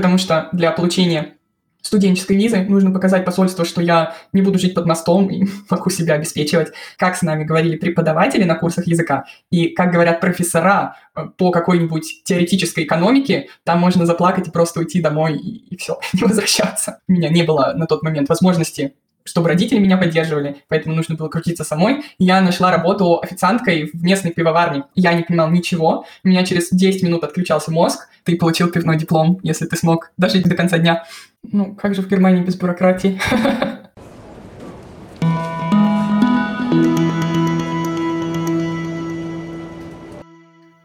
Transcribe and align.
потому 0.00 0.16
что 0.16 0.48
для 0.52 0.70
получения 0.70 1.34
студенческой 1.82 2.36
визы 2.36 2.62
нужно 2.62 2.90
показать 2.90 3.26
посольству, 3.26 3.66
что 3.66 3.82
я 3.82 4.14
не 4.32 4.40
буду 4.40 4.58
жить 4.58 4.74
под 4.74 4.86
мостом 4.86 5.28
и 5.28 5.44
могу 5.70 5.90
себя 5.90 6.14
обеспечивать, 6.14 6.68
как 6.96 7.16
с 7.16 7.22
нами 7.22 7.44
говорили 7.44 7.76
преподаватели 7.76 8.44
на 8.44 8.54
курсах 8.54 8.86
языка, 8.86 9.24
и 9.50 9.68
как 9.68 9.92
говорят 9.92 10.20
профессора 10.20 10.96
э, 11.14 11.26
по 11.36 11.50
какой-нибудь 11.50 12.22
теоретической 12.24 12.84
экономике, 12.84 13.48
там 13.64 13.78
можно 13.78 14.06
заплакать 14.06 14.48
и 14.48 14.50
просто 14.50 14.80
уйти 14.80 15.02
домой 15.02 15.36
и, 15.36 15.74
и 15.74 15.76
все, 15.76 15.98
не 16.14 16.22
возвращаться. 16.22 17.00
У 17.06 17.12
меня 17.12 17.28
не 17.28 17.42
было 17.42 17.74
на 17.76 17.86
тот 17.86 18.02
момент 18.02 18.30
возможности 18.30 18.94
чтобы 19.24 19.48
родители 19.48 19.78
меня 19.78 19.96
поддерживали, 19.96 20.62
поэтому 20.68 20.94
нужно 20.94 21.14
было 21.14 21.28
крутиться 21.28 21.64
самой. 21.64 22.02
Я 22.18 22.40
нашла 22.40 22.70
работу 22.70 23.20
официанткой 23.20 23.90
в 23.92 24.02
местной 24.02 24.32
пивоварне. 24.32 24.84
Я 24.94 25.12
не 25.12 25.22
понимал 25.22 25.50
ничего. 25.50 26.04
У 26.24 26.28
меня 26.28 26.44
через 26.44 26.70
10 26.70 27.02
минут 27.02 27.24
отключался 27.24 27.70
мозг. 27.70 28.08
Ты 28.24 28.36
получил 28.36 28.70
пивной 28.70 28.98
диплом, 28.98 29.38
если 29.42 29.66
ты 29.66 29.76
смог 29.76 30.12
дожить 30.16 30.44
до 30.44 30.54
конца 30.54 30.78
дня. 30.78 31.04
Ну, 31.42 31.74
как 31.74 31.94
же 31.94 32.02
в 32.02 32.08
Германии 32.08 32.42
без 32.42 32.56
бюрократии? 32.56 33.20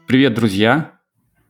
Привет, 0.06 0.34
друзья! 0.34 0.92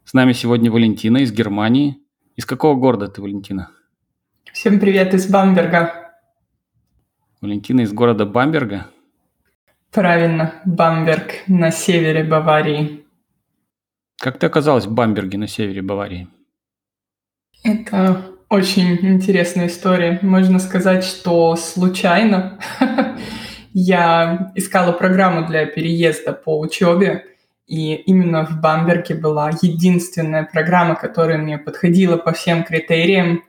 С 0.04 0.14
нами 0.14 0.32
сегодня 0.32 0.70
Валентина 0.72 1.18
из 1.18 1.30
Германии. 1.30 1.98
Из 2.36 2.46
какого 2.46 2.74
города 2.74 3.06
ты, 3.08 3.20
Валентина? 3.20 3.70
Всем 4.52 4.80
привет 4.80 5.12
из 5.12 5.26
Бамберга. 5.26 6.05
Валентина 7.42 7.82
из 7.82 7.92
города 7.92 8.24
Бамберга? 8.24 8.86
Правильно, 9.92 10.54
Бамберг 10.64 11.42
на 11.46 11.70
севере 11.70 12.24
Баварии. 12.24 13.04
Как 14.18 14.38
ты 14.38 14.46
оказалась 14.46 14.86
в 14.86 14.92
Бамберге 14.92 15.36
на 15.36 15.46
севере 15.46 15.82
Баварии? 15.82 16.28
Это 17.62 18.22
очень 18.48 18.94
интересная 19.02 19.66
история. 19.66 20.18
Можно 20.22 20.58
сказать, 20.58 21.04
что 21.04 21.56
случайно 21.56 22.58
я 23.74 24.52
искала 24.54 24.92
программу 24.92 25.46
для 25.46 25.66
переезда 25.66 26.32
по 26.32 26.58
учебе, 26.58 27.26
и 27.66 27.96
именно 27.96 28.46
в 28.46 28.62
Бамберге 28.62 29.14
была 29.14 29.50
единственная 29.60 30.44
программа, 30.44 30.94
которая 30.94 31.36
мне 31.36 31.58
подходила 31.58 32.16
по 32.16 32.32
всем 32.32 32.64
критериям. 32.64 33.44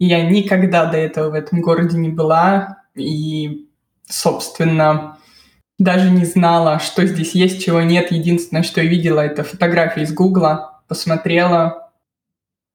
И 0.00 0.06
я 0.06 0.28
никогда 0.28 0.86
до 0.86 0.96
этого 0.96 1.30
в 1.30 1.34
этом 1.34 1.60
городе 1.60 1.96
не 1.96 2.08
была, 2.08 2.81
и, 2.94 3.68
собственно, 4.08 5.18
даже 5.78 6.10
не 6.10 6.24
знала, 6.24 6.78
что 6.78 7.04
здесь 7.06 7.34
есть, 7.34 7.64
чего 7.64 7.80
нет. 7.80 8.12
Единственное, 8.12 8.62
что 8.62 8.80
я 8.80 8.88
видела, 8.88 9.20
это 9.20 9.44
фотографии 9.44 10.02
из 10.02 10.12
Гугла, 10.12 10.82
посмотрела, 10.88 11.92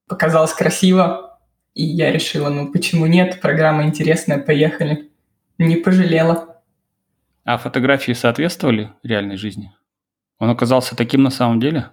показалось 0.07 0.53
красиво, 0.53 1.39
и 1.73 1.83
я 1.83 2.11
решила, 2.11 2.49
ну 2.49 2.71
почему 2.71 3.05
нет, 3.05 3.39
программа 3.39 3.83
интересная, 3.83 4.39
поехали. 4.39 5.11
Не 5.57 5.75
пожалела. 5.75 6.61
А 7.43 7.57
фотографии 7.57 8.11
соответствовали 8.11 8.91
реальной 9.03 9.37
жизни? 9.37 9.71
Он 10.39 10.49
оказался 10.49 10.95
таким 10.95 11.23
на 11.23 11.29
самом 11.29 11.59
деле? 11.59 11.91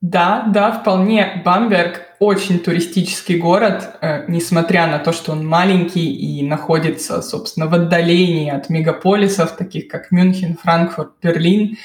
Да, 0.00 0.44
да, 0.48 0.72
вполне. 0.72 1.42
Бамберг 1.44 2.13
очень 2.24 2.58
туристический 2.58 3.36
город, 3.36 3.96
э, 4.00 4.24
несмотря 4.28 4.86
на 4.86 4.98
то, 4.98 5.12
что 5.12 5.32
он 5.32 5.46
маленький 5.46 6.12
и 6.12 6.42
находится, 6.42 7.22
собственно, 7.22 7.66
в 7.66 7.74
отдалении 7.74 8.50
от 8.50 8.70
мегаполисов, 8.70 9.56
таких 9.56 9.88
как 9.88 10.10
Мюнхен, 10.10 10.56
Франкфурт, 10.56 11.12
Берлин. 11.22 11.76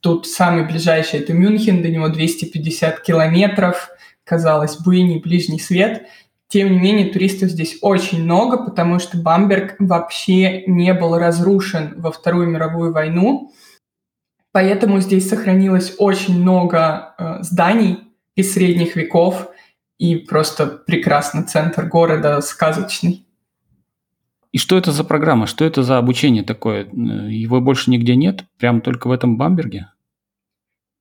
Тут 0.00 0.26
самый 0.26 0.64
ближайший 0.64 1.20
это 1.20 1.32
Мюнхен, 1.32 1.82
до 1.82 1.88
него 1.88 2.08
250 2.08 3.00
километров, 3.00 3.88
казалось 4.24 4.76
бы, 4.76 5.00
не 5.00 5.18
ближний 5.18 5.58
свет. 5.58 6.06
Тем 6.48 6.72
не 6.72 6.78
менее, 6.78 7.12
туристов 7.12 7.50
здесь 7.50 7.78
очень 7.80 8.22
много, 8.22 8.58
потому 8.58 8.98
что 8.98 9.18
Бамберг 9.18 9.76
вообще 9.78 10.62
не 10.66 10.94
был 10.94 11.18
разрушен 11.18 11.94
во 11.96 12.12
Вторую 12.12 12.48
мировую 12.48 12.92
войну. 12.92 13.52
Поэтому 14.52 15.00
здесь 15.00 15.28
сохранилось 15.28 15.94
очень 15.98 16.40
много 16.40 17.14
э, 17.18 17.38
зданий 17.42 17.98
из 18.36 18.52
средних 18.52 18.94
веков 18.96 19.50
и 19.98 20.16
просто 20.16 20.66
прекрасный 20.66 21.42
центр 21.44 21.86
города, 21.86 22.40
сказочный. 22.40 23.26
И 24.52 24.58
что 24.58 24.78
это 24.78 24.92
за 24.92 25.04
программа? 25.04 25.46
Что 25.46 25.64
это 25.64 25.82
за 25.82 25.98
обучение 25.98 26.42
такое? 26.42 26.86
Его 26.86 27.60
больше 27.60 27.90
нигде 27.90 28.16
нет? 28.16 28.44
Прям 28.58 28.80
только 28.80 29.08
в 29.08 29.12
этом 29.12 29.36
Бамберге? 29.36 29.88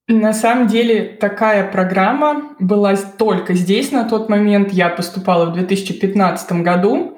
На 0.08 0.34
самом 0.34 0.68
деле 0.68 1.04
такая 1.20 1.72
программа 1.72 2.56
была 2.60 2.96
только 2.96 3.54
здесь 3.54 3.92
на 3.92 4.08
тот 4.08 4.30
момент. 4.30 4.72
Я 4.72 4.90
поступала 4.90 5.46
в 5.50 5.54
2015 5.54 6.52
году. 6.62 7.18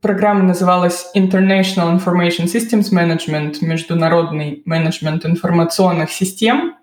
Программа 0.00 0.44
называлась 0.44 1.10
International 1.16 1.98
Information 1.98 2.44
Systems 2.44 2.92
Management, 2.92 3.56
международный 3.60 4.62
менеджмент 4.64 5.26
информационных 5.26 6.10
систем. 6.10 6.74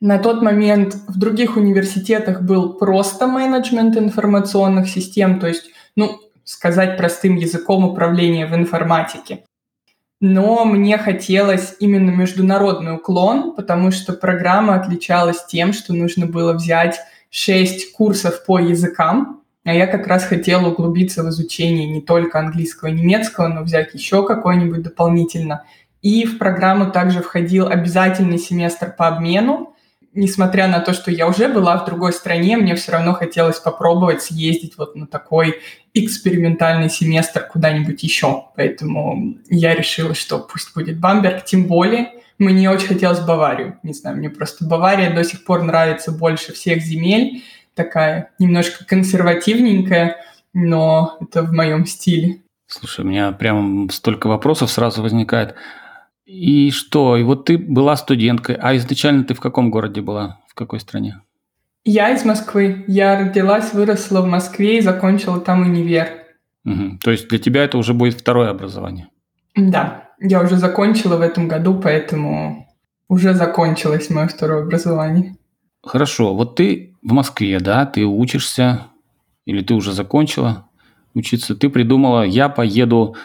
На 0.00 0.18
тот 0.18 0.40
момент 0.40 0.96
в 1.08 1.18
других 1.18 1.56
университетах 1.56 2.42
был 2.42 2.74
просто 2.74 3.26
менеджмент 3.26 3.96
информационных 3.96 4.88
систем, 4.88 5.38
то 5.38 5.46
есть, 5.46 5.70
ну, 5.94 6.18
сказать 6.44 6.96
простым 6.96 7.36
языком 7.36 7.84
управления 7.84 8.46
в 8.46 8.54
информатике. 8.54 9.44
Но 10.20 10.64
мне 10.64 10.98
хотелось 10.98 11.76
именно 11.80 12.10
международный 12.10 12.94
уклон, 12.94 13.54
потому 13.54 13.90
что 13.90 14.12
программа 14.12 14.74
отличалась 14.74 15.44
тем, 15.46 15.72
что 15.72 15.94
нужно 15.94 16.26
было 16.26 16.52
взять 16.52 16.98
шесть 17.30 17.92
курсов 17.92 18.44
по 18.44 18.58
языкам, 18.58 19.42
а 19.64 19.72
я 19.72 19.86
как 19.86 20.06
раз 20.06 20.24
хотела 20.24 20.68
углубиться 20.68 21.22
в 21.22 21.28
изучение 21.28 21.88
не 21.88 22.00
только 22.00 22.38
английского 22.38 22.88
и 22.88 22.92
немецкого, 22.92 23.48
но 23.48 23.62
взять 23.62 23.94
еще 23.94 24.26
какой-нибудь 24.26 24.82
дополнительно. 24.82 25.64
И 26.02 26.24
в 26.24 26.38
программу 26.38 26.90
также 26.90 27.22
входил 27.22 27.68
обязательный 27.68 28.38
семестр 28.38 28.94
по 28.96 29.08
обмену. 29.08 29.69
Несмотря 30.12 30.66
на 30.66 30.80
то, 30.80 30.92
что 30.92 31.10
я 31.10 31.28
уже 31.28 31.48
была 31.48 31.78
в 31.78 31.86
другой 31.86 32.12
стране, 32.12 32.56
мне 32.56 32.74
все 32.74 32.92
равно 32.92 33.12
хотелось 33.12 33.60
попробовать 33.60 34.22
съездить 34.22 34.76
вот 34.76 34.96
на 34.96 35.06
такой 35.06 35.60
экспериментальный 35.94 36.90
семестр 36.90 37.46
куда-нибудь 37.46 38.02
еще. 38.02 38.46
Поэтому 38.56 39.36
я 39.48 39.74
решила, 39.74 40.14
что 40.14 40.38
пусть 40.38 40.74
будет 40.74 40.98
Бамберг, 40.98 41.44
тем 41.44 41.66
более 41.66 42.12
мне 42.38 42.70
очень 42.70 42.88
хотелось 42.88 43.20
Баварию. 43.20 43.78
Не 43.82 43.92
знаю, 43.92 44.16
мне 44.16 44.30
просто 44.30 44.64
Бавария 44.64 45.14
до 45.14 45.22
сих 45.22 45.44
пор 45.44 45.62
нравится 45.62 46.10
больше 46.10 46.52
всех 46.52 46.82
земель 46.82 47.42
такая 47.74 48.30
немножко 48.38 48.84
консервативненькая, 48.84 50.16
но 50.52 51.16
это 51.20 51.42
в 51.42 51.52
моем 51.52 51.86
стиле. 51.86 52.42
Слушай, 52.66 53.04
у 53.04 53.08
меня 53.08 53.32
прям 53.32 53.90
столько 53.90 54.28
вопросов 54.28 54.70
сразу 54.70 55.02
возникает. 55.02 55.54
И 56.32 56.70
что? 56.70 57.16
И 57.16 57.24
вот 57.24 57.46
ты 57.46 57.58
была 57.58 57.96
студенткой, 57.96 58.54
а 58.54 58.76
изначально 58.76 59.24
ты 59.24 59.34
в 59.34 59.40
каком 59.40 59.68
городе 59.68 60.00
была? 60.00 60.38
В 60.46 60.54
какой 60.54 60.78
стране? 60.78 61.20
Я 61.84 62.14
из 62.14 62.24
Москвы. 62.24 62.84
Я 62.86 63.18
родилась, 63.18 63.72
выросла 63.72 64.20
в 64.20 64.26
Москве 64.26 64.78
и 64.78 64.80
закончила 64.80 65.40
там 65.40 65.62
универ. 65.62 66.06
Угу. 66.64 66.98
То 67.02 67.10
есть 67.10 67.28
для 67.28 67.40
тебя 67.40 67.64
это 67.64 67.78
уже 67.78 67.94
будет 67.94 68.14
второе 68.14 68.50
образование? 68.50 69.08
Да, 69.56 70.10
я 70.20 70.40
уже 70.40 70.56
закончила 70.56 71.16
в 71.16 71.20
этом 71.20 71.48
году, 71.48 71.80
поэтому 71.82 72.68
уже 73.08 73.34
закончилось 73.34 74.08
мое 74.08 74.28
второе 74.28 74.62
образование. 74.62 75.34
Хорошо, 75.82 76.32
вот 76.36 76.54
ты 76.54 76.94
в 77.02 77.12
Москве, 77.12 77.58
да, 77.58 77.86
ты 77.86 78.04
учишься, 78.04 78.86
или 79.46 79.62
ты 79.62 79.74
уже 79.74 79.92
закончила 79.92 80.68
учиться, 81.14 81.56
ты 81.56 81.70
придумала, 81.70 82.22
я 82.22 82.48
поеду 82.48 83.16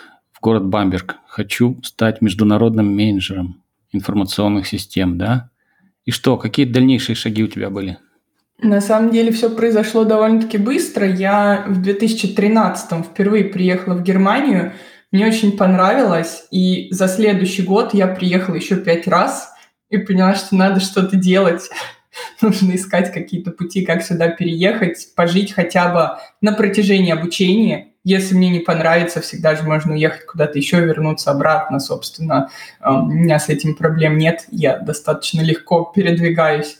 город 0.45 0.67
Бамберг, 0.67 1.15
хочу 1.25 1.79
стать 1.81 2.21
международным 2.21 2.95
менеджером 2.95 3.63
информационных 3.91 4.67
систем, 4.67 5.17
да? 5.17 5.49
И 6.05 6.11
что, 6.11 6.37
какие 6.37 6.67
дальнейшие 6.67 7.15
шаги 7.15 7.43
у 7.43 7.47
тебя 7.47 7.71
были? 7.71 7.97
На 8.61 8.79
самом 8.79 9.09
деле 9.09 9.31
все 9.31 9.49
произошло 9.49 10.03
довольно-таки 10.03 10.59
быстро. 10.59 11.09
Я 11.09 11.65
в 11.67 11.81
2013 11.81 13.03
впервые 13.03 13.45
приехала 13.45 13.95
в 13.95 14.03
Германию, 14.03 14.73
мне 15.11 15.25
очень 15.25 15.57
понравилось, 15.57 16.45
и 16.51 16.89
за 16.91 17.07
следующий 17.07 17.63
год 17.63 17.95
я 17.95 18.05
приехала 18.05 18.53
еще 18.53 18.75
пять 18.75 19.07
раз 19.07 19.51
и 19.89 19.97
поняла, 19.97 20.35
что 20.35 20.55
надо 20.55 20.79
что-то 20.79 21.15
делать. 21.15 21.71
нужно 22.41 22.75
искать 22.75 23.11
какие-то 23.11 23.49
пути, 23.49 23.83
как 23.83 24.03
сюда 24.03 24.29
переехать, 24.29 25.07
пожить 25.15 25.53
хотя 25.53 25.91
бы 25.91 26.21
на 26.41 26.51
протяжении 26.51 27.11
обучения. 27.11 27.94
Если 28.05 28.35
мне 28.35 28.49
не 28.49 28.59
понравится, 28.59 29.19
всегда 29.19 29.55
же 29.55 29.63
можно 29.63 29.93
уехать 29.93 30.27
куда-то 30.27 30.57
еще, 30.59 30.79
вернуться 30.79 31.31
обратно, 31.31 31.79
собственно. 31.79 32.49
У 32.79 33.07
меня 33.07 33.39
с 33.39 33.49
этим 33.49 33.75
проблем 33.75 34.17
нет, 34.17 34.45
я 34.51 34.77
достаточно 34.77 35.41
легко 35.41 35.91
передвигаюсь. 35.93 36.77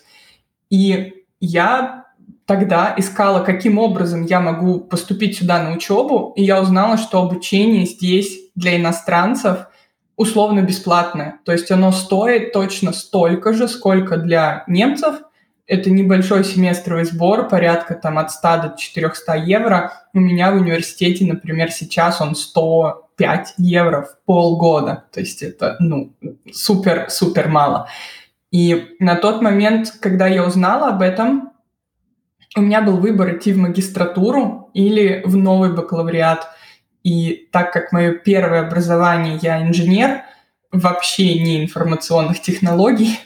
И 0.70 1.26
я 1.40 2.06
тогда 2.46 2.94
искала, 2.96 3.44
каким 3.44 3.80
образом 3.80 4.24
я 4.24 4.40
могу 4.40 4.80
поступить 4.80 5.38
сюда 5.38 5.64
на 5.64 5.74
учебу, 5.74 6.32
и 6.36 6.44
я 6.44 6.62
узнала, 6.62 6.98
что 6.98 7.24
обучение 7.24 7.88
здесь 7.88 8.52
для 8.54 8.78
иностранцев 8.78 9.68
условно 10.16 10.62
бесплатное. 10.62 11.40
То 11.44 11.52
есть 11.52 11.72
оно 11.72 11.92
стоит 11.92 12.54
точно 12.54 12.94
столько 12.94 13.52
же, 13.54 13.68
сколько 13.68 14.18
для 14.18 14.64
немцев, 14.68 15.16
это 15.68 15.90
небольшой 15.90 16.44
семестровый 16.44 17.06
сбор, 17.06 17.48
порядка 17.48 17.96
там 17.96 18.18
от 18.18 18.32
100 18.32 18.48
до 18.62 18.76
400 18.78 19.36
евро. 19.38 19.94
У 20.14 20.20
меня 20.20 20.52
в 20.52 20.56
университете, 20.56 21.26
например, 21.26 21.72
сейчас 21.72 22.22
он 22.22 22.36
105 22.36 23.56
евро 23.58 24.04
в 24.04 24.26
полгода. 24.26 25.06
То 25.12 25.20
есть 25.22 25.42
это, 25.42 25.76
ну, 25.80 26.14
супер-супер 26.52 27.48
мало. 27.48 27.90
И 28.52 28.96
на 29.00 29.16
тот 29.16 29.42
момент, 29.42 29.92
когда 30.00 30.28
я 30.28 30.46
узнала 30.46 30.90
об 30.90 31.02
этом, 31.02 31.52
у 32.56 32.62
меня 32.62 32.82
был 32.82 32.98
выбор 32.98 33.36
идти 33.36 33.52
в 33.52 33.58
магистратуру 33.58 34.70
или 34.74 35.24
в 35.26 35.36
новый 35.36 35.74
бакалавриат. 35.74 36.48
И 37.04 37.50
так 37.52 37.74
как 37.74 37.92
мое 37.92 38.14
первое 38.14 38.62
образование, 38.62 39.38
я 39.42 39.62
инженер, 39.62 40.22
вообще 40.72 41.40
не 41.40 41.64
информационных 41.64 42.42
технологий, 42.42 43.20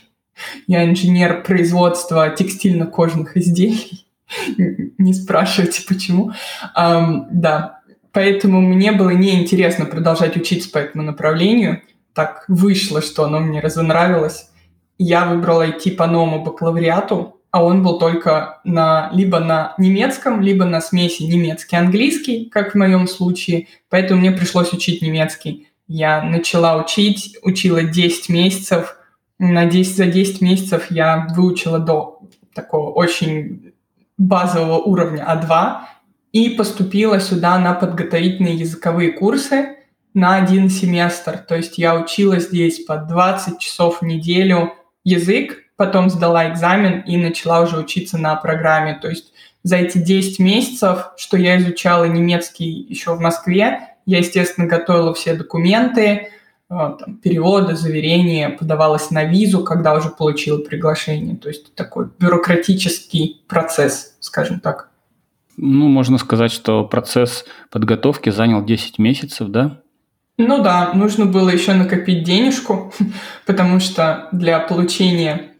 я 0.68 0.86
инженер 0.86 1.44
производства 1.44 2.30
текстильно-кожных 2.30 3.38
изделий. 3.38 4.06
Не 4.98 5.14
спрашивайте, 5.14 5.84
почему. 5.88 6.32
Um, 6.78 7.26
да, 7.32 7.82
поэтому 8.12 8.62
мне 8.62 8.92
было 8.92 9.10
неинтересно 9.10 9.86
продолжать 9.86 10.38
учиться 10.38 10.70
по 10.70 10.78
этому 10.78 11.04
направлению. 11.04 11.82
Так 12.14 12.46
вышло, 12.48 13.02
что 13.02 13.26
оно 13.26 13.40
мне 13.40 13.60
разонравилось. 13.60 14.50
Я 14.98 15.26
выбрала 15.26 15.70
идти 15.70 15.92
по 15.92 16.08
новому 16.08 16.44
бакалавриату, 16.44 17.40
а 17.52 17.64
он 17.64 17.82
был 17.84 17.98
только 17.98 18.60
на, 18.64 19.10
либо 19.14 19.40
на 19.40 19.74
немецком, 19.78 20.42
либо 20.42 20.66
на 20.66 20.82
смеси 20.82 21.24
немецкий-английский, 21.24 22.46
как 22.46 22.74
в 22.74 22.78
моем 22.78 23.08
случае, 23.08 23.68
поэтому 23.90 24.20
мне 24.20 24.32
пришлось 24.32 24.72
учить 24.74 25.02
немецкий. 25.02 25.68
Я 25.88 26.22
начала 26.22 26.78
учить, 26.78 27.38
учила 27.42 27.82
10 27.82 28.30
месяцев, 28.30 28.99
на 29.40 29.66
10, 29.66 29.96
за 29.96 30.06
10 30.06 30.42
месяцев 30.42 30.88
я 30.92 31.28
выучила 31.36 31.80
до 31.80 32.22
такого 32.54 32.92
очень 32.92 33.74
базового 34.18 34.80
уровня 34.80 35.26
А2 35.28 35.80
и 36.34 36.50
поступила 36.50 37.20
сюда 37.20 37.58
на 37.58 37.74
подготовительные 37.74 38.56
языковые 38.56 39.14
курсы 39.14 39.78
на 40.14 40.36
один 40.36 40.70
семестр. 40.70 41.38
То 41.38 41.56
есть 41.56 41.78
я 41.78 41.96
учила 41.96 42.40
здесь 42.40 42.84
по 42.84 42.98
20 42.98 43.60
часов 43.60 44.02
в 44.02 44.06
неделю 44.06 44.74
язык, 45.06 45.58
потом 45.78 46.10
сдала 46.10 46.52
экзамен 46.52 47.00
и 47.02 47.16
начала 47.18 47.62
уже 47.62 47.78
учиться 47.78 48.18
на 48.18 48.36
программе. 48.36 49.00
То 49.02 49.10
есть 49.10 49.32
за 49.64 49.78
эти 49.78 49.98
10 49.98 50.40
месяцев, 50.40 51.12
что 51.18 51.38
я 51.38 51.58
изучала 51.58 52.04
немецкий 52.06 52.70
еще 52.70 53.16
в 53.16 53.22
Москве, 53.22 53.96
я, 54.06 54.18
естественно, 54.18 54.68
готовила 54.68 55.14
все 55.14 55.34
документы, 55.36 56.32
там, 56.70 57.16
переводы, 57.18 57.76
заверения, 57.76 58.50
подавалась 58.50 59.10
на 59.10 59.24
визу, 59.24 59.64
когда 59.64 59.96
уже 59.96 60.10
получила 60.10 60.60
приглашение. 60.60 61.36
То 61.36 61.50
есть 61.50 61.74
такой 61.74 62.10
бюрократический 62.20 63.44
процесс, 63.48 64.16
скажем 64.20 64.60
так. 64.60 64.90
Ну, 65.58 65.88
можно 65.88 66.18
сказать, 66.20 66.52
что 66.52 66.86
процесс 66.86 67.44
подготовки 67.72 68.30
занял 68.30 68.64
10 68.64 69.00
месяцев, 69.00 69.50
да? 69.50 69.82
Ну 70.38 70.64
да, 70.64 70.94
нужно 70.94 71.26
было 71.26 71.50
еще 71.50 71.74
накопить 71.74 72.24
денежку, 72.24 72.94
потому 73.46 73.80
что 73.80 74.30
для 74.32 74.60
получения 74.60 75.56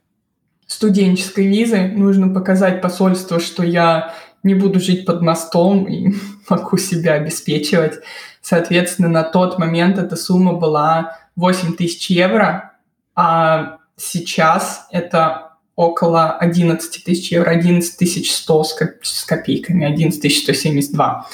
студенческой 0.68 1.48
визы 1.48 1.88
нужно 1.88 2.34
показать 2.34 2.82
посольству, 2.82 3.40
что 3.40 3.64
я 3.64 4.14
не 4.44 4.54
буду 4.54 4.80
жить 4.80 5.06
под 5.06 5.22
мостом 5.22 5.86
и 5.86 6.14
могу 6.50 6.78
себя 6.78 7.14
обеспечивать. 7.14 7.96
Соответственно, 8.42 9.10
на 9.10 9.24
тот 9.24 9.60
момент 9.60 9.98
эта 9.98 10.16
сумма 10.16 10.54
была 10.54 11.18
8 11.36 11.76
тысяч 11.76 12.10
евро, 12.10 12.74
а 13.16 13.78
сейчас 13.96 14.88
это 14.92 15.54
около 15.76 16.32
11 16.32 17.04
тысяч 17.04 17.32
евро, 17.32 17.52
11 17.52 17.98
тысяч 17.98 18.34
100 18.34 18.64
с 19.02 19.24
копейками, 19.26 19.86
11 19.86 20.22
172. 20.44 21.26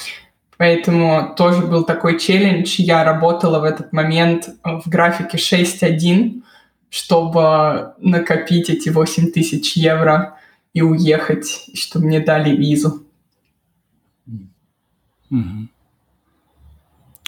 Поэтому 0.56 1.34
тоже 1.36 1.62
был 1.62 1.84
такой 1.84 2.18
челлендж. 2.18 2.76
Я 2.78 3.04
работала 3.04 3.58
в 3.58 3.64
этот 3.64 3.92
момент 3.92 4.48
в 4.62 4.88
графике 4.88 5.36
6.1, 5.36 6.42
чтобы 6.88 7.94
накопить 7.98 8.70
эти 8.70 8.88
8 8.88 9.32
тысяч 9.32 9.76
евро 9.76 10.38
и 10.72 10.82
уехать, 10.82 11.70
чтобы 11.74 12.06
мне 12.06 12.20
дали 12.20 12.56
визу. 12.56 13.02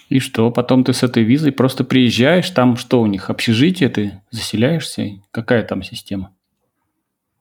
И 0.09 0.21
что, 0.21 0.51
потом 0.51 0.85
ты 0.85 0.93
с 0.93 1.03
этой 1.03 1.23
визой 1.23 1.53
просто 1.53 1.85
приезжаешь, 1.85 2.49
там 2.51 2.77
что 2.77 3.01
у 3.01 3.07
них, 3.07 3.29
общежитие, 3.29 3.89
ты 3.91 4.21
заселяешься? 4.31 5.11
Какая 5.31 5.63
там 5.63 5.83
система? 5.83 6.31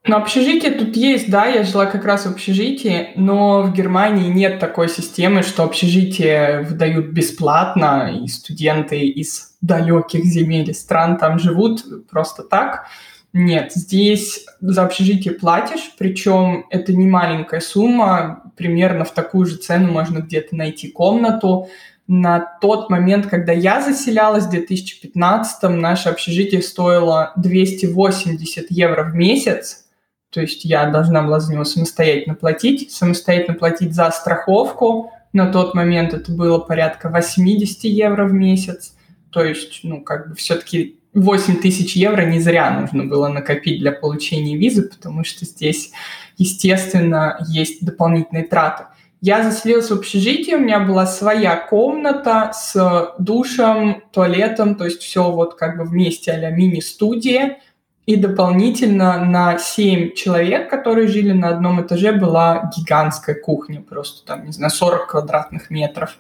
Ну, 0.06 0.16
общежитие 0.16 0.72
тут 0.72 0.96
есть, 0.96 1.30
да, 1.30 1.48
я 1.48 1.64
жила 1.64 1.86
как 1.86 2.06
раз 2.06 2.26
в 2.26 2.32
общежитии, 2.32 3.10
но 3.16 3.64
в 3.64 3.74
Германии 3.74 4.30
нет 4.30 4.58
такой 4.58 4.88
системы, 4.88 5.44
что 5.44 5.64
общежитие 5.64 6.62
выдают 6.62 7.08
бесплатно, 7.08 8.18
и 8.24 8.28
студенты 8.28 9.02
из 9.02 9.58
далеких 9.60 10.24
земель 10.24 10.70
и 10.70 10.74
стран 10.74 11.18
там 11.18 11.40
живут 11.40 11.84
просто 12.10 12.44
так. 12.44 12.88
Нет, 13.34 13.74
здесь 13.74 14.46
за 14.62 14.84
общежитие 14.84 15.34
платишь, 15.34 15.92
причем 15.98 16.66
это 16.70 16.94
не 16.94 17.06
маленькая 17.06 17.60
сумма, 17.60 18.52
примерно 18.56 19.04
в 19.04 19.12
такую 19.12 19.46
же 19.46 19.58
цену 19.58 19.92
можно 19.92 20.20
где-то 20.20 20.56
найти 20.56 20.90
комнату. 20.90 21.68
На 22.08 22.40
тот 22.40 22.90
момент, 22.90 23.28
когда 23.28 23.52
я 23.52 23.82
заселялась 23.82 24.46
в 24.46 24.50
2015, 24.50 25.64
наше 25.64 26.08
общежитие 26.10 26.62
стоило 26.62 27.34
280 27.36 28.72
евро 28.72 29.04
в 29.04 29.14
месяц, 29.14 29.88
то 30.30 30.42
есть 30.42 30.66
я 30.66 30.90
должна 30.90 31.22
была 31.22 31.40
за 31.40 31.54
него 31.54 31.64
самостоятельно 31.64 32.36
платить, 32.36 32.92
самостоятельно 32.92 33.58
платить 33.58 33.94
за 33.94 34.10
страховку. 34.12 35.12
На 35.34 35.52
тот 35.52 35.74
момент 35.74 36.14
это 36.14 36.32
было 36.32 36.60
порядка 36.60 37.10
80 37.10 37.84
евро 37.86 38.26
в 38.26 38.34
месяц. 38.34 38.96
То 39.32 39.44
есть, 39.44 39.82
ну, 39.84 40.02
как 40.02 40.30
бы 40.30 40.36
все-таки 40.36 41.00
8 41.14 41.62
тысяч 41.62 41.96
евро 41.96 42.24
не 42.24 42.40
зря 42.40 42.72
нужно 42.80 43.06
было 43.06 43.28
накопить 43.28 43.80
для 43.80 43.92
получения 43.92 44.58
визы, 44.58 44.84
потому 44.84 45.24
что 45.24 45.46
здесь, 45.46 45.92
естественно, 46.38 47.38
есть 47.50 47.84
дополнительные 47.84 48.46
траты. 48.46 48.86
Я 49.20 49.44
заселилась 49.44 49.90
в 49.90 49.94
общежитие, 49.94 50.58
у 50.58 50.60
меня 50.60 50.80
была 50.80 51.08
своя 51.08 51.56
комната 51.56 52.52
с 52.54 53.16
душем, 53.18 54.04
туалетом, 54.12 54.76
то 54.76 54.86
есть 54.86 55.02
все 55.02 55.32
вот 55.32 55.56
как 55.56 55.78
бы 55.78 55.86
вместе 55.86 56.32
а 56.32 56.52
мини-студия. 56.52 57.60
И 58.06 58.16
дополнительно 58.16 59.26
на 59.26 59.58
7 59.58 60.14
человек, 60.14 60.70
которые 60.70 61.08
жили 61.08 61.34
на 61.34 61.50
одном 61.50 61.82
этаже, 61.82 62.14
была 62.14 62.72
гигантская 62.78 63.36
кухня, 63.36 63.82
просто 63.82 64.26
там, 64.26 64.46
не 64.46 64.54
знаю, 64.54 64.72
40 64.72 65.08
квадратных 65.08 65.70
метров. 65.70 66.18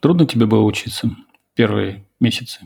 Трудно 0.00 0.24
тебе 0.26 0.46
было 0.46 0.62
учиться 0.62 1.10
первые 1.54 2.06
месяцы? 2.20 2.60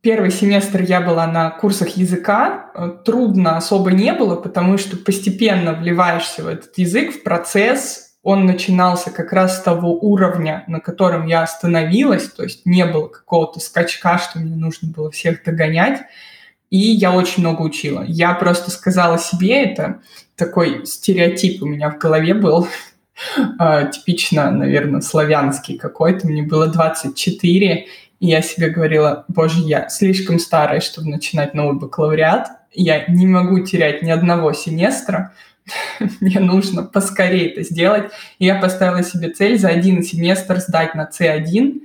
Первый 0.00 0.30
семестр 0.30 0.82
я 0.82 1.00
была 1.00 1.26
на 1.26 1.50
курсах 1.50 1.96
языка. 1.96 2.70
Трудно 3.04 3.56
особо 3.56 3.90
не 3.90 4.12
было, 4.12 4.36
потому 4.36 4.78
что 4.78 4.96
постепенно 4.96 5.72
вливаешься 5.72 6.44
в 6.44 6.46
этот 6.46 6.78
язык, 6.78 7.12
в 7.12 7.22
процесс. 7.24 8.07
Он 8.28 8.44
начинался 8.44 9.10
как 9.10 9.32
раз 9.32 9.56
с 9.56 9.62
того 9.62 9.98
уровня, 9.98 10.62
на 10.66 10.80
котором 10.80 11.26
я 11.26 11.42
остановилась, 11.42 12.28
то 12.28 12.42
есть 12.42 12.66
не 12.66 12.84
было 12.84 13.08
какого-то 13.08 13.58
скачка, 13.58 14.18
что 14.18 14.38
мне 14.38 14.54
нужно 14.54 14.92
было 14.92 15.10
всех 15.10 15.42
догонять. 15.42 16.02
И 16.68 16.76
я 16.76 17.12
очень 17.12 17.42
много 17.42 17.62
учила. 17.62 18.04
Я 18.06 18.34
просто 18.34 18.70
сказала 18.70 19.18
себе 19.18 19.64
это, 19.64 20.02
такой 20.36 20.84
стереотип 20.84 21.62
у 21.62 21.66
меня 21.66 21.88
в 21.88 21.96
голове 21.96 22.34
был, 22.34 22.68
а, 23.58 23.86
типично, 23.86 24.50
наверное, 24.50 25.00
славянский 25.00 25.78
какой-то. 25.78 26.26
Мне 26.26 26.42
было 26.42 26.66
24, 26.66 27.86
и 28.20 28.26
я 28.26 28.42
себе 28.42 28.68
говорила, 28.68 29.24
боже, 29.28 29.62
я 29.62 29.88
слишком 29.88 30.38
старая, 30.38 30.80
чтобы 30.80 31.08
начинать 31.08 31.54
новый 31.54 31.78
бакалавриат. 31.78 32.48
Я 32.74 33.06
не 33.06 33.26
могу 33.26 33.60
терять 33.60 34.02
ни 34.02 34.10
одного 34.10 34.52
семестра. 34.52 35.32
Мне 36.20 36.40
нужно 36.40 36.82
поскорее 36.82 37.50
это 37.50 37.62
сделать. 37.62 38.10
И 38.38 38.46
я 38.46 38.56
поставила 38.56 39.02
себе 39.02 39.30
цель 39.30 39.58
за 39.58 39.68
один 39.68 40.02
семестр 40.02 40.58
сдать 40.58 40.94
на 40.94 41.08
C1 41.08 41.80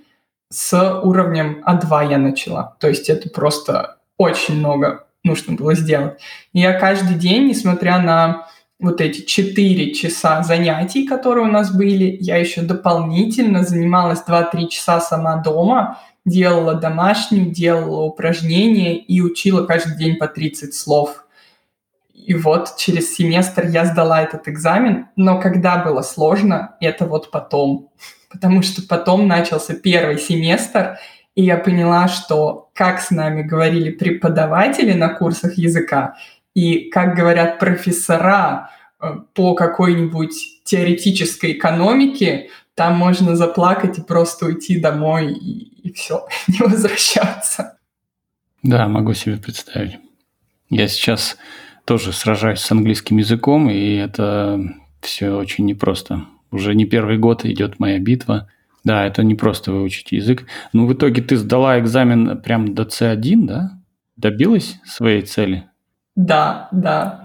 с 0.49 1.01
уровнем 1.03 1.63
А2 1.65 2.11
я 2.11 2.17
начала. 2.17 2.75
То 2.79 2.87
есть 2.87 3.09
это 3.09 3.29
просто 3.29 3.97
очень 4.17 4.59
много 4.59 5.07
нужно 5.23 5.55
было 5.55 5.73
сделать. 5.73 6.19
И 6.53 6.59
я 6.59 6.73
каждый 6.73 7.15
день, 7.15 7.47
несмотря 7.47 7.99
на 7.99 8.47
вот 8.79 9.01
эти 9.01 9.21
4 9.21 9.93
часа 9.93 10.43
занятий, 10.43 11.07
которые 11.07 11.45
у 11.45 11.51
нас 11.51 11.75
были, 11.75 12.17
я 12.19 12.37
еще 12.37 12.61
дополнительно 12.61 13.63
занималась 13.63 14.23
2-3 14.27 14.67
часа 14.67 14.99
сама 14.99 15.37
дома, 15.37 15.99
делала 16.25 16.75
домашнюю, 16.75 17.51
делала 17.51 18.03
упражнения 18.03 18.97
и 18.97 19.21
учила 19.21 19.65
каждый 19.65 19.97
день 19.97 20.17
по 20.17 20.27
30 20.27 20.73
слов. 20.73 21.22
И 22.25 22.33
вот 22.33 22.77
через 22.77 23.15
семестр 23.15 23.67
я 23.67 23.85
сдала 23.85 24.21
этот 24.21 24.47
экзамен, 24.47 25.07
но 25.15 25.39
когда 25.39 25.77
было 25.77 26.01
сложно, 26.01 26.75
это 26.79 27.05
вот 27.05 27.31
потом. 27.31 27.89
Потому 28.31 28.61
что 28.61 28.81
потом 28.81 29.27
начался 29.27 29.75
первый 29.75 30.17
семестр, 30.17 30.97
и 31.35 31.43
я 31.43 31.57
поняла, 31.57 32.07
что 32.07 32.69
как 32.73 33.01
с 33.01 33.11
нами 33.11 33.43
говорили 33.43 33.91
преподаватели 33.91 34.93
на 34.93 35.09
курсах 35.09 35.57
языка, 35.57 36.15
и 36.53 36.89
как 36.89 37.15
говорят 37.15 37.59
профессора 37.59 38.69
э, 38.99 39.15
по 39.33 39.55
какой-нибудь 39.55 40.63
теоретической 40.63 41.53
экономике, 41.53 42.49
там 42.75 42.95
можно 42.95 43.35
заплакать 43.35 43.97
и 43.99 44.01
просто 44.01 44.45
уйти 44.45 44.79
домой 44.79 45.33
и, 45.33 45.87
и 45.87 45.93
все, 45.93 46.27
не 46.47 46.59
возвращаться. 46.59 47.77
Да, 48.61 48.87
могу 48.87 49.13
себе 49.13 49.37
представить. 49.37 49.99
Я 50.69 50.87
сейчас 50.87 51.37
тоже 51.85 52.13
сражаюсь 52.13 52.59
с 52.59 52.71
английским 52.71 53.17
языком, 53.17 53.69
и 53.69 53.95
это 53.95 54.59
все 55.01 55.31
очень 55.31 55.65
непросто. 55.65 56.25
Уже 56.51 56.75
не 56.75 56.85
первый 56.85 57.17
год 57.17 57.45
идет 57.45 57.79
моя 57.79 57.99
битва. 57.99 58.49
Да, 58.83 59.05
это 59.05 59.23
не 59.23 59.35
просто 59.35 59.71
выучить 59.71 60.11
язык. 60.11 60.45
Ну, 60.73 60.85
в 60.85 60.93
итоге 60.93 61.21
ты 61.21 61.37
сдала 61.37 61.79
экзамен 61.79 62.41
прям 62.41 62.73
до 62.73 62.83
C1, 62.83 63.45
да? 63.45 63.71
Добилась 64.17 64.79
своей 64.85 65.21
цели? 65.21 65.65
Да, 66.15 66.67
да. 66.71 67.23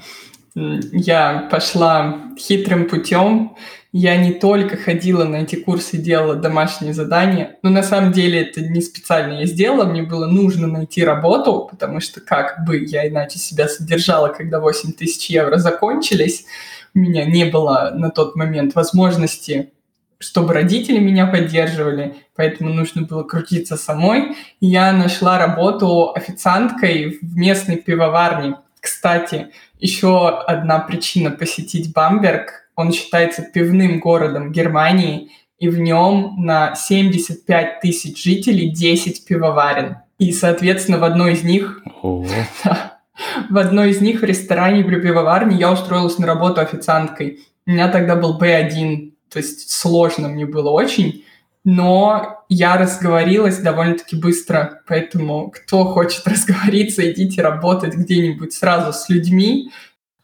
Я 0.54 1.48
пошла 1.50 2.18
хитрым 2.38 2.88
путем. 2.88 3.56
Я 4.00 4.16
не 4.16 4.30
только 4.30 4.76
ходила 4.76 5.24
на 5.24 5.42
эти 5.42 5.56
курсы, 5.56 5.96
делала 5.96 6.36
домашние 6.36 6.94
задания, 6.94 7.56
но 7.64 7.70
на 7.70 7.82
самом 7.82 8.12
деле 8.12 8.42
это 8.42 8.60
не 8.60 8.80
специально 8.80 9.40
я 9.40 9.46
сделала, 9.46 9.86
мне 9.86 10.04
было 10.04 10.26
нужно 10.26 10.68
найти 10.68 11.02
работу, 11.02 11.66
потому 11.68 11.98
что 11.98 12.20
как 12.20 12.64
бы 12.64 12.78
я 12.78 13.08
иначе 13.08 13.40
себя 13.40 13.66
содержала, 13.66 14.28
когда 14.28 14.60
8 14.60 14.92
тысяч 14.92 15.28
евро 15.30 15.56
закончились, 15.56 16.44
у 16.94 17.00
меня 17.00 17.24
не 17.24 17.46
было 17.46 17.90
на 17.92 18.10
тот 18.10 18.36
момент 18.36 18.76
возможности 18.76 19.72
чтобы 20.20 20.52
родители 20.52 20.98
меня 20.98 21.28
поддерживали, 21.28 22.16
поэтому 22.34 22.72
нужно 22.72 23.02
было 23.02 23.22
крутиться 23.22 23.76
самой. 23.76 24.36
я 24.60 24.92
нашла 24.92 25.38
работу 25.38 26.12
официанткой 26.12 27.20
в 27.22 27.36
местной 27.36 27.76
пивоварне. 27.76 28.56
Кстати, 28.80 29.50
еще 29.78 30.28
одна 30.28 30.80
причина 30.80 31.30
посетить 31.30 31.92
Бамберг. 31.92 32.67
Он 32.78 32.92
считается 32.92 33.42
пивным 33.42 34.00
городом 34.00 34.52
Германии, 34.52 35.30
и 35.58 35.68
в 35.68 35.78
нем 35.78 36.36
на 36.38 36.74
75 36.74 37.80
тысяч 37.80 38.22
жителей 38.22 38.70
10 38.70 39.26
пивоварен. 39.26 39.96
И, 40.18 40.32
соответственно, 40.32 40.98
в 40.98 41.04
одной 41.04 41.32
из 41.32 41.42
них... 41.42 41.82
в 43.50 43.58
одной 43.58 43.90
из 43.90 44.00
них 44.00 44.20
в 44.20 44.24
ресторане 44.24 44.84
при 44.84 45.00
пивоварне 45.00 45.56
я 45.56 45.72
устроилась 45.72 46.18
на 46.18 46.26
работу 46.26 46.60
официанткой. 46.60 47.40
У 47.66 47.72
меня 47.72 47.88
тогда 47.88 48.14
был 48.16 48.38
B1 48.38 49.12
то 49.30 49.38
есть 49.38 49.70
сложно 49.70 50.28
мне 50.28 50.46
было 50.46 50.70
очень, 50.70 51.24
но 51.64 52.44
я 52.48 52.76
разговорилась 52.76 53.58
довольно-таки 53.58 54.16
быстро, 54.16 54.80
поэтому 54.86 55.50
кто 55.50 55.84
хочет 55.84 56.26
разговориться, 56.26 57.10
идите 57.10 57.42
работать 57.42 57.94
где-нибудь 57.94 58.52
сразу 58.52 58.92
с 58.92 59.08
людьми. 59.08 59.70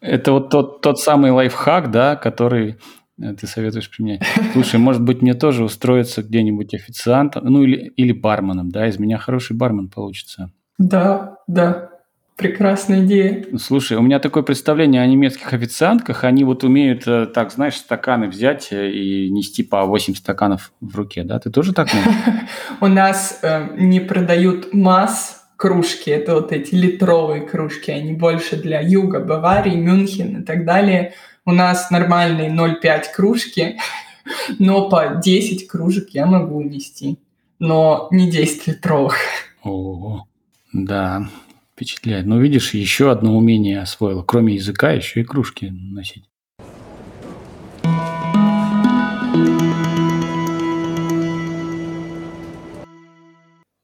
Это 0.05 0.33
вот 0.33 0.51
тот, 0.51 0.83
тот 0.83 1.01
самый 1.01 1.31
лайфхак, 1.31 1.91
да, 1.91 2.15
который 2.15 2.77
э, 3.19 3.33
ты 3.33 3.47
советуешь 3.47 3.91
применять. 3.91 4.23
Слушай, 4.53 4.79
может 4.79 5.03
быть, 5.03 5.23
мне 5.23 5.33
тоже 5.33 5.65
устроиться 5.65 6.23
где-нибудь 6.23 6.75
официантом, 6.75 7.47
ну 7.47 7.63
или, 7.63 7.89
или 7.97 8.13
барменом, 8.13 8.71
да, 8.71 8.87
из 8.87 8.99
меня 8.99 9.17
хороший 9.17 9.57
бармен 9.57 9.89
получится. 9.89 10.51
Да, 10.77 11.39
да. 11.47 11.91
Прекрасная 12.37 13.05
идея. 13.05 13.47
Слушай, 13.59 13.97
у 13.97 14.03
меня 14.03 14.19
такое 14.19 14.43
представление 14.43 15.01
о 15.01 15.07
немецких 15.07 15.53
официантках. 15.53 16.25
Они 16.25 16.45
вот 16.45 16.65
умеют, 16.65 17.05
э, 17.07 17.27
так, 17.27 17.51
знаешь, 17.51 17.77
стаканы 17.77 18.29
взять 18.29 18.73
э, 18.73 18.91
и 18.91 19.31
нести 19.31 19.63
по 19.63 19.87
8 19.87 20.17
стаканов 20.17 20.73
в 20.81 20.95
руке, 20.97 21.23
да? 21.23 21.39
Ты 21.39 21.51
тоже 21.51 21.73
так 21.73 21.89
можешь? 21.95 22.13
У 22.81 22.89
нас 22.89 23.41
не 23.79 24.01
продают 24.01 24.75
масс 24.75 25.44
кружки, 25.57 26.11
это 26.11 26.35
вот 26.35 26.53
эти 26.53 26.75
литровые 26.75 27.43
кружки, 27.43 27.91
они 27.91 28.13
больше 28.13 28.57
для 28.57 28.81
юга, 28.81 29.21
Баварии, 29.21 29.77
Мюнхен 29.77 30.43
и 30.43 30.45
так 30.45 30.65
далее. 30.65 31.15
У 31.45 31.53
нас 31.53 31.91
нормальные 31.91 32.51
0,5 32.51 33.03
кружки, 33.15 33.77
но 34.59 34.89
по 34.89 35.21
10 35.23 35.67
кружек 35.69 36.11
я 36.11 36.27
могу 36.27 36.57
унести, 36.57 37.19
но 37.59 38.09
не 38.11 38.31
10 38.31 38.67
литровых. 38.67 39.17
Ого, 39.63 40.27
да, 40.73 41.29
Впечатляет. 41.75 42.25
Ну, 42.27 42.39
видишь, 42.39 42.73
еще 42.73 43.11
одно 43.11 43.37
умение 43.37 43.81
освоила. 43.81 44.23
Кроме 44.23 44.55
языка, 44.55 44.93
еще 44.93 45.23
и 45.23 45.25
кружки 45.25 45.71
носить. 45.71 46.25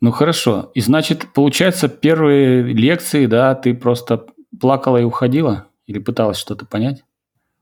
Ну 0.00 0.10
хорошо. 0.12 0.70
И 0.74 0.80
значит, 0.80 1.26
получается, 1.34 1.88
первые 1.88 2.62
лекции, 2.62 3.26
да, 3.26 3.54
ты 3.54 3.74
просто 3.74 4.26
плакала 4.58 4.96
и 4.96 5.04
уходила? 5.04 5.66
Или 5.86 5.98
пыталась 5.98 6.38
что-то 6.38 6.64
понять? 6.66 7.04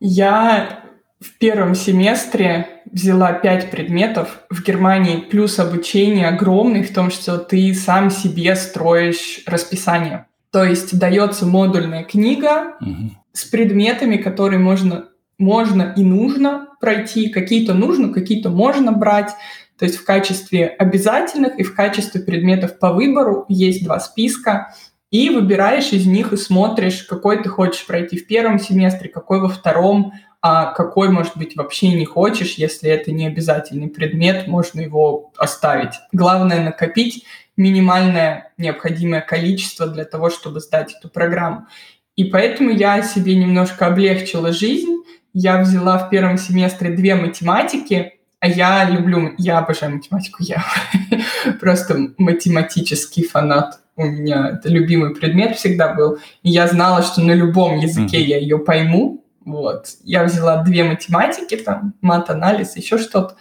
Я 0.00 0.84
в 1.20 1.36
первом 1.38 1.74
семестре 1.74 2.82
взяла 2.90 3.32
пять 3.32 3.70
предметов. 3.70 4.40
В 4.50 4.62
Германии 4.62 5.16
плюс 5.16 5.58
обучение 5.58 6.28
огромный 6.28 6.82
в 6.82 6.94
том, 6.94 7.10
что 7.10 7.38
ты 7.38 7.74
сам 7.74 8.10
себе 8.10 8.54
строишь 8.54 9.40
расписание. 9.46 10.26
То 10.52 10.64
есть 10.64 10.98
дается 10.98 11.44
модульная 11.44 12.04
книга 12.04 12.76
угу. 12.80 13.10
с 13.32 13.44
предметами, 13.44 14.16
которые 14.16 14.60
можно, 14.60 15.06
можно 15.38 15.92
и 15.96 16.02
нужно 16.02 16.68
пройти. 16.80 17.28
Какие-то 17.28 17.74
нужно, 17.74 18.12
какие-то 18.12 18.50
можно 18.50 18.92
брать. 18.92 19.32
То 19.78 19.84
есть 19.84 19.98
в 19.98 20.04
качестве 20.04 20.66
обязательных 20.66 21.58
и 21.58 21.62
в 21.62 21.74
качестве 21.74 22.20
предметов 22.20 22.78
по 22.78 22.92
выбору 22.92 23.44
есть 23.48 23.84
два 23.84 24.00
списка. 24.00 24.74
И 25.10 25.30
выбираешь 25.30 25.92
из 25.92 26.06
них 26.06 26.32
и 26.32 26.36
смотришь, 26.36 27.04
какой 27.04 27.42
ты 27.42 27.48
хочешь 27.48 27.86
пройти 27.86 28.18
в 28.18 28.26
первом 28.26 28.58
семестре, 28.58 29.08
какой 29.08 29.40
во 29.40 29.48
втором, 29.48 30.12
а 30.42 30.72
какой, 30.72 31.08
может 31.08 31.36
быть, 31.36 31.56
вообще 31.56 31.88
не 31.88 32.04
хочешь, 32.04 32.54
если 32.54 32.90
это 32.90 33.10
не 33.10 33.26
обязательный 33.26 33.88
предмет, 33.88 34.46
можно 34.46 34.80
его 34.80 35.32
оставить. 35.36 35.94
Главное 36.12 36.62
накопить 36.62 37.24
минимальное 37.56 38.52
необходимое 38.56 39.20
количество 39.20 39.86
для 39.86 40.04
того, 40.04 40.30
чтобы 40.30 40.60
сдать 40.60 40.94
эту 40.94 41.08
программу. 41.08 41.66
И 42.14 42.24
поэтому 42.24 42.70
я 42.70 43.02
себе 43.02 43.34
немножко 43.34 43.86
облегчила 43.86 44.52
жизнь. 44.52 45.02
Я 45.32 45.60
взяла 45.60 45.98
в 45.98 46.10
первом 46.10 46.38
семестре 46.38 46.90
две 46.90 47.14
математики, 47.14 48.17
а 48.40 48.46
я 48.46 48.88
люблю, 48.88 49.34
я 49.38 49.58
обожаю 49.58 49.96
математику, 49.96 50.42
я 50.42 50.64
просто 51.60 52.10
математический 52.18 53.24
фанат. 53.26 53.80
У 53.96 54.04
меня 54.04 54.50
это 54.50 54.68
любимый 54.68 55.14
предмет 55.14 55.56
всегда 55.56 55.92
был. 55.92 56.18
И 56.42 56.50
я 56.50 56.68
знала, 56.68 57.02
что 57.02 57.20
на 57.20 57.32
любом 57.32 57.78
языке 57.78 58.20
я 58.22 58.38
ее 58.38 58.58
пойму, 58.58 59.24
вот. 59.48 59.96
Я 60.04 60.24
взяла 60.24 60.62
две 60.62 60.84
математики, 60.84 61.56
там, 61.56 61.94
мат-анализ, 62.00 62.76
еще 62.76 62.98
что-то, 62.98 63.36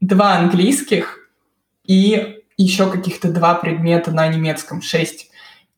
два 0.00 0.36
английских 0.36 1.30
и 1.84 2.42
еще 2.58 2.90
каких-то 2.90 3.32
два 3.32 3.54
предмета 3.54 4.10
на 4.10 4.28
немецком, 4.28 4.82
шесть. 4.82 5.27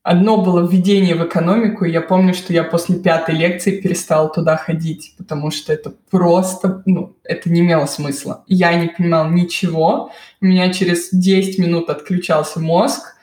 Одно 0.02 0.38
было 0.38 0.66
введение 0.66 1.14
в 1.14 1.26
экономику, 1.26 1.84
и 1.84 1.90
я 1.90 2.00
помню, 2.00 2.32
что 2.32 2.54
я 2.54 2.64
после 2.64 2.98
пятой 2.98 3.34
лекции 3.34 3.82
перестала 3.82 4.30
туда 4.30 4.56
ходить, 4.56 5.14
потому 5.18 5.50
что 5.50 5.74
это 5.74 5.92
просто, 6.10 6.82
ну, 6.86 7.16
это 7.22 7.50
не 7.50 7.60
имело 7.60 7.84
смысла. 7.84 8.42
Я 8.46 8.72
не 8.74 8.88
понимала 8.88 9.28
ничего, 9.28 10.10
у 10.40 10.46
меня 10.46 10.72
через 10.72 11.10
10 11.12 11.58
минут 11.58 11.90
отключался 11.90 12.60
мозг, 12.60 13.14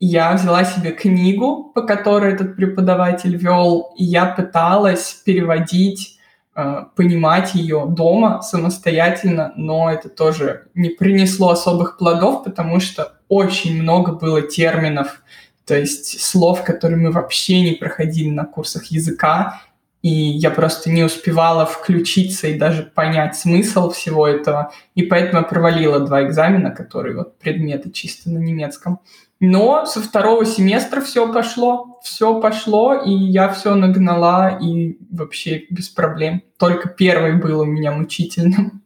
я 0.00 0.32
взяла 0.34 0.64
себе 0.64 0.90
книгу, 0.90 1.70
по 1.72 1.82
которой 1.82 2.34
этот 2.34 2.56
преподаватель 2.56 3.36
вел, 3.36 3.94
и 3.96 4.02
я 4.04 4.26
пыталась 4.26 5.22
переводить, 5.24 6.18
э, 6.56 6.82
понимать 6.96 7.54
ее 7.54 7.86
дома 7.88 8.42
самостоятельно, 8.42 9.52
но 9.56 9.88
это 9.88 10.08
тоже 10.08 10.66
не 10.74 10.90
принесло 10.90 11.50
особых 11.50 11.96
плодов, 11.96 12.42
потому 12.42 12.80
что 12.80 13.12
очень 13.28 13.80
много 13.80 14.12
было 14.12 14.42
терминов, 14.42 15.22
то 15.66 15.78
есть 15.78 16.20
слов, 16.20 16.64
которые 16.64 16.98
мы 16.98 17.10
вообще 17.10 17.60
не 17.62 17.72
проходили 17.72 18.28
на 18.28 18.44
курсах 18.44 18.86
языка, 18.86 19.62
и 20.02 20.10
я 20.10 20.50
просто 20.50 20.90
не 20.90 21.02
успевала 21.02 21.64
включиться 21.64 22.48
и 22.48 22.58
даже 22.58 22.82
понять 22.82 23.36
смысл 23.36 23.90
всего 23.90 24.28
этого, 24.28 24.70
и 24.94 25.02
поэтому 25.02 25.40
я 25.40 25.48
провалила 25.48 26.00
два 26.00 26.26
экзамена, 26.26 26.72
которые 26.72 27.16
вот 27.16 27.38
предметы 27.38 27.90
чисто 27.90 28.28
на 28.28 28.36
немецком. 28.36 29.00
Но 29.40 29.86
со 29.86 30.02
второго 30.02 30.44
семестра 30.44 31.00
все 31.00 31.32
пошло, 31.32 32.00
все 32.02 32.38
пошло, 32.38 32.94
и 32.94 33.10
я 33.10 33.48
все 33.48 33.74
нагнала, 33.74 34.58
и 34.60 34.98
вообще 35.10 35.64
без 35.70 35.88
проблем. 35.88 36.42
Только 36.58 36.90
первый 36.90 37.36
был 37.36 37.60
у 37.60 37.64
меня 37.64 37.90
мучительным. 37.90 38.82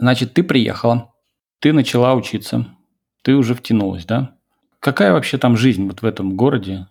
Значит, 0.00 0.34
ты 0.34 0.42
приехала, 0.42 1.12
ты 1.60 1.72
начала 1.72 2.14
учиться, 2.14 2.66
ты 3.22 3.34
уже 3.34 3.54
втянулась, 3.54 4.04
да? 4.04 4.36
Какая 4.84 5.14
вообще 5.14 5.38
там 5.38 5.56
жизнь 5.56 5.86
вот 5.86 6.02
в 6.02 6.04
этом 6.04 6.36
городе? 6.36 6.88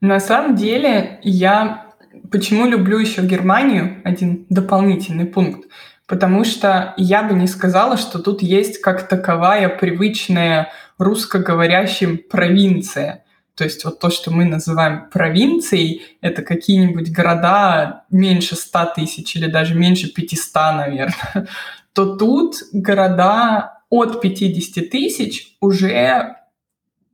На 0.00 0.18
самом 0.18 0.56
деле, 0.56 1.20
я 1.22 1.92
почему 2.32 2.66
люблю 2.66 2.98
еще 2.98 3.22
Германию, 3.22 4.02
один 4.02 4.46
дополнительный 4.48 5.26
пункт, 5.26 5.68
потому 6.08 6.42
что 6.42 6.94
я 6.96 7.22
бы 7.22 7.34
не 7.34 7.46
сказала, 7.46 7.98
что 7.98 8.18
тут 8.18 8.42
есть 8.42 8.80
как 8.80 9.06
таковая 9.06 9.68
привычная 9.68 10.72
русскоговорящим 10.98 12.18
провинция. 12.18 13.24
То 13.54 13.62
есть 13.62 13.84
вот 13.84 14.00
то, 14.00 14.10
что 14.10 14.32
мы 14.32 14.44
называем 14.44 15.08
провинцией, 15.08 16.02
это 16.20 16.42
какие-нибудь 16.42 17.12
города 17.12 18.06
меньше 18.10 18.56
100 18.56 18.94
тысяч 18.96 19.36
или 19.36 19.46
даже 19.46 19.76
меньше 19.76 20.12
500, 20.12 20.54
наверное, 20.54 21.46
то 21.92 22.16
тут 22.16 22.56
города 22.72 23.82
от 23.88 24.20
50 24.20 24.90
тысяч 24.90 25.54
уже 25.60 26.34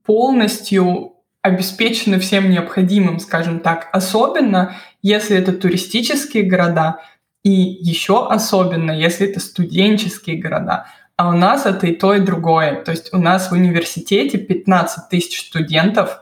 полностью 0.05 1.15
обеспечены 1.43 2.19
всем 2.21 2.51
необходимым, 2.51 3.19
скажем 3.19 3.61
так, 3.61 3.89
особенно 3.93 4.77
если 5.03 5.37
это 5.37 5.53
туристические 5.53 6.45
города, 6.45 7.01
и 7.43 7.51
еще 7.51 8.27
особенно, 8.27 8.91
если 8.91 9.29
это 9.29 9.41
студенческие 9.41 10.39
города. 10.39 10.87
А 11.17 11.29
у 11.29 11.33
нас 11.33 11.67
это 11.67 11.87
и 11.87 11.95
то, 11.95 12.15
и 12.15 12.21
другое. 12.21 12.83
То 12.83 12.91
есть 12.91 13.13
у 13.13 13.19
нас 13.19 13.51
в 13.51 13.53
университете 13.53 14.39
15 14.39 15.11
тысяч 15.11 15.49
студентов 15.49 16.21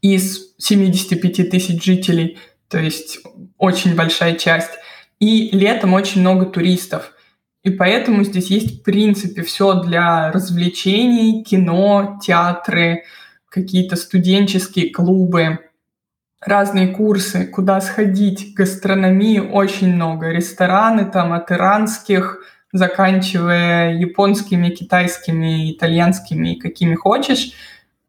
из 0.00 0.54
75 0.58 1.50
тысяч 1.50 1.84
жителей, 1.84 2.38
то 2.68 2.78
есть 2.78 3.20
очень 3.58 3.94
большая 3.94 4.34
часть. 4.34 4.72
И 5.20 5.50
летом 5.52 5.92
очень 5.92 6.22
много 6.22 6.46
туристов. 6.46 7.12
И 7.66 7.70
поэтому 7.70 8.22
здесь 8.22 8.48
есть, 8.48 8.78
в 8.78 8.82
принципе, 8.84 9.42
все 9.42 9.82
для 9.82 10.30
развлечений, 10.30 11.42
кино, 11.42 12.20
театры, 12.22 13.02
какие-то 13.48 13.96
студенческие 13.96 14.90
клубы, 14.90 15.58
разные 16.40 16.86
курсы, 16.86 17.44
куда 17.44 17.80
сходить, 17.80 18.54
гастрономии 18.54 19.40
очень 19.40 19.96
много, 19.96 20.30
рестораны 20.30 21.06
там 21.06 21.32
от 21.32 21.50
иранских, 21.50 22.44
заканчивая 22.72 23.94
японскими, 23.94 24.68
китайскими, 24.68 25.72
итальянскими, 25.72 26.54
какими 26.54 26.94
хочешь. 26.94 27.50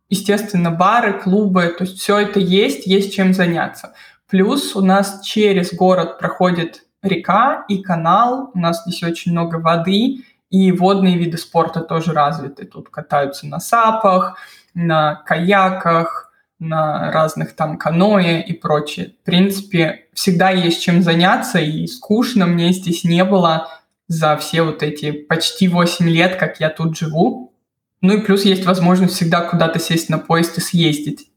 Естественно, 0.07 0.69
бары, 0.69 1.13
клубы, 1.13 1.73
то 1.75 1.83
есть 1.83 1.97
все 1.97 2.19
это 2.19 2.39
есть, 2.39 2.85
есть 2.85 3.15
чем 3.15 3.33
заняться. 3.33 3.95
Плюс 4.29 4.75
у 4.75 4.81
нас 4.81 5.21
через 5.25 5.73
город 5.73 6.19
проходит 6.19 6.83
река 7.07 7.65
и 7.67 7.81
канал, 7.81 8.51
у 8.53 8.59
нас 8.59 8.83
здесь 8.83 9.03
очень 9.03 9.31
много 9.31 9.55
воды, 9.55 10.23
и 10.49 10.71
водные 10.71 11.17
виды 11.17 11.37
спорта 11.37 11.81
тоже 11.81 12.13
развиты. 12.13 12.65
Тут 12.65 12.89
катаются 12.89 13.47
на 13.47 13.59
сапах, 13.59 14.37
на 14.73 15.15
каяках, 15.15 16.31
на 16.59 17.11
разных 17.11 17.55
там 17.55 17.77
каноэ 17.77 18.41
и 18.41 18.53
прочее. 18.53 19.13
В 19.21 19.25
принципе, 19.25 20.07
всегда 20.13 20.49
есть 20.49 20.81
чем 20.81 21.01
заняться, 21.01 21.59
и 21.59 21.85
скучно 21.87 22.45
мне 22.45 22.71
здесь 22.71 23.03
не 23.03 23.23
было 23.23 23.67
за 24.07 24.37
все 24.37 24.63
вот 24.63 24.83
эти 24.83 25.11
почти 25.11 25.67
8 25.67 26.07
лет, 26.09 26.35
как 26.37 26.59
я 26.59 26.69
тут 26.69 26.97
живу. 26.97 27.53
Ну 28.01 28.13
и 28.13 28.21
плюс 28.21 28.45
есть 28.45 28.65
возможность 28.65 29.15
всегда 29.15 29.41
куда-то 29.41 29.79
сесть 29.79 30.09
на 30.09 30.17
поезд 30.17 30.57
и 30.57 30.61
съездить. 30.61 31.29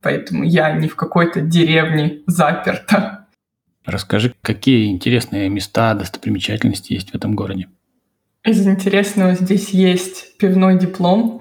Поэтому 0.00 0.44
я 0.44 0.72
не 0.72 0.88
в 0.88 0.96
какой-то 0.96 1.40
деревне 1.40 2.22
заперта. 2.26 3.17
Расскажи, 3.88 4.34
какие 4.42 4.90
интересные 4.90 5.48
места, 5.48 5.94
достопримечательности 5.94 6.92
есть 6.92 7.12
в 7.12 7.14
этом 7.14 7.34
городе? 7.34 7.68
Из 8.44 8.66
интересного 8.66 9.34
здесь 9.34 9.70
есть 9.70 10.36
пивной 10.36 10.78
диплом. 10.78 11.40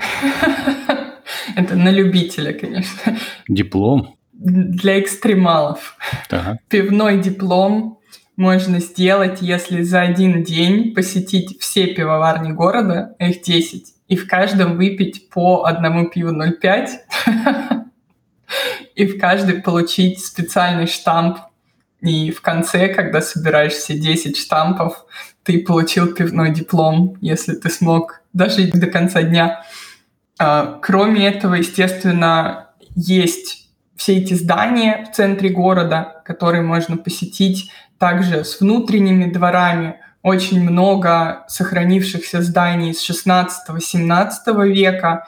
Это 1.57 1.75
на 1.75 1.89
любителя, 1.89 2.53
конечно. 2.53 3.17
Диплом? 3.49 4.15
Для 4.31 4.97
экстремалов. 5.01 5.97
Так. 6.29 6.59
Пивной 6.69 7.21
диплом 7.21 7.99
можно 8.37 8.79
сделать, 8.79 9.41
если 9.41 9.81
за 9.81 9.99
один 9.99 10.41
день 10.43 10.93
посетить 10.93 11.59
все 11.59 11.87
пивоварни 11.87 12.53
города, 12.53 13.13
их 13.19 13.41
10, 13.41 13.93
и 14.07 14.15
в 14.15 14.25
каждом 14.25 14.77
выпить 14.77 15.29
по 15.31 15.65
одному 15.65 16.09
пиву 16.09 16.31
0,5, 16.31 16.87
и 18.95 19.05
в 19.05 19.19
каждой 19.19 19.61
получить 19.61 20.23
специальный 20.23 20.87
штамп. 20.87 21.39
И 22.01 22.31
в 22.31 22.41
конце, 22.41 22.89
когда 22.89 23.21
собираешь 23.21 23.73
все 23.73 23.97
10 23.97 24.37
штампов, 24.37 25.05
ты 25.43 25.59
получил 25.59 26.13
пивной 26.13 26.53
диплом, 26.53 27.17
если 27.21 27.53
ты 27.53 27.69
смог 27.69 28.21
дожить 28.33 28.77
до 28.79 28.87
конца 28.87 29.23
дня. 29.23 29.63
А, 30.39 30.79
кроме 30.81 31.27
этого, 31.27 31.55
естественно, 31.55 32.69
есть 32.95 33.69
все 33.95 34.17
эти 34.17 34.35
здания 34.35 35.07
в 35.09 35.15
центре 35.15 35.49
города, 35.49 36.21
которые 36.25 36.61
можно 36.61 36.97
посетить 36.97 37.71
также 37.97 38.43
с 38.43 38.61
внутренними 38.61 39.31
дворами. 39.31 39.99
Очень 40.21 40.61
много 40.61 41.45
сохранившихся 41.47 42.41
зданий 42.41 42.93
с 42.93 43.09
16-17 43.09 44.67
века. 44.67 45.27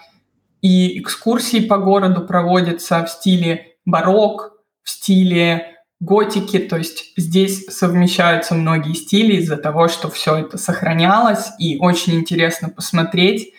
И 0.62 0.99
экскурсии 0.99 1.62
по 1.62 1.77
городу 1.77 2.21
проводятся 2.25 3.03
в 3.05 3.10
стиле 3.10 3.77
барокко, 3.86 4.51
в 4.84 4.89
стиле 4.89 5.68
готики, 5.99 6.59
то 6.59 6.77
есть 6.77 7.13
здесь 7.17 7.65
совмещаются 7.67 8.55
многие 8.55 8.93
стили 8.93 9.38
из-за 9.38 9.57
того, 9.57 9.88
что 9.88 10.09
все 10.09 10.38
это 10.38 10.57
сохранялось, 10.57 11.51
и 11.59 11.77
очень 11.77 12.15
интересно 12.15 12.69
посмотреть, 12.69 13.53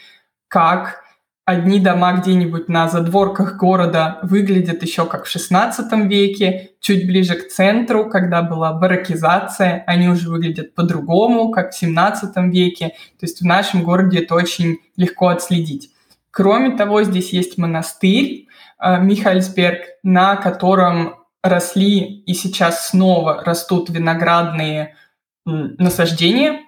как 0.48 1.02
Одни 1.50 1.80
дома 1.80 2.12
где-нибудь 2.12 2.68
на 2.68 2.88
задворках 2.88 3.56
города 3.56 4.20
выглядят 4.22 4.84
еще 4.84 5.04
как 5.04 5.26
в 5.26 5.34
XVI 5.34 6.06
веке, 6.06 6.70
чуть 6.78 7.08
ближе 7.08 7.34
к 7.34 7.48
центру, 7.48 8.08
когда 8.08 8.42
была 8.42 8.72
барокизация, 8.72 9.82
они 9.88 10.08
уже 10.08 10.28
выглядят 10.30 10.76
по-другому, 10.76 11.50
как 11.50 11.72
в 11.72 11.82
XVII 11.82 12.50
веке. 12.50 12.90
То 13.18 13.26
есть 13.26 13.40
в 13.40 13.44
нашем 13.44 13.82
городе 13.82 14.20
это 14.20 14.36
очень 14.36 14.78
легко 14.96 15.26
отследить. 15.26 15.90
Кроме 16.30 16.76
того, 16.76 17.02
здесь 17.02 17.32
есть 17.32 17.58
монастырь 17.58 18.46
э, 18.78 19.00
Михальсберг, 19.00 19.80
на 20.04 20.36
котором 20.36 21.16
росли 21.42 22.20
и 22.22 22.34
сейчас 22.34 22.88
снова 22.88 23.42
растут 23.44 23.90
виноградные 23.90 24.96
насаждения, 25.44 26.60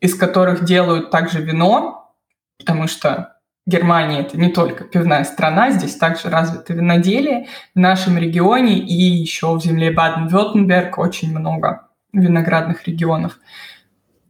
из 0.00 0.14
которых 0.14 0.64
делают 0.64 1.10
также 1.10 1.42
вино, 1.42 2.14
потому 2.58 2.86
что 2.86 3.36
Германия 3.66 4.20
это 4.20 4.38
не 4.38 4.48
только 4.48 4.84
пивная 4.84 5.24
страна, 5.24 5.70
здесь 5.70 5.96
также 5.96 6.28
развито 6.28 6.72
виноделие. 6.72 7.46
В 7.74 7.78
нашем 7.78 8.18
регионе 8.18 8.78
и 8.78 8.94
еще 8.94 9.54
в 9.54 9.62
земле 9.62 9.92
Баден-Вюртемберг 9.92 10.98
очень 10.98 11.36
много 11.36 11.88
виноградных 12.12 12.86
регионов. 12.88 13.38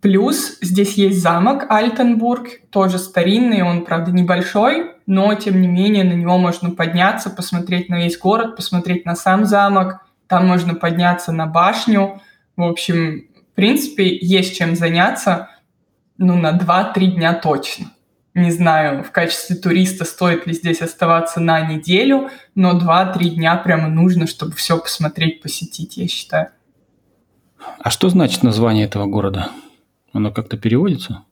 Плюс 0.00 0.56
здесь 0.62 0.94
есть 0.94 1.20
замок 1.20 1.66
Альтенбург, 1.68 2.48
тоже 2.70 2.98
старинный, 2.98 3.62
он, 3.62 3.84
правда, 3.84 4.12
небольшой, 4.12 4.92
но, 5.06 5.34
тем 5.34 5.60
не 5.60 5.68
менее, 5.68 6.04
на 6.04 6.14
него 6.14 6.38
можно 6.38 6.70
подняться, 6.70 7.28
посмотреть 7.28 7.90
на 7.90 7.96
весь 7.96 8.18
город, 8.18 8.56
посмотреть 8.56 9.04
на 9.04 9.14
сам 9.14 9.44
замок, 9.44 10.06
там 10.26 10.46
можно 10.46 10.74
подняться 10.74 11.32
на 11.32 11.46
башню. 11.46 12.22
В 12.56 12.62
общем, 12.62 13.28
в 13.52 13.54
принципе, 13.54 14.16
есть 14.16 14.56
чем 14.56 14.74
заняться, 14.74 15.50
ну, 16.16 16.34
на 16.36 16.56
2-3 16.56 17.06
дня 17.06 17.34
точно. 17.34 17.86
Не 18.32 18.52
знаю, 18.52 19.02
в 19.02 19.10
качестве 19.10 19.56
туриста 19.56 20.04
стоит 20.04 20.46
ли 20.46 20.54
здесь 20.54 20.80
оставаться 20.80 21.40
на 21.40 21.60
неделю, 21.60 22.30
но 22.54 22.78
2-3 22.78 23.30
дня 23.30 23.56
прямо 23.56 23.88
нужно, 23.88 24.26
чтобы 24.26 24.52
все 24.52 24.78
посмотреть, 24.78 25.42
посетить, 25.42 25.98
я 25.98 26.08
считаю. 26.08 26.48
А 27.80 27.90
что 27.90 28.08
значит 28.08 28.42
название 28.42 28.86
этого 28.86 29.06
города? 29.06 29.50
Оно 30.12 30.32
как-то 30.32 30.56
переводится? 30.56 31.24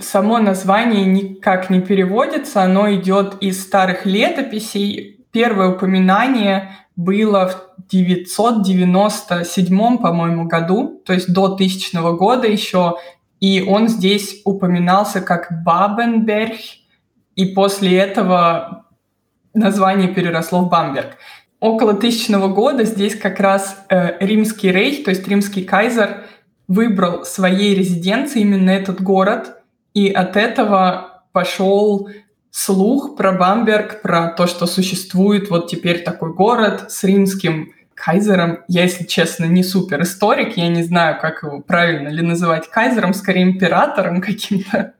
Само 0.00 0.38
название 0.38 1.04
никак 1.04 1.68
не 1.70 1.80
переводится, 1.80 2.62
оно 2.62 2.94
идет 2.94 3.38
из 3.40 3.60
старых 3.62 4.06
летописей. 4.06 5.20
Первое 5.32 5.70
упоминание 5.70 6.70
было 6.96 7.48
в 7.48 7.88
997, 7.88 9.98
по-моему, 9.98 10.46
году, 10.46 11.02
то 11.04 11.12
есть 11.12 11.32
до 11.32 11.56
тысячного 11.56 12.16
года 12.16 12.46
еще 12.46 12.98
и 13.44 13.60
он 13.60 13.88
здесь 13.88 14.40
упоминался 14.46 15.20
как 15.20 15.48
Бабенберг, 15.64 16.54
и 17.36 17.44
после 17.44 17.98
этого 17.98 18.86
название 19.52 20.08
переросло 20.08 20.60
в 20.60 20.70
Бамберг. 20.70 21.18
Около 21.60 21.92
тысячного 21.92 22.48
года 22.48 22.84
здесь 22.84 23.14
как 23.14 23.40
раз 23.40 23.84
э, 23.90 24.16
римский 24.24 24.72
рейх, 24.72 25.04
то 25.04 25.10
есть 25.10 25.28
римский 25.28 25.62
кайзер, 25.62 26.24
выбрал 26.68 27.24
своей 27.24 27.74
резиденцией 27.74 28.44
именно 28.44 28.70
этот 28.70 29.00
город, 29.00 29.62
и 29.92 30.10
от 30.10 30.36
этого 30.36 31.22
пошел 31.32 32.08
слух 32.50 33.16
про 33.16 33.32
Бамберг, 33.32 34.02
про 34.02 34.28
то, 34.28 34.46
что 34.46 34.66
существует 34.66 35.50
вот 35.50 35.68
теперь 35.68 36.02
такой 36.02 36.32
город 36.32 36.86
с 36.90 37.02
римским 37.04 37.72
кайзером. 37.94 38.60
Я, 38.68 38.82
если 38.82 39.04
честно, 39.04 39.44
не 39.44 39.62
супер 39.62 40.02
историк, 40.02 40.56
я 40.56 40.68
не 40.68 40.82
знаю, 40.82 41.18
как 41.20 41.42
его 41.42 41.60
правильно 41.60 42.08
ли 42.08 42.22
называть 42.22 42.68
кайзером, 42.68 43.14
скорее 43.14 43.42
императором 43.42 44.20
каким-то, 44.22 44.94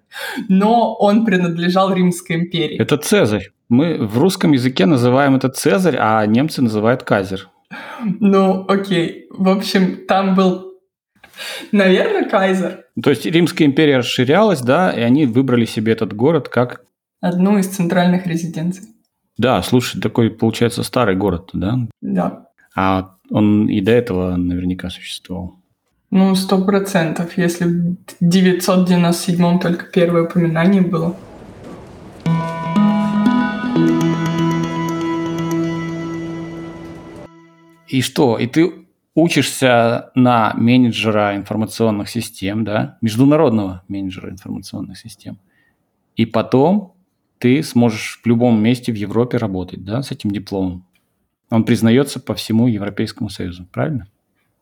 но 0.49 0.95
он 0.95 1.25
принадлежал 1.25 1.93
Римской 1.93 2.37
империи. 2.37 2.79
Это 2.79 2.97
Цезарь. 2.97 3.51
Мы 3.69 3.97
в 3.99 4.19
русском 4.19 4.53
языке 4.53 4.87
называем 4.87 5.35
это 5.37 5.49
Цезарь, 5.49 5.97
а 5.99 6.25
немцы 6.27 6.63
называют 6.63 7.03
кайзер. 7.03 7.49
Ну, 8.21 8.65
окей. 8.69 9.27
В 9.31 9.49
общем, 9.49 10.07
там 10.07 10.35
был, 10.35 10.74
наверное, 11.73 12.29
кайзер. 12.29 12.85
То 13.03 13.11
есть 13.11 13.27
Римская 13.27 13.67
империя 13.67 13.99
расширялась, 13.99 14.61
да, 14.61 14.91
и 14.91 15.01
они 15.01 15.27
выбрали 15.27 15.65
себе 15.65 15.93
этот 15.93 16.15
город 16.15 16.49
как... 16.49 16.83
Одну 17.21 17.59
из 17.59 17.69
центральных 17.69 18.27
резиденций. 18.27 18.85
Да, 19.39 19.63
слушай, 19.63 20.01
такой, 20.01 20.31
получается, 20.31 20.83
старый 20.83 21.17
город, 21.17 21.51
да? 21.53 21.79
Да. 22.01 22.47
А 22.77 23.17
он 23.31 23.69
и 23.69 23.81
до 23.81 23.93
этого 23.93 24.37
наверняка 24.37 24.91
существовал. 24.91 25.57
Ну, 26.11 26.35
сто 26.37 26.65
процентов, 26.65 27.37
если 27.37 27.65
в 27.65 27.97
997 28.21 29.59
только 29.59 29.87
первое 29.87 30.25
упоминание 30.25 30.83
было. 30.83 31.17
И 37.89 38.01
что? 38.03 38.39
И 38.39 38.47
ты 38.47 38.84
учишься 39.15 40.11
на 40.15 40.53
менеджера 40.57 41.37
информационных 41.37 42.09
систем, 42.09 42.65
да, 42.65 42.99
международного 43.01 43.83
менеджера 43.89 44.31
информационных 44.31 44.99
систем. 44.99 45.39
И 46.17 46.27
потом 46.27 46.95
ты 47.39 47.63
сможешь 47.63 48.21
в 48.23 48.27
любом 48.27 48.63
месте 48.63 48.93
в 48.93 48.97
Европе 48.97 49.39
работать, 49.39 49.85
да, 49.85 50.03
с 50.03 50.11
этим 50.11 50.31
дипломом. 50.31 50.87
Он 51.51 51.65
признается 51.65 52.19
по 52.19 52.35
всему 52.35 52.67
Европейскому 52.67 53.29
Союзу, 53.31 53.67
правильно? 53.71 54.09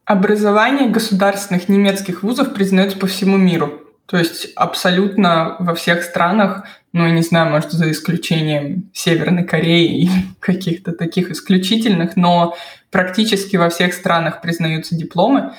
Образование 0.05 0.91
государственных 0.91 1.69
немецких 1.69 2.23
вузов 2.23 2.53
признается 2.55 2.99
по 2.99 3.07
всему 3.07 3.37
миру. 3.37 3.81
То 4.07 4.19
есть 4.19 4.53
абсолютно 4.57 5.57
во 5.61 5.75
всех 5.75 6.03
странах, 6.03 6.67
ну, 6.93 7.07
я 7.07 7.13
не 7.13 7.23
знаю, 7.23 7.51
может, 7.51 7.71
за 7.71 7.91
исключением 7.91 8.91
Северной 8.93 9.45
Кореи 9.45 10.03
и 10.05 10.11
каких-то 10.41 10.93
таких 10.93 11.31
исключительных, 11.31 12.17
но 12.17 12.57
практически 12.93 13.57
во 13.57 13.71
всех 13.71 13.95
странах 13.95 14.41
признаются 14.43 14.95
дипломы. 14.95 15.55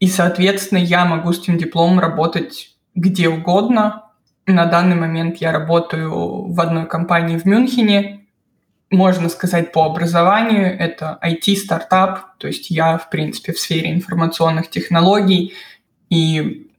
И, 0.00 0.08
соответственно, 0.08 0.78
я 0.78 1.04
могу 1.04 1.32
с 1.32 1.38
этим 1.38 1.58
дипломом 1.58 2.00
работать 2.00 2.76
где 2.96 3.28
угодно. 3.28 4.06
На 4.46 4.64
данный 4.64 4.96
момент 4.96 5.36
я 5.36 5.52
работаю 5.52 6.50
в 6.52 6.60
одной 6.60 6.86
компании 6.86 7.38
в 7.38 7.44
Мюнхене. 7.44 8.26
Можно 8.90 9.28
сказать, 9.28 9.72
по 9.72 9.84
образованию 9.84 10.66
это 10.78 11.18
IT-стартап, 11.22 12.38
то 12.38 12.46
есть 12.46 12.70
я, 12.70 12.98
в 12.98 13.10
принципе, 13.10 13.52
в 13.52 13.58
сфере 13.58 13.92
информационных 13.92 14.70
технологий, 14.70 15.54
и 16.08 16.70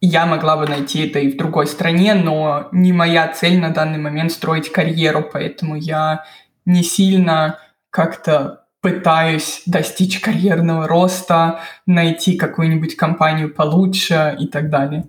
я 0.00 0.26
могла 0.26 0.56
бы 0.56 0.66
найти 0.66 1.06
это 1.06 1.20
и 1.20 1.30
в 1.30 1.36
другой 1.36 1.68
стране, 1.68 2.14
но 2.14 2.68
не 2.72 2.92
моя 2.92 3.28
цель 3.28 3.60
на 3.60 3.70
данный 3.70 3.98
момент 3.98 4.32
строить 4.32 4.72
карьеру, 4.72 5.24
поэтому 5.32 5.76
я 5.76 6.24
не 6.66 6.82
сильно 6.82 7.60
как-то 7.90 8.61
пытаюсь 8.82 9.62
достичь 9.64 10.20
карьерного 10.20 10.86
роста, 10.86 11.60
найти 11.86 12.36
какую-нибудь 12.36 12.96
компанию 12.96 13.54
получше 13.54 14.36
и 14.38 14.46
так 14.46 14.68
далее. 14.68 15.04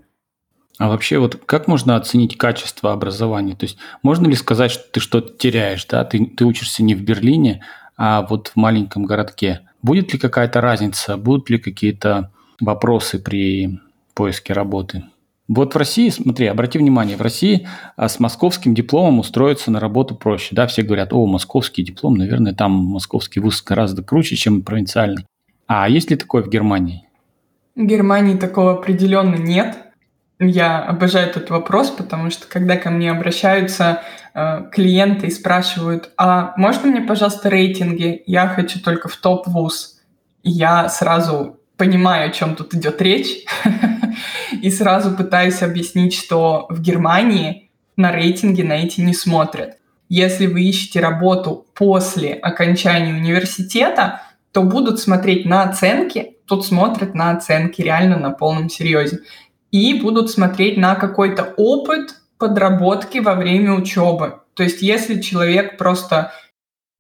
А 0.77 0.87
вообще 0.87 1.19
вот 1.19 1.41
как 1.45 1.67
можно 1.67 1.95
оценить 1.95 2.37
качество 2.37 2.93
образования? 2.93 3.55
То 3.55 3.65
есть 3.65 3.77
можно 4.01 4.27
ли 4.27 4.35
сказать, 4.35 4.71
что 4.71 4.83
ты 4.91 4.99
что-то 4.99 5.37
теряешь, 5.37 5.85
да? 5.85 6.05
Ты, 6.05 6.25
ты 6.25 6.45
учишься 6.45 6.83
не 6.83 6.95
в 6.95 7.01
Берлине, 7.01 7.63
а 7.97 8.21
вот 8.21 8.49
в 8.49 8.55
маленьком 8.55 9.05
городке. 9.05 9.61
Будет 9.81 10.13
ли 10.13 10.19
какая-то 10.19 10.61
разница? 10.61 11.17
Будут 11.17 11.49
ли 11.49 11.57
какие-то 11.57 12.31
вопросы 12.59 13.19
при 13.19 13.79
поиске 14.13 14.53
работы. 14.53 15.03
Вот 15.49 15.73
в 15.73 15.77
России, 15.77 16.09
смотри, 16.09 16.47
обрати 16.47 16.79
внимание, 16.79 17.17
в 17.17 17.21
России 17.21 17.67
а, 17.97 18.07
с 18.07 18.19
московским 18.19 18.73
дипломом 18.73 19.19
устроиться 19.19 19.71
на 19.71 19.79
работу 19.79 20.15
проще. 20.15 20.55
Да, 20.55 20.67
все 20.67 20.83
говорят, 20.83 21.11
о, 21.11 21.25
московский 21.25 21.83
диплом, 21.83 22.15
наверное, 22.15 22.53
там 22.53 22.71
московский 22.71 23.41
вуз 23.41 23.61
гораздо 23.61 24.03
круче, 24.03 24.37
чем 24.37 24.61
провинциальный. 24.61 25.25
А 25.67 25.89
есть 25.89 26.09
ли 26.09 26.15
такое 26.15 26.43
в 26.43 26.49
Германии? 26.49 27.07
В 27.75 27.83
Германии 27.85 28.37
такого 28.37 28.73
определенно 28.73 29.35
нет. 29.35 29.77
Я 30.39 30.79
обожаю 30.79 31.29
этот 31.29 31.49
вопрос, 31.49 31.89
потому 31.89 32.29
что 32.29 32.47
когда 32.47 32.77
ко 32.77 32.89
мне 32.89 33.11
обращаются 33.11 34.01
э, 34.33 34.65
клиенты 34.71 35.27
и 35.27 35.31
спрашивают, 35.31 36.09
а 36.17 36.53
можно 36.57 36.89
мне, 36.89 37.01
пожалуйста, 37.01 37.49
рейтинги? 37.49 38.23
Я 38.25 38.47
хочу 38.47 38.79
только 38.81 39.09
в 39.09 39.15
топ-вуз. 39.17 40.01
Я 40.41 40.89
сразу 40.89 41.59
понимаю, 41.77 42.29
о 42.29 42.33
чем 42.33 42.55
тут 42.55 42.73
идет 42.73 43.01
речь, 43.01 43.45
и 44.63 44.71
сразу 44.71 45.11
пытаюсь 45.11 45.61
объяснить, 45.61 46.15
что 46.15 46.67
в 46.69 46.79
Германии 46.79 47.69
на 47.97 48.13
рейтинги 48.13 48.61
на 48.61 48.81
эти 48.81 49.01
не 49.01 49.13
смотрят. 49.13 49.77
Если 50.07 50.47
вы 50.47 50.61
ищете 50.61 51.01
работу 51.01 51.65
после 51.73 52.33
окончания 52.33 53.13
университета, 53.13 54.21
то 54.53 54.63
будут 54.63 55.01
смотреть 55.01 55.45
на 55.45 55.63
оценки, 55.63 56.37
тут 56.47 56.65
смотрят 56.65 57.13
на 57.13 57.31
оценки 57.31 57.81
реально 57.81 58.17
на 58.17 58.31
полном 58.31 58.69
серьезе, 58.69 59.19
и 59.71 59.99
будут 59.99 60.31
смотреть 60.31 60.77
на 60.77 60.95
какой-то 60.95 61.53
опыт 61.57 62.21
подработки 62.37 63.17
во 63.17 63.35
время 63.35 63.73
учебы. 63.73 64.39
То 64.53 64.63
есть 64.63 64.81
если 64.81 65.19
человек 65.19 65.77
просто 65.77 66.31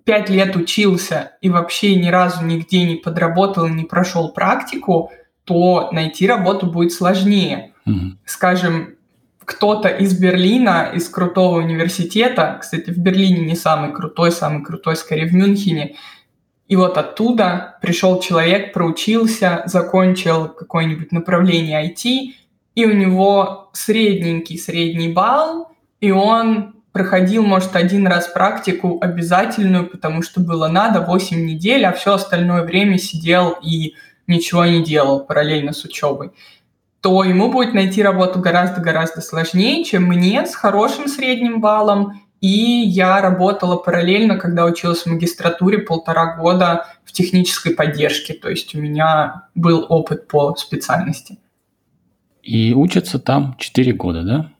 пять 0.03 0.29
лет 0.29 0.57
учился 0.57 1.37
и 1.39 1.49
вообще 1.49 1.95
ни 1.95 2.09
разу 2.09 2.43
нигде 2.43 2.83
не 2.83 2.95
подработал, 2.95 3.69
не 3.69 3.85
прошел 3.85 4.33
практику, 4.33 5.13
то 5.43 5.89
найти 5.91 6.27
работу 6.27 6.67
будет 6.67 6.93
сложнее. 6.93 7.73
Mm-hmm. 7.85 8.11
Скажем, 8.25 8.95
кто-то 9.45 9.89
из 9.89 10.17
Берлина, 10.17 10.91
из 10.93 11.09
крутого 11.09 11.57
университета, 11.57 12.57
кстати, 12.61 12.89
в 12.89 12.97
Берлине 12.97 13.45
не 13.45 13.55
самый 13.55 13.93
крутой, 13.93 14.31
самый 14.31 14.63
крутой 14.63 14.95
скорее 14.95 15.27
в 15.27 15.33
Мюнхене, 15.33 15.95
и 16.67 16.75
вот 16.75 16.97
оттуда 16.97 17.77
пришел 17.81 18.21
человек, 18.21 18.73
проучился, 18.73 19.63
закончил 19.65 20.47
какое-нибудь 20.47 21.11
направление 21.11 21.85
IT, 21.89 22.33
и 22.75 22.85
у 22.85 22.93
него 22.93 23.69
средненький 23.73 24.57
средний 24.57 25.09
балл, 25.09 25.71
и 25.99 26.11
он 26.11 26.75
проходил, 26.93 27.43
может, 27.43 27.75
один 27.75 28.07
раз 28.07 28.27
практику 28.27 28.99
обязательную, 29.01 29.87
потому 29.87 30.21
что 30.21 30.39
было 30.39 30.67
надо, 30.67 31.01
8 31.01 31.45
недель, 31.45 31.85
а 31.85 31.91
все 31.91 32.13
остальное 32.13 32.63
время 32.63 32.97
сидел 32.97 33.57
и 33.61 33.95
ничего 34.27 34.65
не 34.65 34.83
делал 34.83 35.21
параллельно 35.21 35.73
с 35.73 35.83
учебой, 35.83 36.31
то 37.01 37.23
ему 37.23 37.51
будет 37.51 37.73
найти 37.73 38.01
работу 38.01 38.39
гораздо-гораздо 38.39 39.21
сложнее, 39.21 39.83
чем 39.83 40.03
мне 40.03 40.45
с 40.45 40.55
хорошим 40.55 41.07
средним 41.07 41.59
баллом. 41.59 42.21
И 42.39 42.47
я 42.47 43.21
работала 43.21 43.77
параллельно, 43.77 44.37
когда 44.37 44.65
училась 44.65 45.03
в 45.03 45.07
магистратуре 45.07 45.79
полтора 45.79 46.35
года 46.35 46.87
в 47.03 47.11
технической 47.11 47.73
поддержке. 47.73 48.33
То 48.33 48.49
есть 48.49 48.73
у 48.75 48.79
меня 48.79 49.47
был 49.55 49.85
опыт 49.89 50.27
по 50.27 50.55
специальности. 50.55 51.39
И 52.41 52.73
учатся 52.73 53.19
там 53.19 53.55
4 53.57 53.93
года, 53.93 54.23
да? 54.23 54.51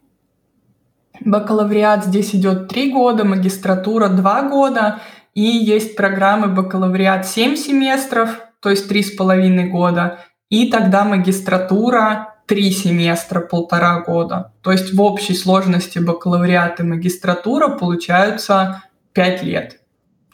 Бакалавриат 1.19 2.05
здесь 2.05 2.33
идет 2.35 2.69
3 2.69 2.91
года, 2.91 3.23
магистратура 3.23 4.09
2 4.09 4.49
года, 4.49 4.99
и 5.33 5.41
есть 5.41 5.95
программы 5.95 6.47
бакалавриат 6.47 7.27
7 7.27 7.55
семестров, 7.55 8.41
то 8.63 8.69
есть 8.69 8.89
3,5 8.91 9.67
года, 9.67 10.19
и 10.49 10.71
тогда 10.71 11.03
магистратура 11.03 12.35
3 12.47 12.71
семестра, 12.71 13.41
полтора 13.41 14.01
года. 14.01 14.53
То 14.61 14.71
есть 14.71 14.93
в 14.93 15.01
общей 15.01 15.33
сложности 15.33 15.99
бакалавриат 15.99 16.79
и 16.79 16.83
магистратура 16.83 17.69
получаются 17.69 18.83
5 19.13 19.43
лет. 19.43 19.79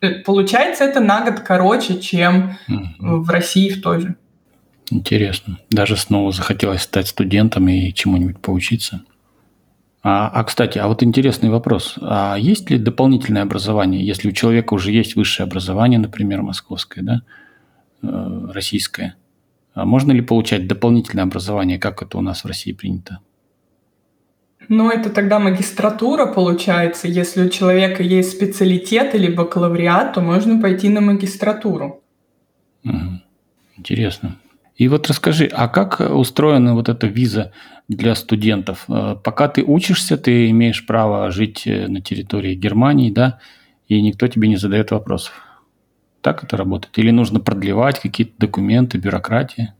Э, 0.02 0.12
получается 0.20 0.86
это 0.86 1.00
на 1.00 1.26
год 1.26 1.42
короче, 1.42 2.00
чем 2.00 2.58
mm-hmm. 2.68 3.18
в 3.22 3.30
России 3.30 3.70
в 3.70 3.82
той 3.82 4.02
же. 4.02 4.16
Интересно. 4.92 5.60
Даже 5.70 5.98
снова 5.98 6.32
захотелось 6.32 6.82
стать 6.82 7.08
студентом 7.08 7.68
и 7.68 7.94
чему-нибудь 7.94 8.40
поучиться. 8.40 9.02
А, 10.02 10.30
а, 10.30 10.44
кстати, 10.44 10.78
а 10.78 10.88
вот 10.88 11.04
интересный 11.04 11.50
вопрос. 11.50 11.96
А 12.02 12.38
есть 12.38 12.70
ли 12.70 12.78
дополнительное 12.78 13.44
образование, 13.44 14.06
если 14.06 14.30
у 14.30 14.32
человека 14.32 14.74
уже 14.74 14.92
есть 14.92 15.16
высшее 15.16 15.46
образование, 15.46 16.00
например, 16.00 16.42
московское, 16.42 17.04
да, 17.04 17.22
российское? 18.02 19.16
А 19.74 19.86
можно 19.86 20.12
ли 20.12 20.22
получать 20.22 20.68
дополнительное 20.68 21.24
образование, 21.24 21.80
как 21.80 22.02
это 22.02 22.18
у 22.18 22.22
нас 22.22 22.44
в 22.44 22.48
России 22.48 22.74
принято? 22.74 23.20
Ну, 24.68 24.92
это 24.92 25.10
тогда 25.10 25.40
магистратура 25.40 26.28
получается. 26.28 27.08
Если 27.08 27.46
у 27.46 27.50
человека 27.50 28.04
есть 28.04 28.32
специалитет 28.32 29.16
или 29.16 29.34
бакалавриат, 29.34 30.14
то 30.14 30.22
можно 30.22 30.62
пойти 30.62 30.90
на 30.90 31.02
магистратуру. 31.02 32.04
Интересно. 33.78 34.38
И 34.76 34.88
вот 34.88 35.08
расскажи, 35.08 35.50
а 35.52 35.68
как 35.68 36.00
устроена 36.00 36.74
вот 36.74 36.88
эта 36.88 37.08
виза 37.08 37.52
для 37.90 38.16
студентов? 38.16 38.86
Э, 38.88 39.16
пока 39.22 39.50
ты 39.50 39.62
учишься, 39.62 40.16
ты 40.16 40.50
имеешь 40.52 40.86
право 40.86 41.32
жить 41.32 41.64
э, 41.66 41.88
на 41.88 42.02
территории 42.02 42.56
Германии, 42.56 43.12
да, 43.12 43.40
и 43.90 44.02
никто 44.02 44.28
тебе 44.28 44.48
не 44.48 44.56
задает 44.56 44.92
вопросов. 44.92 45.34
Так 46.22 46.44
это 46.44 46.58
работает? 46.58 46.98
Или 46.98 47.12
нужно 47.12 47.40
продлевать 47.40 48.00
какие-то 48.00 48.34
документы, 48.38 48.98
бюрократия? 48.98 49.76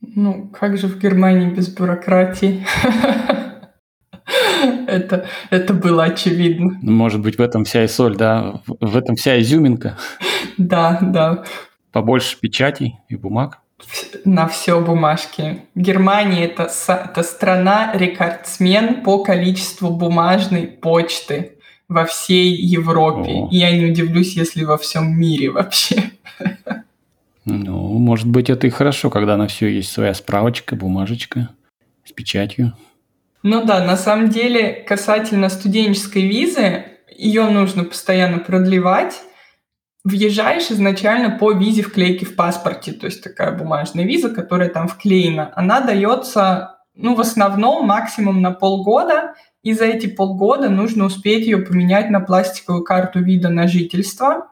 Ну, 0.00 0.48
как 0.48 0.76
же 0.78 0.86
в 0.86 0.98
Германии 0.98 1.50
без 1.50 1.68
бюрократии? 1.68 2.64
Это, 4.86 5.26
это 5.50 5.74
было 5.74 6.04
очевидно. 6.04 6.78
Ну, 6.82 6.92
может 6.92 7.20
быть, 7.20 7.38
в 7.38 7.42
этом 7.42 7.64
вся 7.64 7.84
и 7.84 7.88
соль, 7.88 8.16
да? 8.16 8.60
В 8.66 8.96
этом 8.96 9.16
вся 9.16 9.38
изюминка? 9.40 9.98
Да, 10.56 10.98
да. 11.00 11.44
Побольше 11.92 12.38
печатей 12.40 12.98
и 13.08 13.16
бумаг? 13.16 13.60
на 14.24 14.48
все 14.48 14.80
бумажки. 14.80 15.62
Германия 15.74 16.44
это, 16.46 16.68
это 16.88 17.22
страна 17.22 17.92
рекордсмен 17.94 19.02
по 19.02 19.22
количеству 19.22 19.90
бумажной 19.90 20.66
почты. 20.66 21.57
Во 21.88 22.04
всей 22.04 22.54
Европе. 22.54 23.30
О. 23.30 23.48
И 23.50 23.56
я 23.56 23.76
не 23.76 23.86
удивлюсь, 23.86 24.36
если 24.36 24.64
во 24.64 24.76
всем 24.76 25.18
мире 25.18 25.50
вообще. 25.50 26.10
Ну, 27.44 27.98
может 27.98 28.28
быть, 28.28 28.50
это 28.50 28.66
и 28.66 28.70
хорошо, 28.70 29.08
когда 29.08 29.36
на 29.36 29.48
все 29.48 29.68
есть 29.68 29.90
своя 29.90 30.12
справочка, 30.12 30.76
бумажечка 30.76 31.48
с 32.04 32.12
печатью. 32.12 32.74
Ну 33.42 33.64
да, 33.64 33.82
на 33.84 33.96
самом 33.96 34.28
деле, 34.28 34.84
касательно 34.86 35.48
студенческой 35.48 36.28
визы, 36.28 36.84
ее 37.16 37.48
нужно 37.48 37.84
постоянно 37.84 38.38
продлевать. 38.38 39.22
Въезжаешь 40.04 40.70
изначально 40.70 41.30
по 41.38 41.52
визе 41.52 41.82
вклейки 41.82 42.24
в 42.24 42.36
паспорте, 42.36 42.92
то 42.92 43.06
есть 43.06 43.22
такая 43.22 43.56
бумажная 43.56 44.04
виза, 44.04 44.28
которая 44.28 44.68
там 44.68 44.88
вклеена. 44.88 45.52
Она 45.54 45.80
дается, 45.80 46.78
ну, 46.94 47.14
в 47.14 47.20
основном 47.20 47.86
максимум 47.86 48.42
на 48.42 48.50
полгода, 48.50 49.34
и 49.68 49.74
за 49.74 49.84
эти 49.84 50.06
полгода 50.06 50.70
нужно 50.70 51.04
успеть 51.04 51.44
ее 51.44 51.58
поменять 51.58 52.08
на 52.08 52.20
пластиковую 52.20 52.84
карту 52.84 53.20
вида 53.20 53.50
на 53.50 53.68
жительство. 53.68 54.48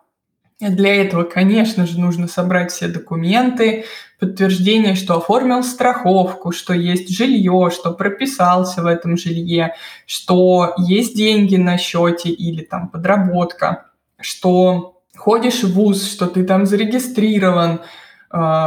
Для 0.60 0.94
этого, 0.94 1.22
конечно 1.22 1.86
же, 1.86 1.98
нужно 1.98 2.28
собрать 2.28 2.70
все 2.70 2.88
документы, 2.88 3.86
подтверждение, 4.20 4.94
что 4.94 5.16
оформил 5.16 5.62
страховку, 5.62 6.52
что 6.52 6.74
есть 6.74 7.08
жилье, 7.08 7.70
что 7.72 7.92
прописался 7.92 8.82
в 8.82 8.86
этом 8.86 9.16
жилье, 9.16 9.74
что 10.04 10.74
есть 10.76 11.16
деньги 11.16 11.56
на 11.56 11.78
счете 11.78 12.28
или 12.28 12.62
там 12.62 12.88
подработка, 12.88 13.86
что 14.20 15.00
ходишь 15.16 15.62
в 15.62 15.72
ВУЗ, 15.72 16.12
что 16.12 16.26
ты 16.26 16.44
там 16.44 16.66
зарегистрирован, 16.66 17.80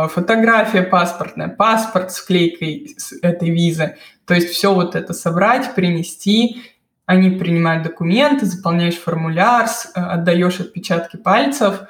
фотография 0.10 0.84
паспортная, 0.84 1.50
паспорт 1.50 2.12
с 2.12 2.20
вклейкой 2.20 2.96
этой 3.22 3.50
визы. 3.50 3.98
То 4.26 4.34
есть 4.34 4.50
все 4.50 4.74
вот 4.74 4.96
это 4.96 5.14
собрать, 5.14 5.76
принести, 5.76 6.62
они 7.06 7.32
принимают 7.32 7.84
документы, 7.84 8.46
заполняешь 8.46 8.98
формуляр, 8.98 9.66
э, 9.66 10.00
отдаешь 10.00 10.60
отпечатки 10.60 11.18
пальцев, 11.18 11.82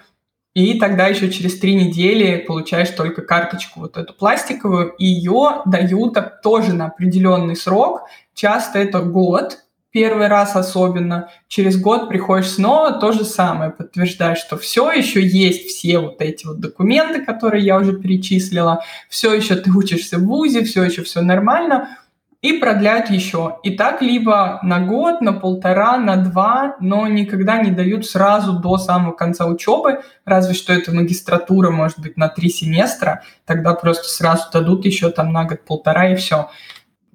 и 0.54 0.80
тогда 0.80 1.08
еще 1.08 1.30
через 1.30 1.60
три 1.60 1.76
недели 1.76 2.38
получаешь 2.38 2.90
только 2.92 3.22
карточку 3.22 3.82
вот 3.82 3.98
эту 3.98 4.14
пластиковую, 4.14 4.94
и 4.98 5.06
ее 5.06 5.62
дают 5.66 6.18
тоже 6.42 6.74
на 6.74 6.88
определенный 6.88 7.56
срок, 7.56 8.08
часто 8.34 8.80
это 8.80 9.02
год, 9.02 9.60
первый 9.92 10.28
раз 10.28 10.56
особенно, 10.56 11.30
через 11.48 11.80
год 11.80 12.10
приходишь 12.10 12.50
снова, 12.50 12.94
то 12.94 13.12
же 13.12 13.26
самое, 13.26 13.72
подтверждаешь, 13.72 14.40
что 14.40 14.58
все 14.58 14.92
еще 14.92 15.26
есть 15.26 15.68
все 15.68 16.00
вот 16.00 16.22
эти 16.22 16.46
вот 16.46 16.60
документы, 16.60 17.24
которые 17.24 17.64
я 17.64 17.78
уже 17.78 17.94
перечислила, 17.94 18.84
все 19.10 19.34
еще 19.34 19.56
ты 19.56 19.72
учишься 19.72 20.18
в 20.18 20.26
ВУЗе, 20.26 20.64
все 20.64 20.84
еще 20.84 21.04
все 21.04 21.22
нормально, 21.22 21.98
и 22.42 22.54
продлять 22.54 23.10
еще. 23.10 23.58
И 23.64 23.72
так 23.72 24.02
либо 24.02 24.60
на 24.64 24.80
год, 24.80 25.20
на 25.20 25.34
полтора, 25.34 25.98
на 25.98 26.16
два, 26.16 26.78
но 26.80 27.06
никогда 27.08 27.62
не 27.62 27.72
дают 27.72 28.06
сразу 28.06 28.54
до 28.54 28.78
самого 28.78 29.12
конца 29.12 29.46
учебы, 29.46 30.02
разве 30.24 30.54
что 30.54 30.72
это 30.72 30.94
магистратура, 30.94 31.70
может 31.70 32.00
быть, 32.00 32.16
на 32.16 32.30
три 32.30 32.50
семестра, 32.50 33.24
тогда 33.46 33.74
просто 33.74 34.08
сразу 34.08 34.44
дадут 34.54 34.86
еще 34.86 35.10
там 35.10 35.34
на 35.34 35.44
год-полтора 35.44 36.14
и 36.14 36.16
все. 36.16 36.50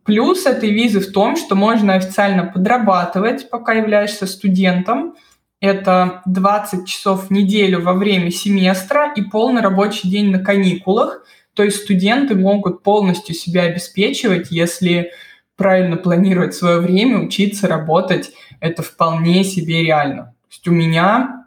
Плюс 0.04 0.46
этой 0.46 0.70
визы 0.70 1.00
в 1.00 1.12
том, 1.12 1.36
что 1.36 1.54
можно 1.54 1.94
официально 1.94 2.44
подрабатывать, 2.44 3.48
пока 3.50 3.72
являешься 3.72 4.26
студентом. 4.26 5.14
Это 5.60 6.22
20 6.26 6.86
часов 6.86 7.28
в 7.28 7.30
неделю 7.30 7.80
во 7.82 7.94
время 7.94 8.30
семестра 8.30 9.12
и 9.14 9.22
полный 9.22 9.62
рабочий 9.62 10.08
день 10.08 10.30
на 10.30 10.38
каникулах– 10.38 11.24
то 11.54 11.62
есть 11.62 11.84
студенты 11.84 12.34
могут 12.34 12.82
полностью 12.82 13.34
себя 13.34 13.62
обеспечивать, 13.62 14.50
если 14.50 15.12
правильно 15.56 15.96
планировать 15.96 16.54
свое 16.54 16.80
время, 16.80 17.20
учиться, 17.20 17.68
работать. 17.68 18.32
Это 18.60 18.82
вполне 18.82 19.44
себе 19.44 19.82
реально. 19.82 20.24
То 20.24 20.50
есть 20.50 20.68
у 20.68 20.72
меня 20.72 21.46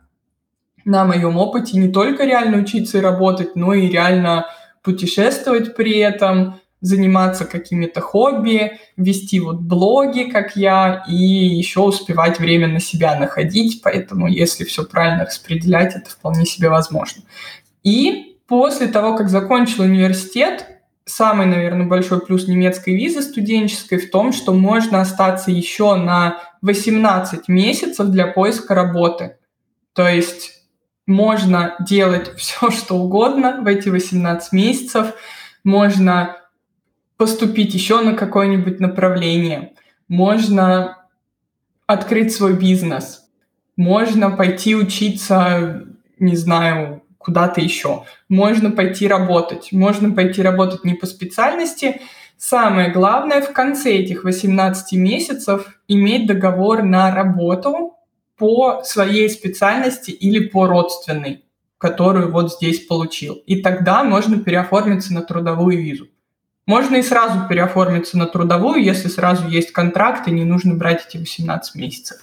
на 0.85 1.03
моем 1.03 1.37
опыте 1.37 1.77
не 1.77 1.91
только 1.91 2.23
реально 2.23 2.59
учиться 2.59 2.97
и 2.97 3.01
работать, 3.01 3.57
но 3.57 3.73
и 3.73 3.89
реально 3.89 4.47
путешествовать 4.81 5.75
при 5.75 5.97
этом, 5.97 6.61
заниматься 6.81 7.45
какими-то 7.45 8.01
хобби, 8.01 8.79
вести 8.97 9.39
вот 9.39 9.59
блоги, 9.61 10.23
как 10.23 10.55
я, 10.55 11.03
и 11.07 11.15
еще 11.15 11.81
успевать 11.81 12.39
время 12.39 12.67
на 12.67 12.79
себя 12.79 13.19
находить. 13.19 13.81
Поэтому, 13.83 14.27
если 14.27 14.63
все 14.63 14.83
правильно 14.83 15.25
распределять, 15.25 15.95
это 15.95 16.09
вполне 16.09 16.45
себе 16.45 16.69
возможно. 16.69 17.23
И 17.83 18.27
После 18.47 18.87
того, 18.87 19.15
как 19.15 19.29
закончил 19.29 19.83
университет, 19.83 20.65
самый, 21.05 21.45
наверное, 21.45 21.85
большой 21.85 22.21
плюс 22.21 22.47
немецкой 22.47 22.95
визы 22.95 23.21
студенческой 23.21 23.97
в 23.97 24.09
том, 24.09 24.31
что 24.31 24.53
можно 24.53 25.01
остаться 25.01 25.51
еще 25.51 25.95
на 25.95 26.41
18 26.61 27.49
месяцев 27.49 28.07
для 28.07 28.27
поиска 28.27 28.73
работы. 28.73 29.37
То 29.93 30.07
есть 30.07 30.63
можно 31.05 31.75
делать 31.81 32.33
все, 32.37 32.71
что 32.71 32.95
угодно 32.95 33.59
в 33.61 33.67
эти 33.67 33.89
18 33.89 34.53
месяцев, 34.53 35.13
можно 35.65 36.37
поступить 37.17 37.73
еще 37.73 38.01
на 38.01 38.13
какое-нибудь 38.13 38.79
направление, 38.79 39.73
можно 40.07 40.97
открыть 41.85 42.33
свой 42.33 42.53
бизнес, 42.53 43.25
можно 43.75 44.31
пойти 44.31 44.75
учиться, 44.75 45.83
не 46.19 46.35
знаю, 46.35 47.03
куда-то 47.27 47.59
еще. 47.59 48.05
Можно 48.29 48.71
пойти 48.71 49.07
работать. 49.07 49.73
Можно 49.73 50.11
пойти 50.11 50.41
работать 50.41 50.85
не 50.85 50.93
по 50.93 51.05
специальности. 51.05 52.01
Самое 52.37 52.89
главное 52.89 53.41
в 53.41 53.51
конце 53.51 53.95
этих 53.95 54.23
18 54.23 54.93
месяцев 54.93 55.79
иметь 55.87 56.25
договор 56.25 56.83
на 56.83 57.13
работу 57.13 57.95
по 58.37 58.81
своей 58.83 59.29
специальности 59.29 60.11
или 60.11 60.47
по 60.47 60.67
родственной, 60.67 61.43
которую 61.77 62.31
вот 62.31 62.53
здесь 62.53 62.85
получил. 62.85 63.35
И 63.45 63.61
тогда 63.61 64.03
можно 64.03 64.39
переоформиться 64.39 65.13
на 65.13 65.21
трудовую 65.21 65.77
визу. 65.81 66.07
Можно 66.67 66.97
и 66.97 67.01
сразу 67.01 67.47
переоформиться 67.47 68.17
на 68.17 68.27
трудовую, 68.27 68.83
если 68.83 69.07
сразу 69.07 69.47
есть 69.47 69.71
контракт 69.71 70.27
и 70.27 70.31
не 70.31 70.43
нужно 70.43 70.75
брать 70.75 71.05
эти 71.07 71.17
18 71.17 71.75
месяцев. 71.75 72.17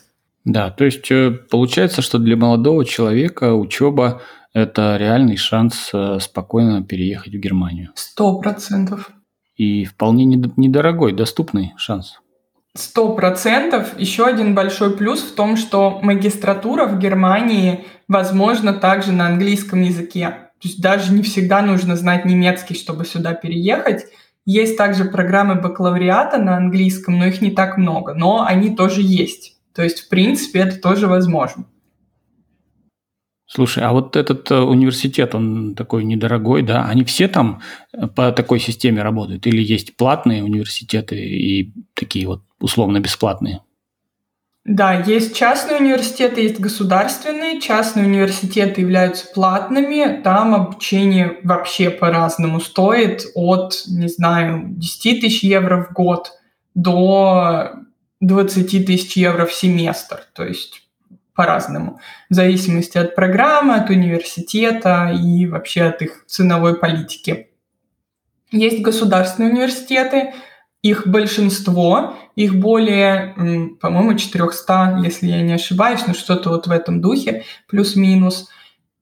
Да, 0.45 0.71
то 0.71 0.85
есть 0.85 1.11
э, 1.11 1.31
получается, 1.31 2.03
что 2.03 2.19
для 2.19 2.37
молодого 2.37 2.85
человека 2.85 3.55
учеба 3.55 4.21
это 4.53 4.97
реальный 4.99 5.39
шанс 5.39 5.91
э, 5.95 6.19
спокойно 6.21 6.85
переехать 6.85 7.33
в 7.33 7.39
Германию. 7.39 7.91
Сто 7.95 8.39
процентов. 8.39 9.11
И 9.57 9.87
вполне 9.87 10.25
недорогой, 10.27 11.13
доступный 11.13 11.73
шанс. 11.79 12.21
Сто 12.77 13.15
процентов. 13.15 13.99
Еще 13.99 14.27
один 14.27 14.55
большой 14.55 14.97
плюс 14.97 15.23
в 15.23 15.35
том, 15.35 15.57
что 15.57 16.01
магистратура 16.03 16.87
в 16.87 16.99
Германии 16.99 17.87
возможно 18.09 18.75
также 18.75 19.13
на 19.13 19.27
английском 19.27 19.81
языке. 19.81 20.29
То 20.61 20.69
есть 20.69 20.83
даже 20.83 21.13
не 21.13 21.23
всегда 21.23 21.63
нужно 21.63 21.97
знать 21.97 22.25
немецкий, 22.25 22.75
чтобы 22.75 23.05
сюда 23.05 23.33
переехать. 23.33 24.07
Есть 24.47 24.77
также 24.77 25.05
программы 25.05 25.55
бакалавриата 25.55 26.39
на 26.39 26.57
английском, 26.57 27.19
но 27.19 27.27
их 27.27 27.41
не 27.41 27.51
так 27.51 27.79
много, 27.79 28.15
но 28.15 28.45
они 28.45 28.77
тоже 28.77 29.01
есть. 29.03 29.57
То 29.75 29.83
есть, 29.83 30.01
в 30.01 30.09
принципе, 30.09 30.61
это 30.61 30.81
тоже 30.81 31.07
возможно. 31.07 31.65
Слушай, 33.47 33.85
а 33.85 33.93
вот 33.93 34.17
этот 34.17 34.51
э, 34.51 34.59
университет, 34.59 35.35
он 35.35 35.75
такой 35.75 36.05
недорогой, 36.05 36.63
да? 36.63 36.87
Они 36.87 37.05
все 37.05 37.29
там 37.29 37.61
э, 37.93 38.07
по 38.07 38.33
такой 38.33 38.59
системе 38.59 39.03
работают? 39.03 39.47
Или 39.47 39.63
есть 39.63 39.97
платные 39.97 40.43
университеты 40.43 41.17
и 41.17 41.73
такие 41.95 42.27
вот 42.27 42.43
условно 42.59 43.01
бесплатные? 43.01 43.61
Да, 44.65 44.95
есть 44.95 45.37
частные 45.37 45.79
университеты, 45.79 46.41
есть 46.41 46.59
государственные. 46.59 47.61
Частные 47.61 48.07
университеты 48.07 48.81
являются 48.81 49.27
платными. 49.27 50.23
Там 50.23 50.55
обучение 50.55 51.39
вообще 51.43 51.91
по-разному 51.91 52.61
стоит. 52.61 53.27
От, 53.35 53.83
не 53.87 54.09
знаю, 54.09 54.65
10 54.69 55.21
тысяч 55.21 55.43
евро 55.43 55.85
в 55.85 55.93
год 55.93 56.33
до 56.75 57.73
20 58.21 58.87
тысяч 58.87 59.19
евро 59.19 59.45
в 59.45 59.53
семестр. 59.53 60.25
То 60.33 60.45
есть 60.45 60.89
по-разному, 61.35 62.01
в 62.31 62.35
зависимости 62.35 62.97
от 62.97 63.15
программы, 63.15 63.75
от 63.75 63.91
университета 63.91 65.13
и 65.13 65.47
вообще 65.47 65.83
от 65.83 66.01
их 66.01 66.25
ценовой 66.27 66.79
политики. 66.79 67.49
Есть 68.51 68.81
государственные 68.83 69.53
университеты, 69.53 70.33
их 70.85 71.09
большинство, 71.09 72.15
их 72.37 72.55
более, 72.55 73.35
по-моему, 73.81 74.15
400, 74.15 75.01
если 75.03 75.27
я 75.27 75.43
не 75.43 75.55
ошибаюсь, 75.55 76.07
но 76.07 76.15
что-то 76.15 76.51
вот 76.51 76.67
в 76.67 76.71
этом 76.71 77.01
духе, 77.01 77.43
плюс-минус. 77.69 78.49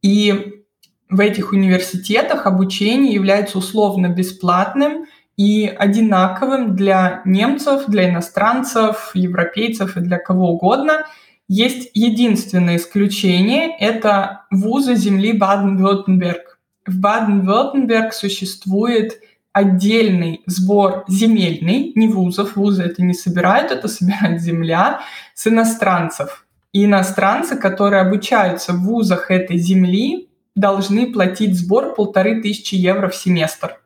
И 0.00 0.62
в 1.10 1.20
этих 1.20 1.52
университетах 1.52 2.46
обучение 2.46 3.12
является 3.12 3.58
условно 3.58 4.06
бесплатным 4.08 5.06
и 5.36 5.66
одинаковым 5.66 6.76
для 6.76 7.20
немцев, 7.24 7.84
для 7.88 8.08
иностранцев, 8.08 9.10
европейцев 9.14 9.96
и 9.96 10.00
для 10.00 10.18
кого 10.18 10.52
угодно– 10.52 11.04
есть 11.54 11.90
единственное 11.92 12.76
исключение– 12.76 13.76
это 13.78 14.46
вузы 14.50 14.94
земли 14.94 15.36
Баден-Württemberg. 15.36 16.40
В 16.86 16.98
Баден-Württemberg 16.98 18.12
существует 18.12 19.20
отдельный 19.52 20.42
сбор 20.46 21.04
земельный, 21.08 21.92
не 21.94 22.08
вузов, 22.08 22.56
вузы 22.56 22.84
это 22.84 23.02
не 23.02 23.14
собирают, 23.14 23.70
это 23.70 23.88
собирает 23.88 24.40
земля 24.40 25.00
с 25.34 25.46
иностранцев. 25.46 26.46
И 26.72 26.86
иностранцы, 26.86 27.56
которые 27.56 28.00
обучаются 28.00 28.72
в 28.72 28.82
вузах 28.82 29.30
этой 29.30 29.58
земли, 29.58 30.30
должны 30.54 31.12
платить 31.12 31.58
сбор 31.58 31.94
полторы 31.94 32.40
тысячи 32.40 32.74
евро 32.74 33.08
в 33.08 33.14
семестр. 33.14 33.78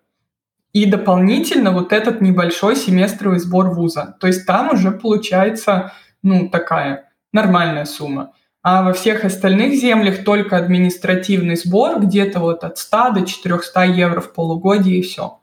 И 0.72 0.84
дополнительно 0.84 1.72
вот 1.72 1.92
этот 1.92 2.20
небольшой 2.20 2.76
семестровый 2.76 3.40
сбор 3.40 3.70
вуза. 3.70 4.16
То 4.20 4.26
есть 4.26 4.46
там 4.46 4.74
уже 4.74 4.90
получается, 4.90 5.92
ну, 6.22 6.48
такая 6.48 7.10
нормальная 7.32 7.86
сумма. 7.86 8.32
А 8.62 8.82
во 8.82 8.92
всех 8.92 9.24
остальных 9.24 9.74
землях 9.74 10.24
только 10.24 10.56
административный 10.56 11.56
сбор, 11.56 12.00
где-то 12.00 12.40
вот 12.40 12.62
от 12.62 12.78
100 12.78 13.10
до 13.10 13.26
400 13.26 13.84
евро 13.84 14.20
в 14.20 14.32
полугодие 14.32 14.98
и 14.98 15.02
все. 15.02 15.40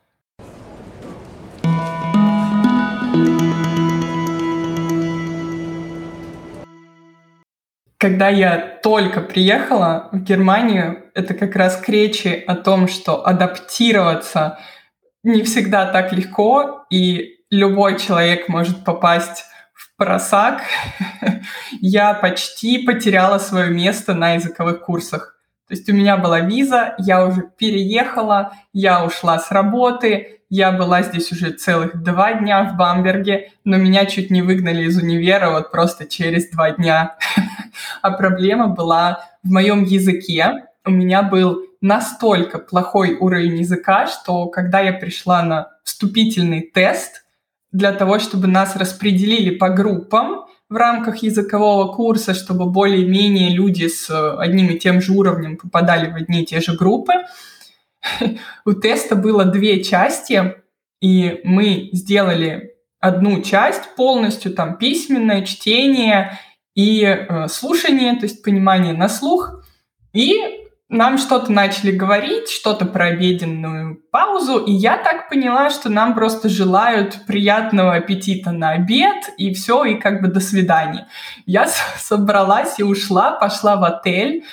Когда 8.03 8.27
я 8.27 8.57
только 8.83 9.21
приехала 9.21 10.09
в 10.11 10.23
Германию, 10.23 11.05
это 11.13 11.33
как 11.33 11.55
раз 11.55 11.77
к 11.77 11.87
речи 11.87 12.43
о 12.47 12.55
том, 12.55 12.89
что 12.89 13.25
адаптироваться 13.25 14.59
не 15.23 15.41
всегда 15.43 15.85
так 15.85 16.11
легко, 16.11 16.83
и 16.89 17.37
любой 17.49 17.97
человек 17.97 18.49
может 18.49 18.83
попасть 18.83 19.45
в 19.73 19.95
просак. 19.95 20.63
я 21.79 22.13
почти 22.13 22.79
потеряла 22.79 23.37
свое 23.37 23.69
место 23.69 24.13
на 24.13 24.33
языковых 24.33 24.81
курсах. 24.81 25.37
То 25.69 25.73
есть 25.73 25.87
у 25.87 25.93
меня 25.93 26.17
была 26.17 26.41
виза, 26.41 26.95
я 26.97 27.25
уже 27.25 27.49
переехала, 27.57 28.51
я 28.73 29.05
ушла 29.05 29.39
с 29.39 29.49
работы, 29.49 30.41
я 30.49 30.73
была 30.73 31.03
здесь 31.03 31.31
уже 31.31 31.51
целых 31.51 32.03
два 32.03 32.33
дня 32.33 32.65
в 32.65 32.75
Бамберге, 32.75 33.51
но 33.63 33.77
меня 33.77 34.05
чуть 34.05 34.29
не 34.29 34.41
выгнали 34.41 34.83
из 34.83 35.01
универа 35.01 35.51
вот 35.51 35.71
просто 35.71 36.05
через 36.05 36.49
два 36.49 36.71
дня. 36.71 37.15
а 38.01 38.11
проблема 38.11 38.67
была 38.67 39.25
в 39.43 39.51
моем 39.51 39.83
языке. 39.83 40.65
У 40.85 40.91
меня 40.91 41.23
был 41.23 41.63
настолько 41.81 42.59
плохой 42.59 43.15
уровень 43.15 43.59
языка, 43.59 44.07
что 44.07 44.47
когда 44.47 44.79
я 44.79 44.93
пришла 44.93 45.43
на 45.43 45.69
вступительный 45.83 46.61
тест 46.61 47.25
для 47.71 47.91
того, 47.91 48.19
чтобы 48.19 48.47
нас 48.47 48.75
распределили 48.75 49.55
по 49.55 49.69
группам 49.69 50.45
в 50.69 50.75
рамках 50.75 51.17
языкового 51.17 51.93
курса, 51.93 52.33
чтобы 52.33 52.65
более-менее 52.65 53.49
люди 53.49 53.87
с 53.87 54.09
одним 54.37 54.69
и 54.69 54.79
тем 54.79 55.01
же 55.01 55.11
уровнем 55.11 55.57
попадали 55.57 56.09
в 56.09 56.15
одни 56.15 56.43
и 56.43 56.45
те 56.45 56.61
же 56.61 56.75
группы, 56.75 57.13
у 58.65 58.73
теста 58.73 59.15
было 59.15 59.45
две 59.45 59.83
части, 59.83 60.55
и 61.01 61.41
мы 61.43 61.89
сделали 61.91 62.75
одну 62.99 63.41
часть 63.41 63.95
полностью, 63.95 64.53
там 64.53 64.77
письменное 64.77 65.45
чтение 65.45 66.39
и 66.75 67.03
э, 67.03 67.47
слушание, 67.47 68.15
то 68.15 68.23
есть 68.23 68.43
понимание 68.43 68.93
на 68.93 69.09
слух, 69.09 69.63
и 70.13 70.35
нам 70.89 71.17
что-то 71.17 71.51
начали 71.51 71.91
говорить, 71.91 72.49
что-то 72.49 72.85
про 72.85 73.05
обеденную 73.07 74.01
паузу, 74.11 74.59
и 74.59 74.71
я 74.71 74.97
так 74.97 75.29
поняла, 75.29 75.69
что 75.69 75.89
нам 75.89 76.13
просто 76.13 76.49
желают 76.49 77.25
приятного 77.25 77.95
аппетита 77.95 78.51
на 78.51 78.71
обед, 78.71 79.29
и 79.37 79.53
все, 79.53 79.85
и 79.85 79.95
как 79.95 80.21
бы 80.21 80.27
до 80.27 80.39
свидания. 80.39 81.07
Я 81.45 81.67
собралась 81.97 82.79
и 82.79 82.83
ушла, 82.83 83.31
пошла 83.31 83.75
в 83.75 83.83
отель, 83.83 84.43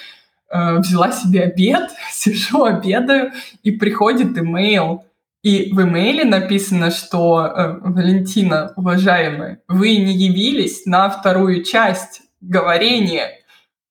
Э, 0.50 0.78
взяла 0.78 1.12
себе 1.12 1.42
обед, 1.44 1.90
сижу, 2.10 2.64
обедаю, 2.64 3.32
и 3.62 3.70
приходит 3.70 4.36
имейл. 4.36 5.04
И 5.42 5.72
в 5.72 5.82
имейле 5.82 6.24
написано, 6.24 6.90
что 6.90 7.46
э, 7.46 7.78
Валентина, 7.80 8.74
уважаемая, 8.76 9.62
вы 9.68 9.96
не 9.96 10.12
явились 10.12 10.84
на 10.84 11.08
вторую 11.08 11.64
часть 11.64 12.20
говорения, 12.42 13.40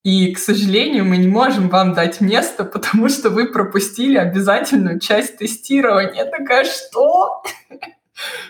и, 0.04 0.32
к 0.32 0.38
сожалению, 0.38 1.04
мы 1.04 1.16
не 1.18 1.26
можем 1.26 1.68
вам 1.68 1.92
дать 1.92 2.20
место, 2.20 2.64
потому 2.64 3.08
что 3.08 3.30
вы 3.30 3.46
пропустили 3.46 4.16
обязательную 4.16 5.00
часть 5.00 5.38
тестирования. 5.38 6.24
Я 6.24 6.24
такая, 6.24 6.64
что? 6.64 7.42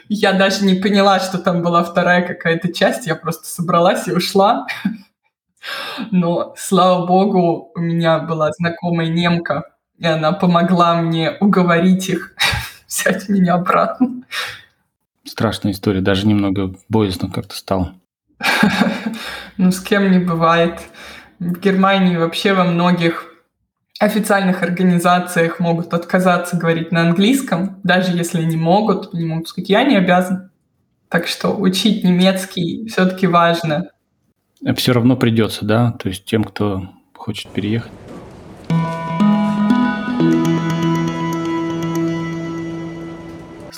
Я 0.08 0.32
даже 0.32 0.64
не 0.64 0.74
поняла, 0.74 1.20
что 1.20 1.38
там 1.38 1.62
была 1.62 1.82
вторая 1.82 2.26
какая-то 2.26 2.72
часть, 2.72 3.06
я 3.06 3.14
просто 3.14 3.46
собралась 3.46 4.08
и 4.08 4.12
ушла. 4.12 4.66
Но, 6.10 6.54
слава 6.56 7.06
богу, 7.06 7.70
у 7.74 7.80
меня 7.80 8.18
была 8.18 8.50
знакомая 8.52 9.08
немка, 9.08 9.64
и 9.98 10.06
она 10.06 10.32
помогла 10.32 10.94
мне 11.00 11.36
уговорить 11.40 12.08
их 12.08 12.34
взять 13.04 13.28
меня 13.28 13.54
обратно. 13.54 14.22
Страшная 15.24 15.72
история, 15.72 16.00
даже 16.00 16.26
немного 16.26 16.74
боязно 16.88 17.30
как-то 17.30 17.56
стало. 17.56 17.94
Ну, 19.56 19.70
с 19.72 19.80
кем 19.80 20.10
не 20.10 20.18
бывает. 20.18 20.80
В 21.38 21.60
Германии 21.60 22.16
вообще 22.16 22.54
во 22.54 22.64
многих 22.64 23.26
официальных 23.98 24.62
организациях 24.62 25.60
могут 25.60 25.92
отказаться 25.92 26.56
говорить 26.56 26.92
на 26.92 27.02
английском, 27.02 27.78
даже 27.82 28.16
если 28.16 28.42
не 28.42 28.56
могут, 28.56 29.12
не 29.12 29.26
могут 29.26 29.48
сказать, 29.48 29.68
я 29.68 29.84
не 29.84 29.96
обязан. 29.96 30.50
Так 31.10 31.26
что 31.26 31.50
учить 31.50 32.04
немецкий 32.04 32.88
все-таки 32.88 33.26
важно. 33.26 33.90
Все 34.76 34.92
равно 34.92 35.16
придется, 35.16 35.66
да? 35.66 35.92
То 35.92 36.08
есть 36.08 36.24
тем, 36.24 36.42
кто 36.44 36.88
хочет 37.14 37.50
переехать. 37.50 37.92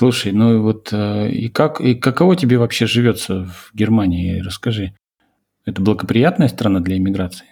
Слушай, 0.03 0.33
ну 0.33 0.63
вот 0.63 0.89
э, 0.91 1.31
и 1.31 1.49
как 1.49 1.81
и 1.81 1.95
каково 1.95 2.35
тебе 2.35 2.59
вообще 2.59 2.87
живется 2.87 3.45
в 3.45 3.71
Германии? 3.73 4.41
Расскажи. 4.41 4.97
Это 5.65 5.81
благоприятная 5.81 6.49
страна 6.49 6.81
для 6.81 6.97
иммиграции? 6.97 7.47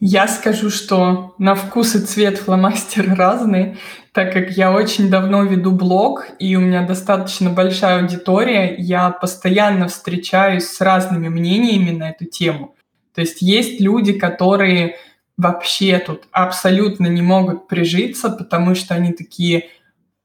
Я 0.00 0.26
скажу, 0.26 0.70
что 0.70 1.36
на 1.38 1.54
вкус 1.54 1.94
и 1.94 2.00
цвет 2.00 2.36
фломастеры 2.38 3.14
разные, 3.14 3.76
так 4.12 4.32
как 4.32 4.56
я 4.56 4.72
очень 4.72 5.08
давно 5.08 5.44
веду 5.44 5.70
блог, 5.70 6.26
и 6.40 6.56
у 6.56 6.60
меня 6.60 6.84
достаточно 6.84 7.48
большая 7.48 8.00
аудитория, 8.00 8.74
я 8.76 9.10
постоянно 9.10 9.86
встречаюсь 9.86 10.64
с 10.64 10.80
разными 10.80 11.28
мнениями 11.28 11.96
на 11.96 12.10
эту 12.10 12.24
тему. 12.24 12.74
То 13.14 13.20
есть 13.20 13.40
есть 13.40 13.80
люди, 13.80 14.14
которые 14.14 14.96
вообще 15.36 16.00
тут 16.00 16.24
абсолютно 16.32 17.06
не 17.06 17.22
могут 17.22 17.68
прижиться, 17.68 18.30
потому 18.30 18.74
что 18.74 18.96
они 18.96 19.12
такие, 19.12 19.68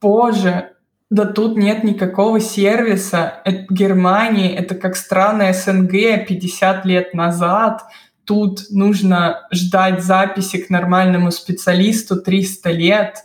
боже, 0.01 0.72
да 1.13 1.25
тут 1.25 1.57
нет 1.57 1.83
никакого 1.83 2.39
сервиса. 2.39 3.41
Это 3.45 3.65
Германия, 3.69 4.55
это 4.55 4.75
как 4.75 4.95
страны 4.95 5.53
СНГ 5.53 6.27
50 6.27 6.85
лет 6.85 7.13
назад– 7.13 7.81
тут 8.25 8.61
нужно 8.69 9.47
ждать 9.51 10.03
записи 10.03 10.57
к 10.57 10.69
нормальному 10.69 11.31
специалисту 11.31 12.21
300 12.21 12.71
лет, 12.71 13.17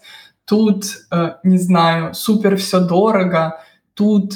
тут, 0.45 0.85
э, 1.11 1.35
не 1.43 1.59
знаю, 1.59 2.15
супер 2.15 2.57
все 2.57 2.81
дорого, 2.81 3.61
тут 3.95 4.35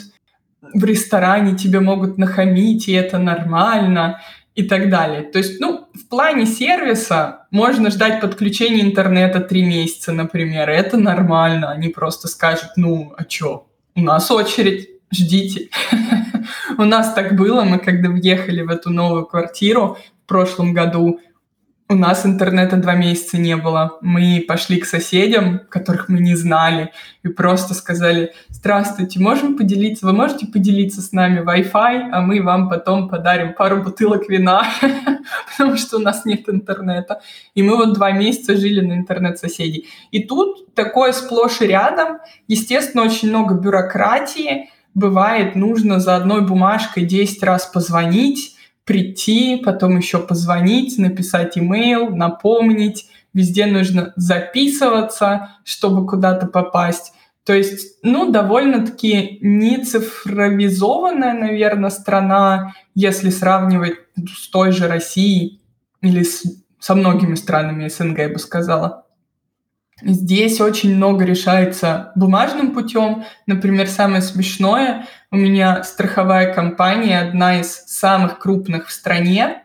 в 0.74 0.84
ресторане 0.84 1.56
тебе 1.56 1.80
могут 1.80 2.18
нахамить, 2.18 2.88
и 2.88 2.92
это 2.92 3.18
нормально, 3.18 4.20
и 4.54 4.64
так 4.64 4.90
далее. 4.90 5.22
То 5.22 5.38
есть, 5.38 5.60
ну, 5.60 5.88
в 5.94 6.08
плане 6.08 6.46
сервиса 6.46 7.46
можно 7.50 7.90
ждать 7.90 8.20
подключения 8.20 8.82
интернета 8.82 9.40
три 9.40 9.64
месяца, 9.64 10.12
например, 10.12 10.70
и 10.70 10.74
это 10.74 10.98
нормально. 10.98 11.70
Они 11.70 11.88
просто 11.88 12.28
скажут, 12.28 12.70
ну, 12.76 13.14
а 13.16 13.24
что, 13.28 13.66
у 13.94 14.00
нас 14.00 14.30
очередь, 14.30 14.90
ждите. 15.12 15.68
У 16.78 16.84
нас 16.84 17.12
так 17.12 17.36
было, 17.36 17.62
мы 17.62 17.78
когда 17.78 18.08
въехали 18.08 18.62
в 18.62 18.70
эту 18.70 18.90
новую 18.90 19.26
квартиру, 19.26 19.98
в 20.24 20.28
прошлом 20.28 20.72
году 20.72 21.20
у 21.92 21.96
нас 21.96 22.24
интернета 22.24 22.76
два 22.76 22.94
месяца 22.94 23.36
не 23.36 23.56
было. 23.56 23.98
Мы 24.00 24.44
пошли 24.46 24.80
к 24.80 24.86
соседям, 24.86 25.60
которых 25.68 26.08
мы 26.08 26.20
не 26.20 26.34
знали, 26.34 26.90
и 27.22 27.28
просто 27.28 27.74
сказали, 27.74 28.32
здравствуйте, 28.48 29.20
можем 29.20 29.56
поделиться, 29.56 30.06
вы 30.06 30.12
можете 30.12 30.46
поделиться 30.46 31.02
с 31.02 31.12
нами 31.12 31.40
Wi-Fi, 31.40 32.10
а 32.10 32.20
мы 32.22 32.42
вам 32.42 32.68
потом 32.68 33.08
подарим 33.08 33.52
пару 33.52 33.82
бутылок 33.82 34.28
вина, 34.28 34.66
потому 35.50 35.76
что 35.76 35.98
у 35.98 36.00
нас 36.00 36.24
нет 36.24 36.48
интернета. 36.48 37.20
И 37.54 37.62
мы 37.62 37.76
вот 37.76 37.92
два 37.92 38.12
месяца 38.12 38.56
жили 38.56 38.80
на 38.80 38.94
интернет 38.94 39.38
соседей. 39.38 39.86
И 40.10 40.22
тут 40.22 40.74
такое 40.74 41.12
сплошь 41.12 41.60
и 41.60 41.66
рядом. 41.66 42.18
Естественно, 42.48 43.04
очень 43.04 43.28
много 43.28 43.54
бюрократии. 43.54 44.70
Бывает, 44.94 45.56
нужно 45.56 46.00
за 46.00 46.16
одной 46.16 46.40
бумажкой 46.46 47.04
10 47.04 47.42
раз 47.42 47.66
позвонить, 47.66 48.51
прийти, 48.84 49.60
потом 49.64 49.96
еще 49.96 50.18
позвонить, 50.18 50.98
написать 50.98 51.56
имейл, 51.56 52.10
напомнить. 52.10 53.08
Везде 53.32 53.66
нужно 53.66 54.12
записываться, 54.16 55.56
чтобы 55.64 56.06
куда-то 56.06 56.46
попасть. 56.46 57.12
То 57.44 57.54
есть, 57.54 57.98
ну, 58.02 58.30
довольно-таки 58.30 59.38
не 59.40 59.84
цифровизованная, 59.84 61.32
наверное, 61.32 61.90
страна, 61.90 62.74
если 62.94 63.30
сравнивать 63.30 63.94
с 64.16 64.48
той 64.48 64.70
же 64.70 64.86
Россией 64.86 65.60
или 66.02 66.22
с, 66.22 66.44
со 66.78 66.94
многими 66.94 67.34
странами 67.34 67.88
СНГ, 67.88 68.18
я 68.18 68.28
бы 68.28 68.38
сказала. 68.38 69.06
Здесь 70.04 70.60
очень 70.60 70.96
много 70.96 71.24
решается 71.24 72.12
бумажным 72.16 72.72
путем. 72.72 73.24
Например, 73.46 73.86
самое 73.86 74.20
смешное, 74.20 75.06
у 75.30 75.36
меня 75.36 75.84
страховая 75.84 76.52
компания, 76.52 77.20
одна 77.20 77.60
из 77.60 77.72
самых 77.72 78.38
крупных 78.38 78.88
в 78.88 78.92
стране, 78.92 79.62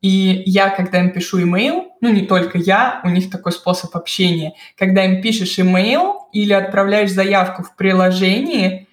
И 0.00 0.42
я, 0.44 0.68
когда 0.68 1.00
им 1.00 1.12
пишу 1.12 1.42
имейл, 1.42 1.92
ну 2.02 2.10
не 2.10 2.26
только 2.26 2.58
я, 2.58 3.00
у 3.04 3.08
них 3.08 3.30
такой 3.30 3.52
способ 3.52 3.96
общения, 3.96 4.52
когда 4.76 5.02
им 5.04 5.22
пишешь 5.22 5.58
имейл 5.58 6.28
или 6.32 6.52
отправляешь 6.52 7.10
заявку 7.10 7.62
в 7.62 7.74
приложении, 7.74 8.86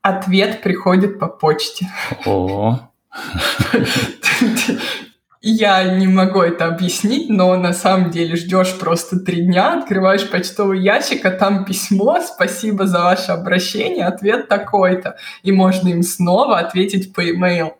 ответ 0.00 0.62
приходит 0.62 1.18
по 1.18 1.28
почте. 1.28 1.88
О. 2.24 2.80
Я 5.46 5.84
не 5.84 6.06
могу 6.06 6.40
это 6.40 6.64
объяснить, 6.64 7.28
но 7.28 7.54
на 7.58 7.74
самом 7.74 8.10
деле 8.10 8.34
ждешь 8.34 8.78
просто 8.78 9.20
три 9.20 9.42
дня, 9.42 9.78
открываешь 9.78 10.30
почтовый 10.30 10.80
ящик, 10.80 11.26
а 11.26 11.30
там 11.32 11.66
письмо, 11.66 12.18
спасибо 12.22 12.86
за 12.86 13.00
ваше 13.00 13.32
обращение, 13.32 14.06
ответ 14.06 14.48
такой-то. 14.48 15.18
И 15.42 15.52
можно 15.52 15.88
им 15.88 16.02
снова 16.02 16.60
ответить 16.60 17.12
по 17.12 17.20
e-mail. 17.20 17.72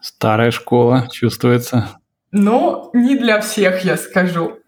Старая 0.00 0.50
школа 0.50 1.06
чувствуется. 1.12 1.90
Ну, 2.32 2.90
не 2.92 3.16
для 3.16 3.40
всех, 3.40 3.84
я 3.84 3.96
скажу. 3.96 4.58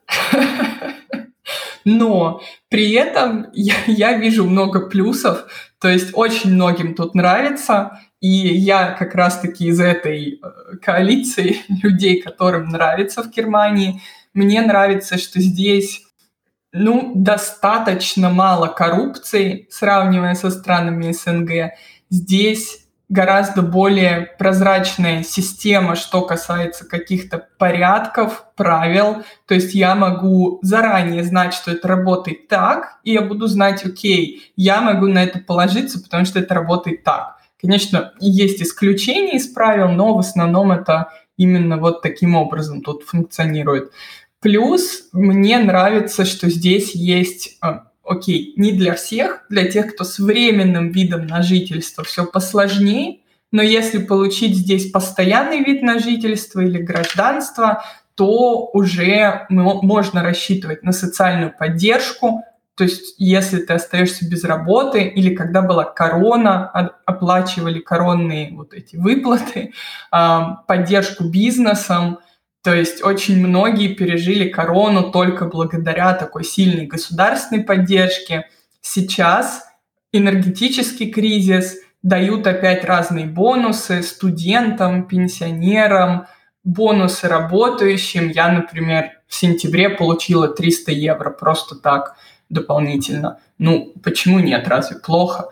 Но 1.85 2.41
при 2.69 2.93
этом 2.93 3.49
я, 3.53 3.75
я 3.89 4.17
вижу 4.17 4.45
много 4.45 4.89
плюсов, 4.89 5.45
то 5.81 5.89
есть 5.89 6.11
очень 6.13 6.55
многим 6.55 6.95
тут 6.95 7.17
нравится, 7.17 7.99
и 8.21 8.29
я 8.29 8.93
как 8.93 9.15
раз-таки 9.15 9.67
из 9.67 9.81
этой 9.81 10.41
э, 10.43 10.77
коалиции 10.83 11.57
людей, 11.83 12.21
которым 12.21 12.69
нравится 12.69 13.23
в 13.23 13.31
Германии. 13.31 14.03
Мне 14.35 14.61
нравится, 14.63 15.19
что 15.19 15.41
здесь 15.41 16.03
ну, 16.73 17.13
достаточно 17.17 18.31
мало 18.31 18.69
коррупции, 18.69 19.67
сравнивая 19.71 20.35
со 20.35 20.51
странами 20.51 21.13
СНГ. 21.13 21.73
Здесь 22.11 22.87
гораздо 23.09 23.63
более 23.63 24.35
прозрачная 24.39 25.25
система, 25.25 25.97
что 25.97 26.23
касается 26.23 26.87
каких-то 26.87 27.49
порядков, 27.59 28.45
правил. 28.55 29.25
То 29.47 29.55
есть 29.55 29.75
я 29.75 29.97
могу 29.97 30.61
заранее 30.63 31.25
знать, 31.25 31.53
что 31.53 31.73
это 31.73 31.89
работает 31.89 32.47
так, 32.47 33.01
и 33.03 33.13
я 33.13 33.23
буду 33.23 33.49
знать, 33.49 33.85
окей, 33.85 34.53
я 34.57 34.81
могу 34.81 35.09
на 35.09 35.25
это 35.25 35.41
положиться, 35.41 36.01
потому 36.01 36.25
что 36.25 36.39
это 36.39 36.55
работает 36.55 37.03
так. 37.03 37.40
Конечно, 37.61 38.13
есть 38.21 38.63
исключения 38.63 39.37
из 39.37 39.47
правил, 39.49 39.89
но 39.89 40.15
в 40.15 40.19
основном 40.19 40.73
это 40.73 41.11
именно 41.37 41.77
вот 41.77 42.03
таким 42.03 42.37
образом 42.37 42.83
тут 42.83 43.03
функционирует. 43.05 43.93
Плюс 44.41 45.09
мне 45.13 45.59
нравится, 45.59 46.25
что 46.25 46.49
здесь 46.49 46.95
есть 46.95 47.59
а, 47.61 47.91
окей, 48.03 48.55
не 48.57 48.73
для 48.73 48.95
всех, 48.95 49.45
для 49.49 49.71
тех, 49.71 49.95
кто 49.95 50.05
с 50.05 50.19
временным 50.19 50.91
видом 50.91 51.27
на 51.27 51.43
жительство 51.43 52.05
все 52.05 52.25
посложнее, 52.25 53.21
но 53.53 53.63
если 53.63 53.99
получить 53.99 54.57
здесь 54.57 54.91
постоянный 54.91 55.63
вид 55.63 55.83
на 55.83 55.99
жительство 55.99 56.61
или 56.61 56.79
гражданство, 56.79 57.85
то 58.15 58.71
уже 58.73 59.47
можно 59.49 60.23
рассчитывать 60.23 60.83
на 60.83 60.93
социальную 60.93 61.55
поддержку, 61.57 62.45
то 62.81 62.85
есть, 62.85 63.15
если 63.19 63.59
ты 63.59 63.75
остаешься 63.75 64.27
без 64.27 64.43
работы 64.43 65.03
или 65.03 65.35
когда 65.35 65.61
была 65.61 65.85
корона, 65.85 66.71
оплачивали 67.05 67.79
коронные 67.79 68.55
вот 68.55 68.73
эти 68.73 68.97
выплаты, 68.97 69.75
поддержку 70.67 71.25
бизнесом, 71.25 72.21
то 72.63 72.73
есть 72.73 73.05
очень 73.05 73.47
многие 73.47 73.89
пережили 73.89 74.49
корону 74.49 75.11
только 75.11 75.45
благодаря 75.45 76.15
такой 76.15 76.43
сильной 76.43 76.87
государственной 76.87 77.63
поддержке. 77.63 78.47
Сейчас 78.81 79.63
энергетический 80.11 81.11
кризис 81.11 81.77
дают 82.03 82.47
опять 82.47 82.87
разные 82.87 83.27
бонусы 83.27 84.03
студентам, 84.03 85.07
пенсионерам, 85.07 86.29
бонусы 86.65 87.29
работающим. 87.29 88.31
Я, 88.31 88.51
например, 88.51 89.11
в 89.29 89.35
сентябре 89.35 89.91
получила 89.91 90.49
300 90.49 90.93
евро 90.93 91.29
просто 91.29 91.77
так– 91.77 92.17
дополнительно. 92.51 93.41
Ну, 93.59 93.95
почему 94.03 94.41
нет? 94.41 94.69
Разве 94.69 94.99
плохо? 94.99 95.49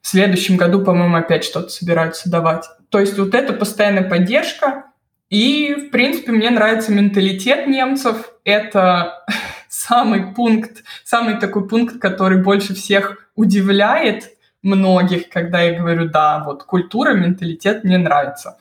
В 0.00 0.06
следующем 0.06 0.56
году, 0.56 0.84
по-моему, 0.84 1.16
опять 1.16 1.44
что-то 1.44 1.70
собираются 1.70 2.30
давать. 2.30 2.64
То 2.90 3.00
есть 3.00 3.18
вот 3.18 3.34
это 3.34 3.52
постоянная 3.52 4.08
поддержка. 4.08 4.84
И, 5.28 5.74
в 5.74 5.90
принципе, 5.90 6.30
мне 6.30 6.50
нравится 6.50 6.92
менталитет 6.92 7.66
немцев. 7.66 8.30
Это 8.44 9.24
самый 9.68 10.32
пункт, 10.32 10.84
самый 11.04 11.40
такой 11.40 11.66
пункт, 11.66 11.98
который 11.98 12.40
больше 12.42 12.74
всех 12.74 13.30
удивляет 13.34 14.30
многих, 14.62 15.28
когда 15.28 15.62
я 15.62 15.78
говорю, 15.78 16.08
да, 16.08 16.42
вот 16.44 16.62
культура, 16.62 17.12
менталитет 17.12 17.82
мне 17.82 17.98
нравится 17.98 18.58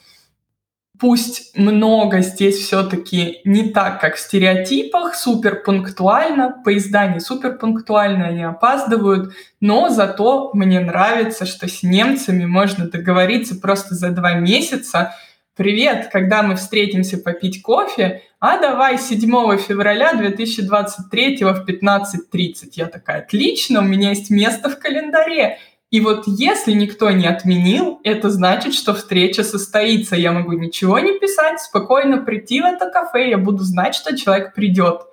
пусть 1.00 1.58
много 1.58 2.22
здесь 2.22 2.58
все-таки 2.58 3.42
не 3.44 3.70
так, 3.70 4.00
как 4.00 4.16
в 4.16 4.20
стереотипах, 4.20 5.16
супер 5.16 5.62
пунктуально, 5.64 6.62
поезда 6.64 7.08
не 7.08 7.20
супер 7.20 7.58
пунктуально, 7.58 8.28
они 8.28 8.44
опаздывают, 8.44 9.34
но 9.60 9.90
зато 9.90 10.52
мне 10.54 10.80
нравится, 10.80 11.46
что 11.46 11.68
с 11.68 11.84
немцами 11.84 12.46
можно 12.46 12.88
договориться 12.88 13.56
просто 13.56 13.96
за 13.96 14.10
два 14.10 14.34
месяца. 14.34 15.16
Привет, 15.56 16.10
когда 16.12 16.44
мы 16.44 16.56
встретимся 16.56 17.18
попить 17.18 17.62
кофе, 17.62 18.22
а 18.40 18.60
давай 18.60 18.98
7 18.98 19.58
февраля 19.58 20.14
2023 20.14 21.38
в 21.44 21.66
15.30. 21.66 22.54
Я 22.74 22.88
такая, 22.88 23.20
отлично, 23.22 23.80
у 23.80 23.84
меня 23.84 24.10
есть 24.10 24.30
место 24.30 24.70
в 24.70 24.78
календаре. 24.78 25.60
И 25.96 26.02
вот 26.02 26.26
если 26.28 26.74
никто 26.74 27.10
не 27.12 27.26
отменил, 27.26 28.02
это 28.04 28.30
значит, 28.30 28.74
что 28.74 28.94
встреча 28.94 29.46
состоится. 29.46 30.18
Я 30.18 30.34
могу 30.34 30.52
ничего 30.52 31.00
не 31.00 31.18
писать, 31.18 31.62
спокойно 31.62 32.18
прийти 32.18 32.60
в 32.60 32.66
это 32.66 32.90
кафе, 32.90 33.30
я 33.30 33.38
буду 33.38 33.64
знать, 33.64 33.96
что 33.96 34.18
человек 34.18 34.54
придет. 34.54 35.04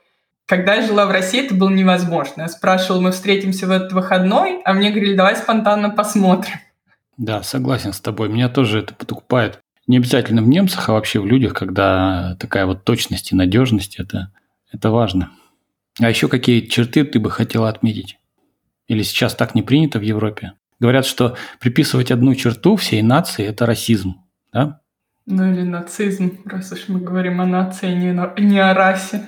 Когда 0.45 0.75
я 0.75 0.85
жила 0.85 1.07
в 1.07 1.13
России, 1.13 1.47
это 1.47 1.55
было 1.55 1.71
невозможно. 1.71 2.43
Я 2.43 2.49
спрашивала, 2.49 3.01
мы 3.01 3.13
встретимся 3.13 3.69
в 3.69 3.71
этот 3.71 3.93
выходной, 3.93 4.61
а 4.65 4.73
мне 4.73 4.91
говорили, 4.91 5.15
давай 5.15 5.37
спонтанно 5.37 5.91
посмотрим. 5.91 6.55
Да, 7.17 7.45
согласен 7.45 7.93
с 7.93 8.01
тобой. 8.01 8.29
Меня 8.29 8.49
тоже 8.49 8.81
это 8.81 8.93
подкупает. 8.93 9.61
Не 9.87 9.99
обязательно 9.99 10.43
в 10.43 10.49
немцах, 10.49 10.89
а 10.89 10.95
вообще 10.95 11.21
в 11.21 11.27
людях, 11.27 11.55
когда 11.55 12.35
такая 12.41 12.67
вот 12.67 12.83
точность 12.83 13.31
и 13.31 13.37
надежность, 13.37 14.01
это, 14.01 14.33
это 14.73 14.91
важно. 14.91 15.31
А 16.01 16.11
еще 16.11 16.27
какие 16.27 16.67
черты 16.67 17.05
ты 17.05 17.21
бы 17.21 17.31
хотела 17.31 17.69
отметить? 17.69 18.19
Или 18.89 19.05
сейчас 19.05 19.37
так 19.37 19.55
не 19.55 19.63
принято 19.63 20.01
в 20.01 20.03
Европе? 20.03 20.55
Говорят, 20.83 21.07
что 21.07 21.37
приписывать 21.61 22.11
одну 22.11 22.35
черту 22.35 22.75
всей 22.75 23.03
нации– 23.03 23.47
это 23.47 23.67
расизм, 23.67 24.17
да? 24.53 24.81
Ну 25.27 25.53
или 25.53 25.63
нацизм, 25.63 26.41
раз 26.45 26.73
уж 26.73 26.89
мы 26.89 26.99
говорим 26.99 27.41
о 27.41 27.47
нации, 27.47 27.87
а 27.87 27.95
не, 27.95 28.43
не 28.45 28.59
о 28.59 28.75
расе. 28.75 29.25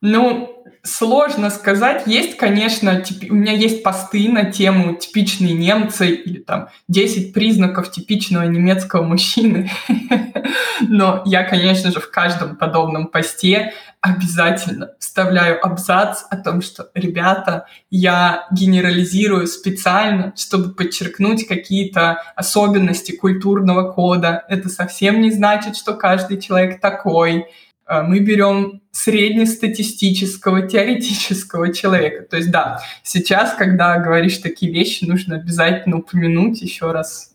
Ну, 0.00 0.55
сложно 0.86 1.50
сказать. 1.50 2.04
Есть, 2.06 2.36
конечно, 2.36 3.00
тип... 3.00 3.30
у 3.30 3.34
меня 3.34 3.52
есть 3.52 3.82
посты 3.82 4.30
на 4.30 4.50
тему 4.50 4.94
«Типичные 4.94 5.52
немцы» 5.52 6.10
или 6.10 6.38
там 6.38 6.68
«10 6.90 7.32
признаков 7.32 7.90
типичного 7.90 8.44
немецкого 8.44 9.02
мужчины». 9.02 9.70
Но 10.80 11.22
я, 11.26 11.44
конечно 11.44 11.90
же, 11.90 12.00
в 12.00 12.10
каждом 12.10 12.56
подобном 12.56 13.08
посте 13.08 13.72
обязательно 14.00 14.90
вставляю 15.00 15.64
абзац 15.64 16.22
о 16.30 16.36
том, 16.36 16.62
что, 16.62 16.90
ребята, 16.94 17.66
я 17.90 18.46
генерализирую 18.52 19.46
специально, 19.46 20.32
чтобы 20.36 20.74
подчеркнуть 20.74 21.48
какие-то 21.48 22.22
особенности 22.36 23.16
культурного 23.16 23.92
кода. 23.92 24.44
Это 24.48 24.68
совсем 24.68 25.20
не 25.20 25.30
значит, 25.32 25.76
что 25.76 25.94
каждый 25.94 26.40
человек 26.40 26.80
такой. 26.80 27.46
Э, 27.86 28.02
мы 28.02 28.20
берем 28.20 28.82
среднестатистического, 28.92 30.62
теоретического 30.62 31.72
человека. 31.72 32.24
То 32.24 32.36
есть, 32.36 32.50
да, 32.50 32.80
сейчас, 33.02 33.54
когда 33.54 33.98
говоришь 33.98 34.38
такие 34.38 34.72
вещи, 34.72 35.04
нужно 35.04 35.36
обязательно 35.36 35.98
упомянуть 35.98 36.62
еще 36.62 36.92
раз, 36.92 37.34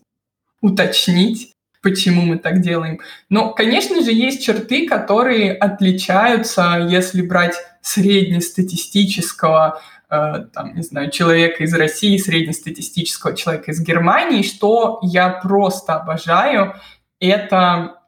уточнить, 0.60 1.52
почему 1.82 2.22
мы 2.22 2.38
так 2.38 2.60
делаем. 2.60 3.00
Но, 3.28 3.52
конечно 3.52 4.02
же, 4.02 4.12
есть 4.12 4.44
черты, 4.44 4.86
которые 4.86 5.52
отличаются, 5.52 6.86
если 6.88 7.22
брать 7.22 7.56
среднестатистического 7.80 9.82
э, 10.08 10.46
там, 10.52 10.76
не 10.76 10.82
знаю, 10.82 11.10
человека 11.10 11.64
из 11.64 11.74
России, 11.74 12.16
среднестатистического 12.16 13.34
человека 13.34 13.72
из 13.72 13.80
Германии, 13.80 14.42
что 14.42 15.00
я 15.02 15.30
просто 15.30 15.94
обожаю, 15.94 16.74
это 17.18 18.01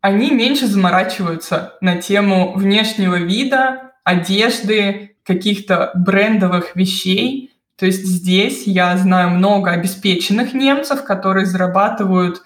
они 0.00 0.30
меньше 0.30 0.66
заморачиваются 0.66 1.74
на 1.80 2.00
тему 2.00 2.54
внешнего 2.54 3.16
вида, 3.16 3.92
одежды, 4.04 5.16
каких-то 5.24 5.92
брендовых 5.94 6.74
вещей. 6.74 7.52
То 7.76 7.86
есть 7.86 8.04
здесь 8.04 8.66
я 8.66 8.96
знаю 8.96 9.30
много 9.30 9.70
обеспеченных 9.70 10.54
немцев, 10.54 11.04
которые 11.04 11.46
зарабатывают 11.46 12.42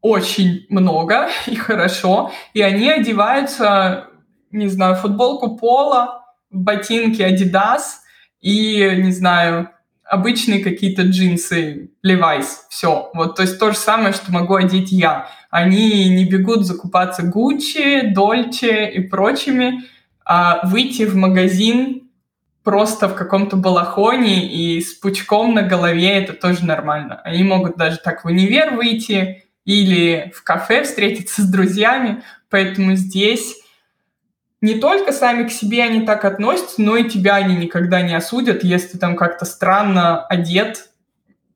очень 0.00 0.66
много 0.68 1.28
и 1.46 1.56
хорошо, 1.56 2.32
и 2.52 2.60
они 2.60 2.90
одеваются, 2.90 4.08
не 4.50 4.68
знаю, 4.68 4.96
футболку 4.96 5.56
Пола, 5.56 6.24
ботинки 6.50 7.22
Adidas 7.22 8.00
и, 8.40 8.78
не 8.96 9.12
знаю, 9.12 9.70
обычные 10.14 10.62
какие-то 10.62 11.02
джинсы 11.02 11.90
Levi's, 12.06 12.46
все. 12.70 13.10
Вот, 13.14 13.36
то 13.36 13.42
есть 13.42 13.58
то 13.58 13.72
же 13.72 13.76
самое, 13.76 14.14
что 14.14 14.32
могу 14.32 14.54
одеть 14.54 14.92
я. 14.92 15.28
Они 15.50 16.08
не 16.08 16.24
бегут 16.24 16.64
закупаться 16.64 17.22
Gucci, 17.22 18.14
Dolce 18.14 18.90
и 18.90 19.00
прочими, 19.00 19.82
а 20.24 20.66
выйти 20.66 21.02
в 21.04 21.16
магазин 21.16 22.10
просто 22.62 23.08
в 23.08 23.14
каком-то 23.14 23.56
балахоне 23.56 24.50
и 24.50 24.80
с 24.80 24.94
пучком 24.94 25.54
на 25.54 25.62
голове 25.62 26.10
это 26.10 26.32
тоже 26.32 26.64
нормально. 26.64 27.20
Они 27.24 27.42
могут 27.42 27.76
даже 27.76 27.98
так 27.98 28.24
в 28.24 28.28
универ 28.28 28.74
выйти 28.74 29.44
или 29.64 30.32
в 30.34 30.42
кафе 30.44 30.84
встретиться 30.84 31.42
с 31.42 31.50
друзьями, 31.50 32.22
поэтому 32.48 32.94
здесь 32.94 33.56
не 34.64 34.76
только 34.76 35.12
сами 35.12 35.46
к 35.46 35.52
себе 35.52 35.82
они 35.82 36.06
так 36.06 36.24
относятся, 36.24 36.80
но 36.80 36.96
и 36.96 37.06
тебя 37.06 37.34
они 37.34 37.54
никогда 37.54 38.00
не 38.00 38.14
осудят, 38.14 38.64
если 38.64 38.92
ты 38.92 38.98
там 38.98 39.14
как-то 39.14 39.44
странно 39.44 40.24
одет, 40.24 40.88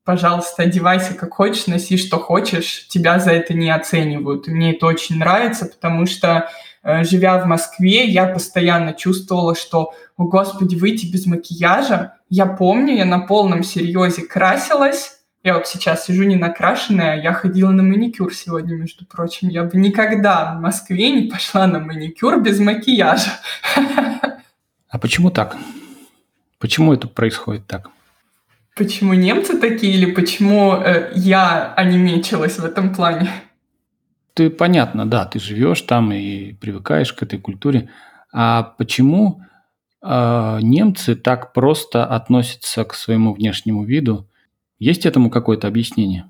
пожалуйста, 0.03 0.61
одевайся 0.61 1.15
как 1.15 1.33
хочешь, 1.33 1.65
носи 1.65 1.97
что 1.97 2.19
хочешь, 2.19 2.87
тебя 2.87 3.17
за 3.17 3.31
это 3.31 3.55
не 3.55 3.71
оценивают. 3.71 4.47
И 4.47 4.51
мне 4.51 4.75
это 4.75 4.85
очень 4.85 5.17
нравится, 5.17 5.65
потому 5.65 6.05
что, 6.05 6.51
э, 6.83 7.03
живя 7.03 7.39
в 7.39 7.47
Москве, 7.47 8.05
я 8.05 8.27
постоянно 8.27 8.93
чувствовала, 8.93 9.55
что, 9.55 9.95
о 10.15 10.25
господи, 10.25 10.75
выйти 10.75 11.11
без 11.11 11.25
макияжа. 11.25 12.13
Я 12.29 12.45
помню, 12.45 12.95
я 12.95 13.05
на 13.05 13.21
полном 13.21 13.63
серьезе 13.63 14.21
красилась, 14.21 15.18
я 15.43 15.55
вот 15.55 15.67
сейчас 15.67 16.05
сижу 16.05 16.23
не 16.23 16.35
накрашенная, 16.35 17.21
я 17.21 17.33
ходила 17.33 17.71
на 17.71 17.81
маникюр 17.81 18.33
сегодня, 18.33 18.75
между 18.75 19.05
прочим. 19.05 19.47
Я 19.47 19.63
бы 19.63 19.77
никогда 19.77 20.55
в 20.55 20.61
Москве 20.61 21.11
не 21.11 21.29
пошла 21.29 21.65
на 21.65 21.79
маникюр 21.79 22.41
без 22.41 22.59
макияжа. 22.59 23.31
А 24.89 24.97
почему 24.97 25.29
так? 25.29 25.55
Почему 26.57 26.93
это 26.93 27.07
происходит 27.07 27.67
так? 27.67 27.89
Почему 28.75 29.13
немцы 29.13 29.57
такие 29.59 29.93
или 29.93 30.11
почему 30.11 30.73
э, 30.73 31.11
я 31.15 31.73
онемечилась 31.75 32.57
в 32.57 32.65
этом 32.65 32.93
плане? 32.93 33.29
Ты 34.33 34.49
понятно, 34.49 35.05
да, 35.05 35.25
ты 35.25 35.39
живешь 35.39 35.81
там 35.81 36.11
и 36.11 36.53
привыкаешь 36.53 37.13
к 37.13 37.21
этой 37.23 37.39
культуре. 37.39 37.89
А 38.33 38.63
почему 38.63 39.41
э, 40.01 40.59
немцы 40.61 41.15
так 41.15 41.53
просто 41.53 42.05
относятся 42.05 42.83
к 42.83 42.93
своему 42.93 43.33
внешнему 43.33 43.83
виду? 43.83 44.29
Есть 44.79 45.05
этому 45.05 45.29
какое-то 45.29 45.67
объяснение? 45.67 46.25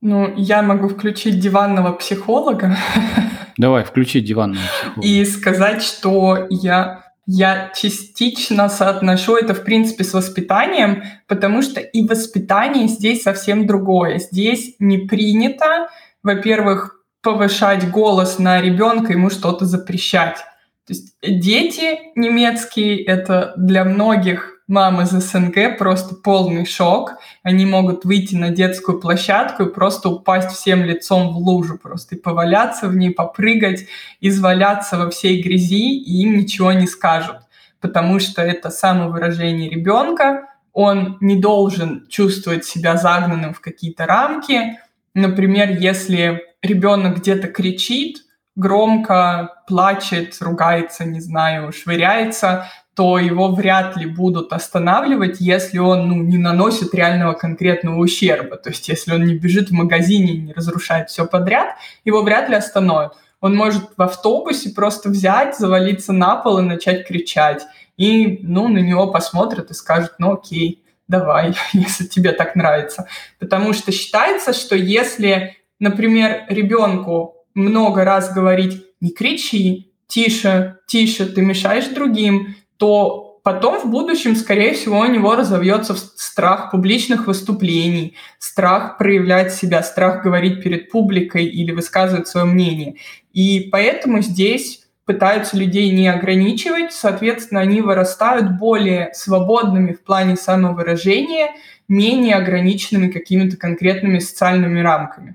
Ну, 0.00 0.32
я 0.36 0.62
могу 0.62 0.88
включить 0.88 1.38
диванного 1.38 1.92
психолога. 1.92 2.76
Давай, 3.58 3.84
включи 3.84 4.20
диванного 4.20 4.64
психолога. 4.66 5.06
И 5.06 5.24
сказать, 5.26 5.82
что 5.82 6.46
я, 6.48 7.12
я 7.26 7.70
частично 7.76 8.70
соотношу 8.70 9.36
это, 9.36 9.52
в 9.52 9.62
принципе, 9.62 10.04
с 10.04 10.14
воспитанием, 10.14 11.02
потому 11.26 11.60
что 11.60 11.80
и 11.80 12.06
воспитание 12.06 12.88
здесь 12.88 13.22
совсем 13.22 13.66
другое. 13.66 14.18
Здесь 14.18 14.76
не 14.78 14.96
принято, 14.96 15.90
во-первых, 16.22 17.04
повышать 17.22 17.90
голос 17.90 18.38
на 18.38 18.62
ребенка, 18.62 19.12
ему 19.12 19.28
что-то 19.28 19.66
запрещать. 19.66 20.38
То 20.86 20.94
есть 20.94 21.14
дети 21.22 21.98
немецкие— 22.16 23.04
это 23.04 23.52
для 23.58 23.84
многих 23.84 24.49
мам 24.70 25.02
из 25.02 25.10
СНГ 25.10 25.76
просто 25.78 26.14
полный 26.14 26.64
шок. 26.64 27.16
Они 27.42 27.66
могут 27.66 28.04
выйти 28.04 28.36
на 28.36 28.50
детскую 28.50 29.00
площадку 29.00 29.64
и 29.64 29.72
просто 29.72 30.08
упасть 30.08 30.52
всем 30.52 30.84
лицом 30.84 31.34
в 31.34 31.38
лужу, 31.38 31.76
просто 31.76 32.14
и 32.14 32.18
поваляться 32.18 32.88
в 32.88 32.96
ней, 32.96 33.10
попрыгать, 33.10 33.86
изваляться 34.20 34.96
во 34.96 35.10
всей 35.10 35.42
грязи, 35.42 35.98
и 35.98 36.22
им 36.22 36.38
ничего 36.38 36.72
не 36.72 36.86
скажут, 36.86 37.38
потому 37.80 38.20
что 38.20 38.42
это 38.42 38.70
самовыражение 38.70 39.68
ребенка, 39.68 40.46
он 40.72 41.18
не 41.20 41.36
должен 41.36 42.06
чувствовать 42.08 42.64
себя 42.64 42.96
загнанным 42.96 43.52
в 43.52 43.60
какие-то 43.60 44.06
рамки. 44.06 44.78
Например, 45.14 45.70
если 45.70 46.44
ребенок 46.62 47.18
где-то 47.18 47.48
кричит, 47.48 48.18
громко 48.54 49.62
плачет, 49.66 50.36
ругается, 50.40 51.04
не 51.04 51.20
знаю, 51.20 51.72
швыряется, 51.72 52.68
то 53.00 53.18
его 53.18 53.48
вряд 53.48 53.96
ли 53.96 54.04
будут 54.04 54.52
останавливать, 54.52 55.40
если 55.40 55.78
он 55.78 56.06
ну, 56.06 56.16
не 56.16 56.36
наносит 56.36 56.94
реального 56.94 57.32
конкретного 57.32 57.98
ущерба. 57.98 58.58
То 58.58 58.68
есть 58.68 58.88
если 58.88 59.14
он 59.14 59.24
не 59.24 59.36
бежит 59.36 59.70
в 59.70 59.72
магазине 59.72 60.34
и 60.34 60.38
не 60.38 60.52
разрушает 60.52 61.08
все 61.08 61.24
подряд, 61.24 61.76
его 62.04 62.20
вряд 62.20 62.50
ли 62.50 62.56
остановят. 62.56 63.14
Он 63.40 63.56
может 63.56 63.84
в 63.96 64.02
автобусе 64.02 64.68
просто 64.68 65.08
взять, 65.08 65.56
завалиться 65.56 66.12
на 66.12 66.36
пол 66.36 66.58
и 66.58 66.62
начать 66.62 67.08
кричать. 67.08 67.62
И 67.96 68.40
ну, 68.42 68.68
на 68.68 68.80
него 68.80 69.06
посмотрят 69.06 69.70
и 69.70 69.74
скажут, 69.74 70.16
ну 70.18 70.34
окей, 70.34 70.84
давай, 71.08 71.54
если 71.72 72.04
тебе 72.04 72.32
так 72.32 72.54
нравится. 72.54 73.08
Потому 73.38 73.72
что 73.72 73.92
считается, 73.92 74.52
что 74.52 74.76
если, 74.76 75.56
например, 75.78 76.42
ребенку 76.50 77.46
много 77.54 78.04
раз 78.04 78.30
говорить 78.30 78.84
«не 79.00 79.08
кричи», 79.08 79.90
«тише», 80.06 80.76
«тише», 80.86 81.24
ты 81.24 81.40
мешаешь 81.40 81.86
другим», 81.86 82.56
то 82.80 83.38
потом 83.42 83.78
в 83.78 83.90
будущем, 83.90 84.34
скорее 84.34 84.72
всего, 84.72 85.00
у 85.00 85.04
него 85.04 85.36
разовьется 85.36 85.94
страх 85.94 86.70
публичных 86.70 87.26
выступлений, 87.26 88.16
страх 88.38 88.96
проявлять 88.96 89.52
себя, 89.52 89.82
страх 89.82 90.24
говорить 90.24 90.62
перед 90.62 90.90
публикой 90.90 91.44
или 91.44 91.72
высказывать 91.72 92.26
свое 92.26 92.46
мнение. 92.46 92.96
И 93.34 93.68
поэтому 93.70 94.22
здесь 94.22 94.86
пытаются 95.04 95.58
людей 95.58 95.90
не 95.90 96.08
ограничивать, 96.08 96.94
соответственно, 96.94 97.60
они 97.60 97.82
вырастают 97.82 98.58
более 98.58 99.12
свободными 99.12 99.92
в 99.92 100.02
плане 100.02 100.36
самовыражения, 100.36 101.50
менее 101.86 102.36
ограниченными 102.36 103.10
какими-то 103.10 103.58
конкретными 103.58 104.20
социальными 104.20 104.80
рамками. 104.80 105.34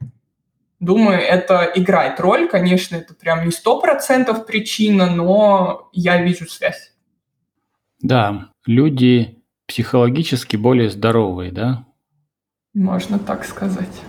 Думаю, 0.79 1.19
это 1.19 1.71
играет 1.75 2.19
роль. 2.19 2.47
Конечно, 2.47 2.95
это 2.95 3.13
прям 3.13 3.45
не 3.45 3.51
сто 3.51 3.79
процентов 3.79 4.47
причина, 4.47 5.05
но 5.07 5.89
я 5.93 6.21
вижу 6.23 6.47
связь. 6.47 6.94
Да, 8.01 8.49
люди 8.65 9.43
психологически 9.67 10.57
более 10.57 10.89
здоровые, 10.89 11.51
да? 11.51 11.85
Можно 12.73 13.19
так 13.19 13.45
сказать. 13.45 14.01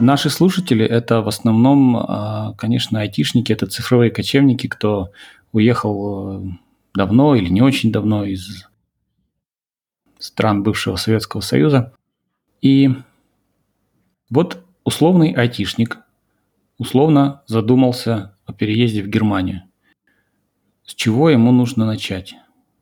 Наши 0.00 0.30
слушатели– 0.30 0.84
это 0.86 1.20
в 1.20 1.28
основном, 1.28 1.96
а, 1.96 2.54
конечно, 2.56 3.00
айтишники, 3.00 3.52
это 3.52 3.66
цифровые 3.66 4.10
кочевники, 4.10 4.66
кто 4.66 5.12
уехал 5.52 6.40
э, 6.40 6.50
давно 6.94 7.34
или 7.34 7.50
не 7.50 7.60
очень 7.60 7.92
давно 7.92 8.24
из 8.24 8.66
стран 10.18 10.62
бывшего 10.62 10.96
Советского 10.96 11.42
Союза. 11.42 11.92
И 12.62 12.90
вот 14.30 14.64
условный 14.84 15.32
айтишник 15.32 15.98
условно 16.78 17.42
задумался 17.46 18.34
о 18.50 18.52
переезде 18.52 19.02
в 19.02 19.08
Германию. 19.08 19.62
С 20.84 20.94
чего 20.94 21.30
ему 21.30 21.52
нужно 21.52 21.86
начать? 21.86 22.34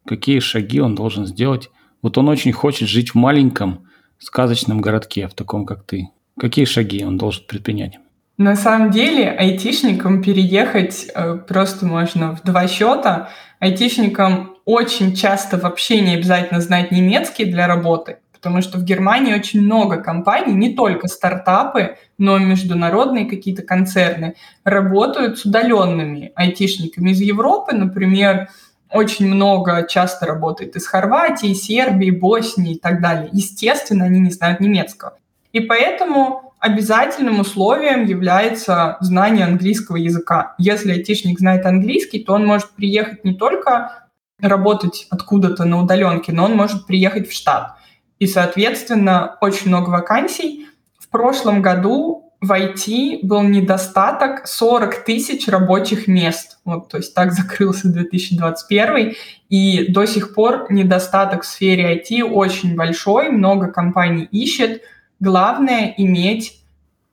Какие 0.07 0.41
шаги 0.41 0.81
он 0.81 0.95
должен 0.95 1.27
сделать? 1.27 1.71
Вот 2.03 2.17
он 2.17 2.29
очень 2.29 2.53
хочет 2.53 2.89
жить 2.89 3.11
в 3.11 3.15
маленьком 3.15 3.87
сказочном 4.19 4.81
городке, 4.81 5.29
в 5.29 5.35
таком 5.35 5.67
как 5.67 5.85
ты. 5.85 6.09
Какие 6.39 6.65
шаги 6.65 7.05
он 7.05 7.19
должен 7.19 7.45
предпринять? 7.47 7.99
На 8.39 8.57
самом 8.57 8.91
деле 8.91 9.29
айтишникам 9.29 10.23
переехать 10.23 11.09
э, 11.13 11.37
просто 11.37 11.85
можно 11.87 12.37
в 12.37 12.43
два 12.45 12.69
счета. 12.69 13.31
Айтишникам 13.59 14.57
очень 14.65 15.15
часто 15.15 15.59
вообще 15.59 16.01
не 16.01 16.15
обязательно 16.15 16.61
знать 16.61 16.93
немецкий 16.93 17.45
для 17.45 17.67
работы 17.67 18.19
потому 18.39 18.63
что 18.63 18.79
в 18.79 18.85
Германии 18.85 19.35
очень 19.35 19.61
много 19.61 19.99
компаний, 19.99 20.55
не 20.55 20.75
только 20.75 21.09
стартапы, 21.09 21.97
но 22.17 22.39
и 22.39 22.45
международные 22.45 23.27
какие-то 23.27 23.63
концерны, 23.63 24.35
работают 24.65 25.39
с 25.39 25.45
удаленными 25.45 26.33
айтишниками 26.35 27.11
из 27.11 27.21
Европы, 27.21 27.75
например, 27.75 28.49
очень 28.91 29.27
много 29.27 29.87
часто 29.89 30.25
работает 30.25 30.77
из 30.77 30.87
Хорватии, 30.87 31.53
Сербии, 31.53 32.11
Боснии 32.11 32.75
и 32.75 32.79
так 32.79 33.03
далее. 33.03 33.29
Естественно, 33.33 34.07
они 34.07 34.21
не 34.21 34.31
знают 34.31 34.61
немецкого. 34.61 35.19
И 35.53 35.61
поэтому 35.61 36.55
обязательным 36.59 37.41
условием 37.41 38.07
является 38.07 38.97
знание 39.01 39.45
английского 39.45 39.97
языка. 39.97 40.55
Если 40.59 40.93
айтишник 40.93 41.39
знает 41.39 41.67
английский, 41.67 42.21
то 42.21 42.35
он 42.35 42.47
может 42.47 42.71
приехать 42.71 43.25
не 43.25 43.35
только 43.35 44.09
работать 44.41 45.07
откуда-то 45.11 45.65
на 45.65 45.83
удаленке, 45.83 46.33
но 46.33 46.45
он 46.45 46.57
может 46.57 46.87
приехать 46.87 47.29
в 47.29 47.33
штат. 47.33 47.78
И, 48.19 48.27
соответственно, 48.27 49.37
очень 49.41 49.69
много 49.69 49.91
вакансий. 49.91 50.67
В 50.99 51.09
прошлом 51.09 51.63
году 51.63 52.29
в 52.41 52.53
IT 52.53 53.21
был 53.23 53.43
недостаток 53.43 54.47
40 54.47 55.05
тысяч 55.05 55.49
рабочих 55.49 56.07
мест. 56.07 56.59
Вот, 56.65 56.89
то 56.89 56.99
есть 56.99 57.15
так 57.15 57.33
закрылся 57.33 57.89
2021. 57.89 59.15
И 59.49 59.93
до 59.93 60.05
сих 60.07 60.35
пор 60.35 60.67
недостаток 60.71 61.43
в 61.43 61.47
сфере 61.47 61.97
IT 61.97 62.23
очень 62.23 62.77
большой, 62.77 63.31
много 63.31 63.69
компаний 63.69 64.29
ищет. 64.31 64.83
Главное 65.21 65.95
иметь 65.97 66.63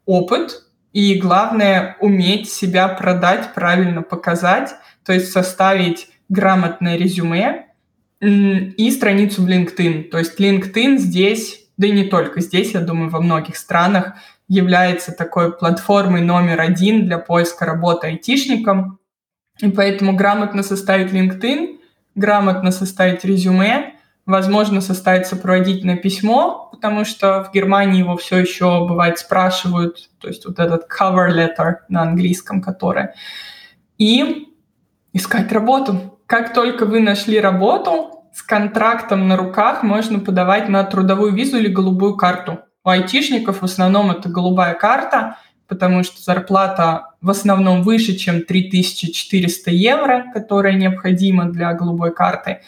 опыт 0.05 0.63
и 0.93 1.15
главное 1.15 1.97
уметь 1.99 2.49
себя 2.49 2.87
продать, 2.87 3.53
правильно 3.55 4.03
показать, 4.03 4.75
то 5.03 5.11
есть 5.11 5.31
составить 5.31 6.07
грамотное 6.29 6.97
резюме 6.97 7.64
и 8.25 8.91
страницу 8.91 9.41
в 9.41 9.47
LinkedIn. 9.47 10.09
То 10.09 10.17
есть 10.17 10.39
LinkedIn 10.39 10.97
здесь, 10.97 11.67
да 11.77 11.87
и 11.87 11.91
не 11.91 12.05
только 12.05 12.41
здесь, 12.41 12.73
я 12.73 12.81
думаю, 12.81 13.09
во 13.09 13.21
многих 13.21 13.57
странах 13.57 14.13
является 14.47 15.11
такой 15.11 15.55
платформой 15.55 16.21
номер 16.21 16.61
один 16.61 17.05
для 17.05 17.17
поиска 17.17 17.65
работы 17.65 18.07
айтишникам. 18.07 18.99
И 19.59 19.69
поэтому 19.69 20.15
грамотно 20.15 20.63
составить 20.63 21.11
LinkedIn, 21.11 21.79
грамотно 22.15 22.71
составить 22.71 23.23
резюме, 23.25 23.95
возможно, 24.25 24.81
составить 24.81 25.27
сопроводительное 25.27 25.97
письмо, 25.97 26.69
потому 26.71 27.05
что 27.05 27.43
в 27.43 27.53
Германии 27.53 27.99
его 27.99 28.17
все 28.17 28.37
еще, 28.37 28.85
бывает, 28.87 29.19
спрашивают, 29.19 30.09
то 30.19 30.27
есть 30.27 30.45
вот 30.45 30.59
этот 30.59 30.87
cover 30.89 31.29
letter 31.29 31.75
на 31.89 32.01
английском, 32.01 32.61
который. 32.61 33.09
И 33.97 34.47
искать 35.13 35.51
работу. 35.51 36.19
Как 36.25 36.53
только 36.53 36.85
вы 36.85 36.99
нашли 36.99 37.39
работу, 37.39 38.14
с 38.35 38.43
контрактом 38.43 39.27
на 39.27 39.37
руках 39.37 39.81
можно 39.81 40.19
подавать 40.19 40.69
на 40.69 40.83
трудовую 40.83 41.33
визу 41.33 41.57
или 41.57 41.67
голубую 41.67 42.15
карту. 42.15 42.59
У 42.83 42.89
айтишников 42.89 43.61
в 43.61 43.65
основном 43.65 44.11
это 44.11 44.29
голубая 44.29 44.75
карта, 44.75 45.37
потому 45.67 46.03
что 46.03 46.21
зарплата 46.21 47.13
в 47.21 47.29
основном 47.31 47.81
выше, 47.81 48.15
чем 48.15 48.43
3400 48.43 49.71
евро, 49.71 50.25
которая 50.33 50.73
необходима 50.73 51.45
для 51.45 51.73
голубой 51.73 52.13
карты 52.13 52.59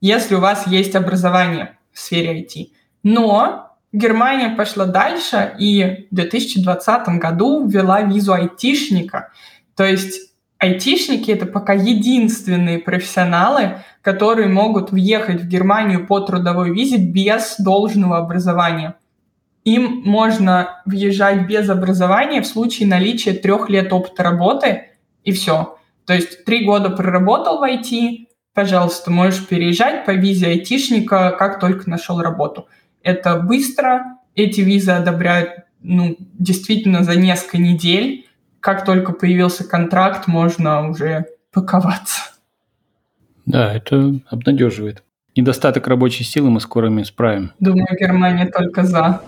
если 0.00 0.34
у 0.34 0.40
вас 0.40 0.66
есть 0.66 0.94
образование 0.94 1.78
в 1.92 1.98
сфере 1.98 2.42
IT. 2.42 2.68
Но 3.02 3.76
Германия 3.92 4.50
пошла 4.50 4.84
дальше 4.84 5.54
и 5.58 6.06
в 6.10 6.14
2020 6.14 7.08
году 7.20 7.66
ввела 7.66 8.02
визу 8.02 8.32
айтишника. 8.32 9.32
То 9.74 9.84
есть 9.84 10.32
айтишники— 10.58 11.30
это 11.32 11.46
пока 11.46 11.72
единственные 11.72 12.78
профессионалы, 12.78 13.78
которые 14.06 14.46
могут 14.46 14.92
въехать 14.92 15.40
в 15.40 15.48
Германию 15.48 16.06
по 16.06 16.20
трудовой 16.20 16.70
визе 16.70 16.96
без 16.96 17.56
должного 17.58 18.18
образования. 18.18 18.94
Им 19.64 20.02
можно 20.04 20.80
въезжать 20.84 21.48
без 21.48 21.68
образования 21.68 22.40
в 22.40 22.46
случае 22.46 22.86
наличия 22.86 23.32
трех 23.32 23.68
лет 23.68 23.92
опыта 23.92 24.22
работы, 24.22 24.90
и 25.24 25.32
все. 25.32 25.76
То 26.04 26.14
есть 26.14 26.44
три 26.44 26.64
года 26.64 26.90
проработал 26.90 27.58
в 27.58 27.64
IT, 27.64 28.28
пожалуйста, 28.54 29.10
можешь 29.10 29.44
переезжать 29.44 30.06
по 30.06 30.12
визе 30.12 30.50
айтишника, 30.50 31.34
как 31.36 31.58
только 31.58 31.90
нашел 31.90 32.20
работу. 32.20 32.68
Это 33.02 33.40
быстро, 33.40 34.18
эти 34.36 34.60
визы 34.60 34.92
одобряют 34.92 35.50
ну, 35.82 36.16
действительно 36.20 37.02
за 37.02 37.16
несколько 37.16 37.58
недель. 37.58 38.28
Как 38.60 38.84
только 38.84 39.10
появился 39.10 39.64
контракт, 39.64 40.28
можно 40.28 40.88
уже 40.88 41.26
паковаться. 41.50 42.35
Да, 43.46 43.72
это 43.72 44.20
обнадеживает. 44.28 45.02
Недостаток 45.36 45.86
рабочей 45.86 46.24
силы 46.24 46.50
мы 46.50 46.60
скоро 46.60 46.90
исправим. 47.02 47.52
Думаю, 47.60 47.86
Германия 47.98 48.46
только 48.46 48.82
за. 48.82 49.20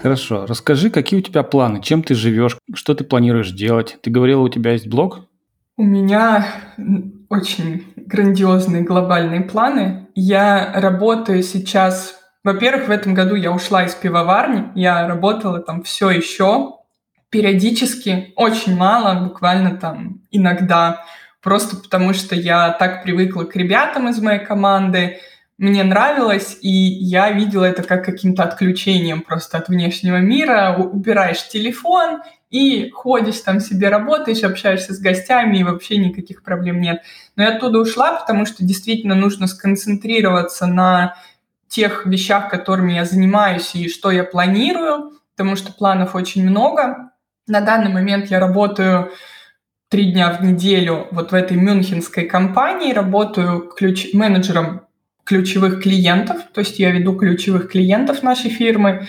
Хорошо. 0.00 0.46
Расскажи, 0.46 0.90
какие 0.90 1.20
у 1.20 1.22
тебя 1.22 1.42
планы, 1.42 1.82
чем 1.82 2.02
ты 2.02 2.14
живешь, 2.14 2.56
что 2.72 2.94
ты 2.94 3.04
планируешь 3.04 3.50
делать? 3.50 3.98
Ты 4.02 4.10
говорила, 4.10 4.40
у 4.40 4.48
тебя 4.48 4.72
есть 4.72 4.86
блог? 4.86 5.26
У 5.76 5.82
меня 5.82 6.46
очень 7.28 7.84
грандиозные 7.96 8.82
глобальные 8.82 9.42
планы. 9.42 10.08
Я 10.14 10.72
работаю 10.74 11.42
сейчас... 11.42 12.16
Во-первых, 12.42 12.88
в 12.88 12.90
этом 12.90 13.12
году 13.12 13.34
я 13.34 13.52
ушла 13.52 13.84
из 13.84 13.94
пивоварни. 13.94 14.68
Я 14.74 15.06
работала 15.06 15.60
там 15.60 15.82
все 15.82 16.10
еще. 16.10 16.79
Периодически, 17.30 18.32
очень 18.36 18.76
мало, 18.76 19.28
буквально 19.28 19.76
там 19.76 20.20
иногда. 20.30 21.04
Просто 21.40 21.76
потому 21.76 22.12
что 22.12 22.34
я 22.34 22.70
так 22.70 23.02
привыкла 23.02 23.44
к 23.44 23.56
ребятам 23.56 24.08
из 24.08 24.20
моей 24.20 24.44
команды 24.44 25.20
мне 25.60 25.84
нравилось, 25.84 26.56
и 26.62 26.70
я 26.70 27.30
видела 27.32 27.66
это 27.66 27.82
как 27.82 28.02
каким-то 28.02 28.44
отключением 28.44 29.20
просто 29.20 29.58
от 29.58 29.68
внешнего 29.68 30.16
мира. 30.16 30.74
Убираешь 30.78 31.46
телефон 31.48 32.22
и 32.48 32.88
ходишь 32.88 33.40
там 33.40 33.60
себе, 33.60 33.90
работаешь, 33.90 34.42
общаешься 34.42 34.94
с 34.94 34.98
гостями, 34.98 35.58
и 35.58 35.62
вообще 35.62 35.98
никаких 35.98 36.42
проблем 36.44 36.80
нет. 36.80 37.02
Но 37.36 37.42
я 37.42 37.50
оттуда 37.50 37.78
ушла, 37.78 38.12
потому 38.12 38.46
что 38.46 38.64
действительно 38.64 39.14
нужно 39.14 39.46
сконцентрироваться 39.46 40.66
на 40.66 41.16
тех 41.68 42.06
вещах, 42.06 42.48
которыми 42.48 42.94
я 42.94 43.04
занимаюсь 43.04 43.74
и 43.74 43.90
что 43.90 44.10
я 44.10 44.24
планирую, 44.24 45.12
потому 45.36 45.56
что 45.56 45.74
планов 45.74 46.14
очень 46.14 46.42
много. 46.42 47.09
На 47.50 47.60
данный 47.60 47.90
момент 47.90 48.30
я 48.30 48.38
работаю 48.38 49.10
три 49.88 50.12
дня 50.12 50.30
в 50.30 50.40
неделю 50.40 51.08
вот 51.10 51.32
в 51.32 51.34
этой 51.34 51.56
мюнхенской 51.56 52.24
компании, 52.26 52.92
работаю 52.92 53.62
ключ 53.62 54.14
менеджером 54.14 54.82
ключевых 55.24 55.82
клиентов, 55.82 56.44
то 56.54 56.60
есть 56.60 56.78
я 56.78 56.92
веду 56.92 57.16
ключевых 57.16 57.68
клиентов 57.68 58.22
нашей 58.22 58.50
фирмы, 58.50 59.08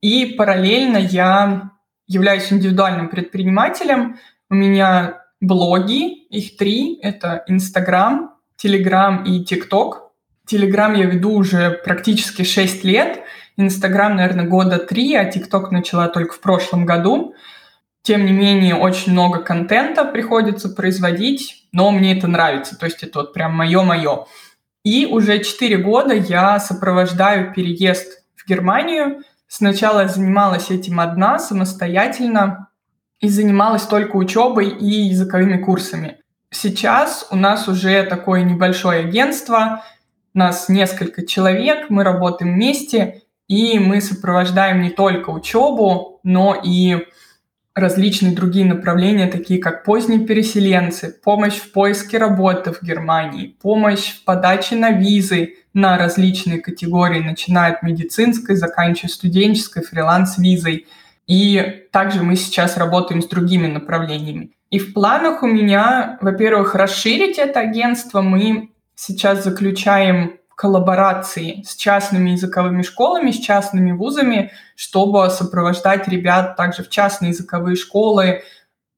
и 0.00 0.36
параллельно 0.38 0.98
я 0.98 1.72
являюсь 2.06 2.52
индивидуальным 2.52 3.08
предпринимателем. 3.08 4.20
У 4.48 4.54
меня 4.54 5.24
блоги, 5.40 6.26
их 6.28 6.56
три, 6.56 6.96
это 7.02 7.42
Инстаграм, 7.48 8.36
Телеграм 8.54 9.24
и 9.24 9.44
ТикТок. 9.44 10.12
Телеграм 10.46 10.94
я 10.94 11.06
веду 11.06 11.32
уже 11.32 11.80
практически 11.84 12.44
6 12.44 12.84
лет, 12.84 13.20
Инстаграм, 13.56 14.14
наверное, 14.14 14.46
года 14.46 14.78
три, 14.78 15.12
а 15.16 15.24
ТикТок 15.24 15.72
начала 15.72 16.06
только 16.06 16.34
в 16.34 16.40
прошлом 16.40 16.86
году. 16.86 17.34
Тем 18.02 18.24
не 18.24 18.32
менее, 18.32 18.74
очень 18.76 19.12
много 19.12 19.42
контента 19.42 20.04
приходится 20.04 20.68
производить, 20.68 21.66
но 21.72 21.90
мне 21.90 22.16
это 22.16 22.28
нравится, 22.28 22.78
то 22.78 22.86
есть 22.86 23.02
это 23.02 23.20
вот 23.20 23.34
прям 23.34 23.54
мое-мое. 23.54 24.26
И 24.84 25.06
уже 25.06 25.44
4 25.44 25.76
года 25.78 26.14
я 26.14 26.58
сопровождаю 26.58 27.52
переезд 27.52 28.24
в 28.34 28.48
Германию. 28.48 29.22
Сначала 29.46 30.08
занималась 30.08 30.70
этим 30.70 31.00
одна, 31.00 31.38
самостоятельно, 31.38 32.68
и 33.20 33.28
занималась 33.28 33.82
только 33.82 34.16
учебой 34.16 34.70
и 34.70 34.86
языковыми 34.86 35.58
курсами. 35.62 36.16
Сейчас 36.50 37.26
у 37.30 37.36
нас 37.36 37.68
уже 37.68 38.02
такое 38.04 38.42
небольшое 38.42 39.00
агентство, 39.00 39.84
нас 40.32 40.68
несколько 40.68 41.26
человек, 41.26 41.90
мы 41.90 42.02
работаем 42.02 42.54
вместе, 42.54 43.22
и 43.46 43.78
мы 43.78 44.00
сопровождаем 44.00 44.80
не 44.80 44.90
только 44.90 45.30
учебу, 45.30 46.20
но 46.22 46.58
и 46.64 47.06
различные 47.74 48.34
другие 48.34 48.66
направления, 48.66 49.26
такие 49.28 49.60
как 49.60 49.84
поздние 49.84 50.20
переселенцы, 50.20 51.16
помощь 51.22 51.56
в 51.56 51.72
поиске 51.72 52.18
работы 52.18 52.72
в 52.72 52.82
Германии, 52.82 53.56
помощь 53.62 54.12
в 54.14 54.24
подаче 54.24 54.76
на 54.76 54.90
визы 54.90 55.54
на 55.72 55.96
различные 55.96 56.60
категории, 56.60 57.20
начиная 57.20 57.72
от 57.72 57.82
медицинской, 57.82 58.56
заканчивая 58.56 59.10
студенческой, 59.10 59.84
фриланс-визой. 59.84 60.86
И 61.28 61.84
также 61.92 62.24
мы 62.24 62.34
сейчас 62.34 62.76
работаем 62.76 63.22
с 63.22 63.26
другими 63.26 63.68
направлениями. 63.68 64.50
И 64.70 64.80
в 64.80 64.92
планах 64.92 65.44
у 65.44 65.46
меня, 65.46 66.18
во-первых, 66.20 66.74
расширить 66.74 67.38
это 67.38 67.60
агентство. 67.60 68.20
Мы 68.20 68.70
сейчас 68.96 69.44
заключаем 69.44 70.39
коллаборации 70.60 71.62
с 71.66 71.74
частными 71.74 72.32
языковыми 72.32 72.82
школами, 72.82 73.30
с 73.30 73.38
частными 73.38 73.92
вузами, 73.92 74.52
чтобы 74.76 75.30
сопровождать 75.30 76.06
ребят 76.06 76.54
также 76.54 76.82
в 76.82 76.90
частные 76.90 77.30
языковые 77.30 77.76
школы 77.76 78.42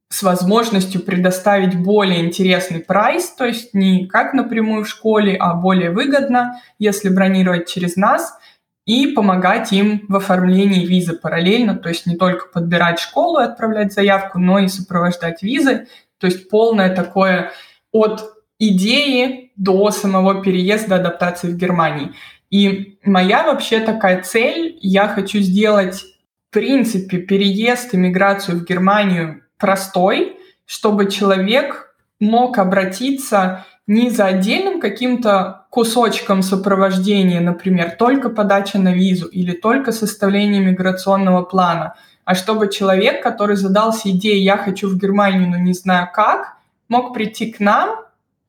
с 0.09 0.25
возможностью 0.25 1.01
предоставить 1.01 1.79
более 1.79 2.27
интересный 2.27 2.81
прайс, 2.81 3.31
то 3.31 3.45
есть 3.45 3.75
не 3.75 4.09
как 4.09 4.35
напрямую 4.35 4.85
в 4.85 4.89
школе, 4.89 5.37
а 5.37 5.55
более 5.55 5.93
выгодно, 5.93 6.61
если 6.81 7.09
бронировать 7.11 7.69
через 7.69 7.95
нас, 7.95 8.37
и 8.85 9.07
помогать 9.13 9.73
им 9.73 10.05
в 10.09 10.17
оформлении 10.17 10.85
визы 10.85 11.13
параллельно, 11.13 11.77
то 11.77 11.91
есть 11.91 12.07
не 12.07 12.17
только 12.17 12.49
подбирать 12.49 12.99
школу 12.99 13.39
и 13.39 13.45
отправлять 13.45 13.93
заявку, 13.93 14.41
но 14.41 14.59
и 14.59 14.67
сопровождать 14.67 15.45
визы, 15.45 15.87
то 16.19 16.27
есть 16.27 16.51
полное 16.51 16.93
такое 16.93 17.53
от 17.93 18.32
идеи 18.69 19.51
до 19.57 19.91
самого 19.91 20.43
переезда, 20.43 20.97
адаптации 20.97 21.49
в 21.49 21.57
Германии. 21.57 22.13
И 22.51 22.99
моя 23.05 23.45
вообще 23.45 23.81
такая 23.81 24.23
цель, 24.23 24.79
я 24.81 25.09
хочу 25.09 25.39
сделать, 25.39 26.05
в 26.49 26.55
принципе, 26.55 27.19
переезд, 27.19 27.95
иммиграцию 27.95 28.59
в 28.59 28.65
Германию 28.65 29.43
простой, 29.59 30.37
чтобы 30.65 31.11
человек 31.11 31.95
мог 32.21 32.59
обратиться 32.59 33.65
не 33.89 34.11
за 34.11 34.27
отдельным 34.27 34.81
каким-то 34.81 35.67
кусочком 35.71 36.43
сопровождения, 36.43 37.41
например, 37.41 37.97
только 37.99 38.29
подача 38.29 38.79
на 38.79 38.93
визу 38.93 39.27
или 39.27 39.53
только 39.53 39.91
составление 39.91 40.61
миграционного 40.61 41.43
плана, 41.43 41.95
а 42.25 42.37
чтобы 42.37 42.71
человек, 42.71 43.23
который 43.23 43.57
задался 43.57 44.11
идеей 44.11 44.45
«я 44.45 44.57
хочу 44.57 44.89
в 44.89 44.97
Германию, 44.99 45.49
но 45.49 45.57
не 45.57 45.73
знаю 45.73 46.09
как», 46.15 46.59
мог 46.89 47.13
прийти 47.13 47.51
к 47.51 47.59
нам 47.59 48.03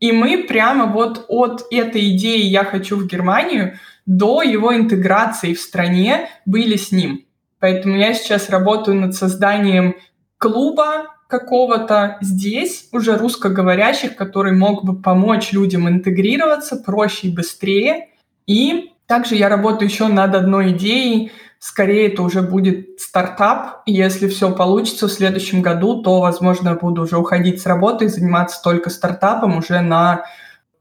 и 0.03 0.11
мы 0.11 0.43
прямо 0.43 0.85
вот 0.85 1.27
от 1.29 1.65
этой 1.71 2.09
идеи 2.17 2.41
«я 2.41 2.65
хочу 2.65 2.97
в 2.97 3.07
Германию» 3.07 3.79
до 4.05 4.41
его 4.41 4.75
интеграции 4.75 5.53
в 5.53 5.61
стране 5.61 6.27
были 6.45 6.75
с 6.75 6.91
ним. 6.91 7.23
Поэтому 7.59 7.95
я 7.95 8.13
сейчас 8.13 8.49
работаю 8.49 8.99
над 8.99 9.15
созданием 9.15 9.95
клуба 10.37 11.15
какого-то 11.29 12.17
здесь, 12.19 12.89
уже 12.91 13.15
русскоговорящих, 13.17 14.17
который 14.17 14.51
мог 14.51 14.83
бы 14.83 15.01
помочь 15.01 15.53
людям 15.53 15.87
интегрироваться 15.87 16.75
проще 16.75 17.29
и 17.29 17.33
быстрее. 17.33 18.09
И 18.45 18.91
также 19.07 19.35
я 19.35 19.47
работаю 19.47 19.89
еще 19.89 20.09
над 20.09 20.35
одной 20.35 20.71
идеей. 20.71 21.31
Скорее 21.65 22.09
это 22.09 22.23
уже 22.23 22.41
будет 22.41 22.99
стартап. 22.99 23.83
И 23.85 23.93
если 23.93 24.27
все 24.27 24.53
получится 24.53 25.07
в 25.07 25.11
следующем 25.13 25.61
году, 25.61 26.03
то, 26.03 26.19
возможно, 26.19 26.69
я 26.69 26.75
буду 26.75 27.03
уже 27.03 27.17
уходить 27.17 27.61
с 27.61 27.65
работы 27.65 28.03
и 28.03 28.07
заниматься 28.09 28.61
только 28.61 28.89
стартапом 28.89 29.59
уже 29.59 29.79
на 29.79 30.25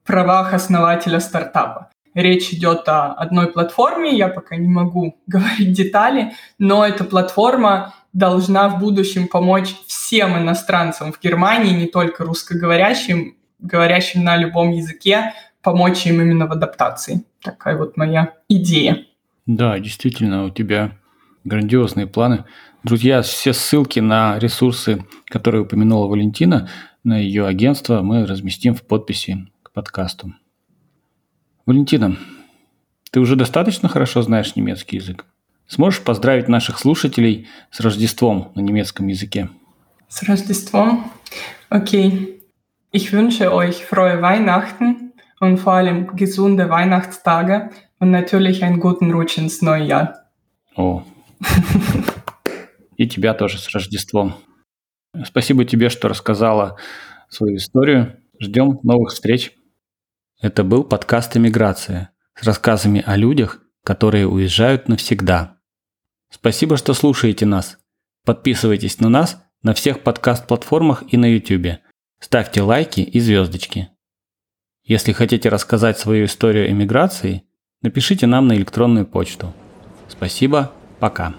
правах 0.05 0.53
основателя 0.53 1.20
стартапа. 1.20 1.91
Речь 2.14 2.53
идет 2.53 2.89
о 2.89 3.12
одной 3.12 3.53
платформе, 3.53 4.11
я 4.16 4.26
пока 4.26 4.57
не 4.57 4.66
могу 4.66 5.20
говорить 5.28 5.72
детали, 5.72 6.33
но 6.59 6.85
эта 6.85 7.05
платформа 7.05 7.95
должна 8.12 8.68
в 8.68 8.80
будущем 8.80 9.28
помочь 9.28 9.76
всем 9.87 10.37
иностранцам 10.37 11.12
в 11.12 11.20
Германии, 11.20 11.76
не 11.76 11.87
только 11.87 12.24
русскоговорящим, 12.24 13.37
говорящим 13.61 14.24
на 14.24 14.37
любом 14.37 14.72
языке, 14.72 15.33
помочь 15.62 16.07
им 16.07 16.20
именно 16.20 16.49
в 16.49 16.51
адаптации. 16.51 17.22
Такая 17.41 17.76
вот 17.76 17.97
моя 17.97 18.35
идея. 18.49 19.07
Да, 19.47 19.78
действительно, 19.78 20.45
у 20.45 20.51
тебя 20.51 20.97
грандиозные 21.45 22.07
планы. 22.07 22.45
Друзья, 22.84 23.22
все 23.22 23.53
ссылки 23.53 23.99
на 24.01 24.38
ресурсы, 24.38 25.05
которые 25.26 25.62
упомянула 25.62 26.07
Валентина, 26.07 26.68
на 27.03 27.18
ее 27.18 27.47
агентство 27.47 28.03
мы 28.03 28.26
разместим 28.26 28.74
в 28.74 28.82
подписи 28.82 29.49
к 29.62 29.72
подкасту. 29.72 30.34
Валентина, 31.66 32.16
ты 33.11 33.20
уже 33.20 33.34
достаточно 33.34 33.88
хорошо 33.88 34.22
знаешь 34.22 34.55
немецкий 34.55 34.97
язык? 34.97 35.26
Сможешь 35.66 36.03
поздравить 36.03 36.49
наших 36.49 36.78
слушателей 36.78 37.49
с 37.70 37.80
Рождеством 37.80 38.53
на 38.55 38.61
немецком 38.61 39.09
языке? 39.09 39.49
С 40.09 40.22
Рождеством? 40.22 41.11
Окей. 41.68 42.43
Ich 42.93 43.12
wünsche 43.12 43.53
euch 43.53 43.84
frohe 43.86 44.20
Weihnachten 44.20 45.12
und 45.40 45.59
vor 45.59 45.72
allem 45.72 46.14
gesunde 46.14 46.68
Weihnachtstage 46.68 47.70
und 48.03 48.11
natürlich 48.11 48.64
einen 48.64 48.80
guten 48.80 49.12
Rutsch 49.12 49.38
ins 49.38 49.62
neue 49.62 49.84
Jahr. 49.84 50.26
О. 50.74 51.05
И 52.96 53.09
тебя 53.09 53.32
тоже 53.32 53.59
с 53.59 53.68
Рождеством. 53.72 54.34
Спасибо 55.24 55.64
тебе, 55.64 55.88
что 55.88 56.09
рассказала 56.09 56.78
свою 57.28 57.57
историю. 57.57 58.20
Ждем 58.40 58.80
новых 58.82 59.12
встреч. 59.12 59.53
Это 60.40 60.64
был 60.64 60.82
подкаст 60.82 61.36
«Эмиграция» 61.36 62.11
с 62.34 62.42
рассказами 62.42 63.05
о 63.07 63.16
людях, 63.16 63.61
которые 63.84 64.26
уезжают 64.26 64.88
навсегда. 64.88 65.59
Спасибо, 66.28 66.76
что 66.76 66.94
слушаете 66.94 67.46
нас. 67.46 67.78
Подписывайтесь 68.24 68.98
на 68.98 69.11
нас 69.11 69.40
на 69.62 69.74
всех 69.74 70.03
подкаст-платформах 70.03 71.05
и 71.07 71.16
на 71.16 71.26
YouTube. 71.26 71.78
Ставьте 72.18 72.62
лайки 72.62 73.00
и 73.00 73.20
звездочки. 73.20 73.90
Если 74.82 75.12
хотите 75.12 75.48
рассказать 75.50 75.98
свою 75.98 76.24
историю 76.24 76.68
эмиграции, 76.68 77.44
напишите 77.83 78.26
нам 78.26 78.49
на 78.49 78.57
электронную 78.57 79.07
почту. 79.07 79.53
Спасибо, 80.09 80.70
пока. 81.01 81.35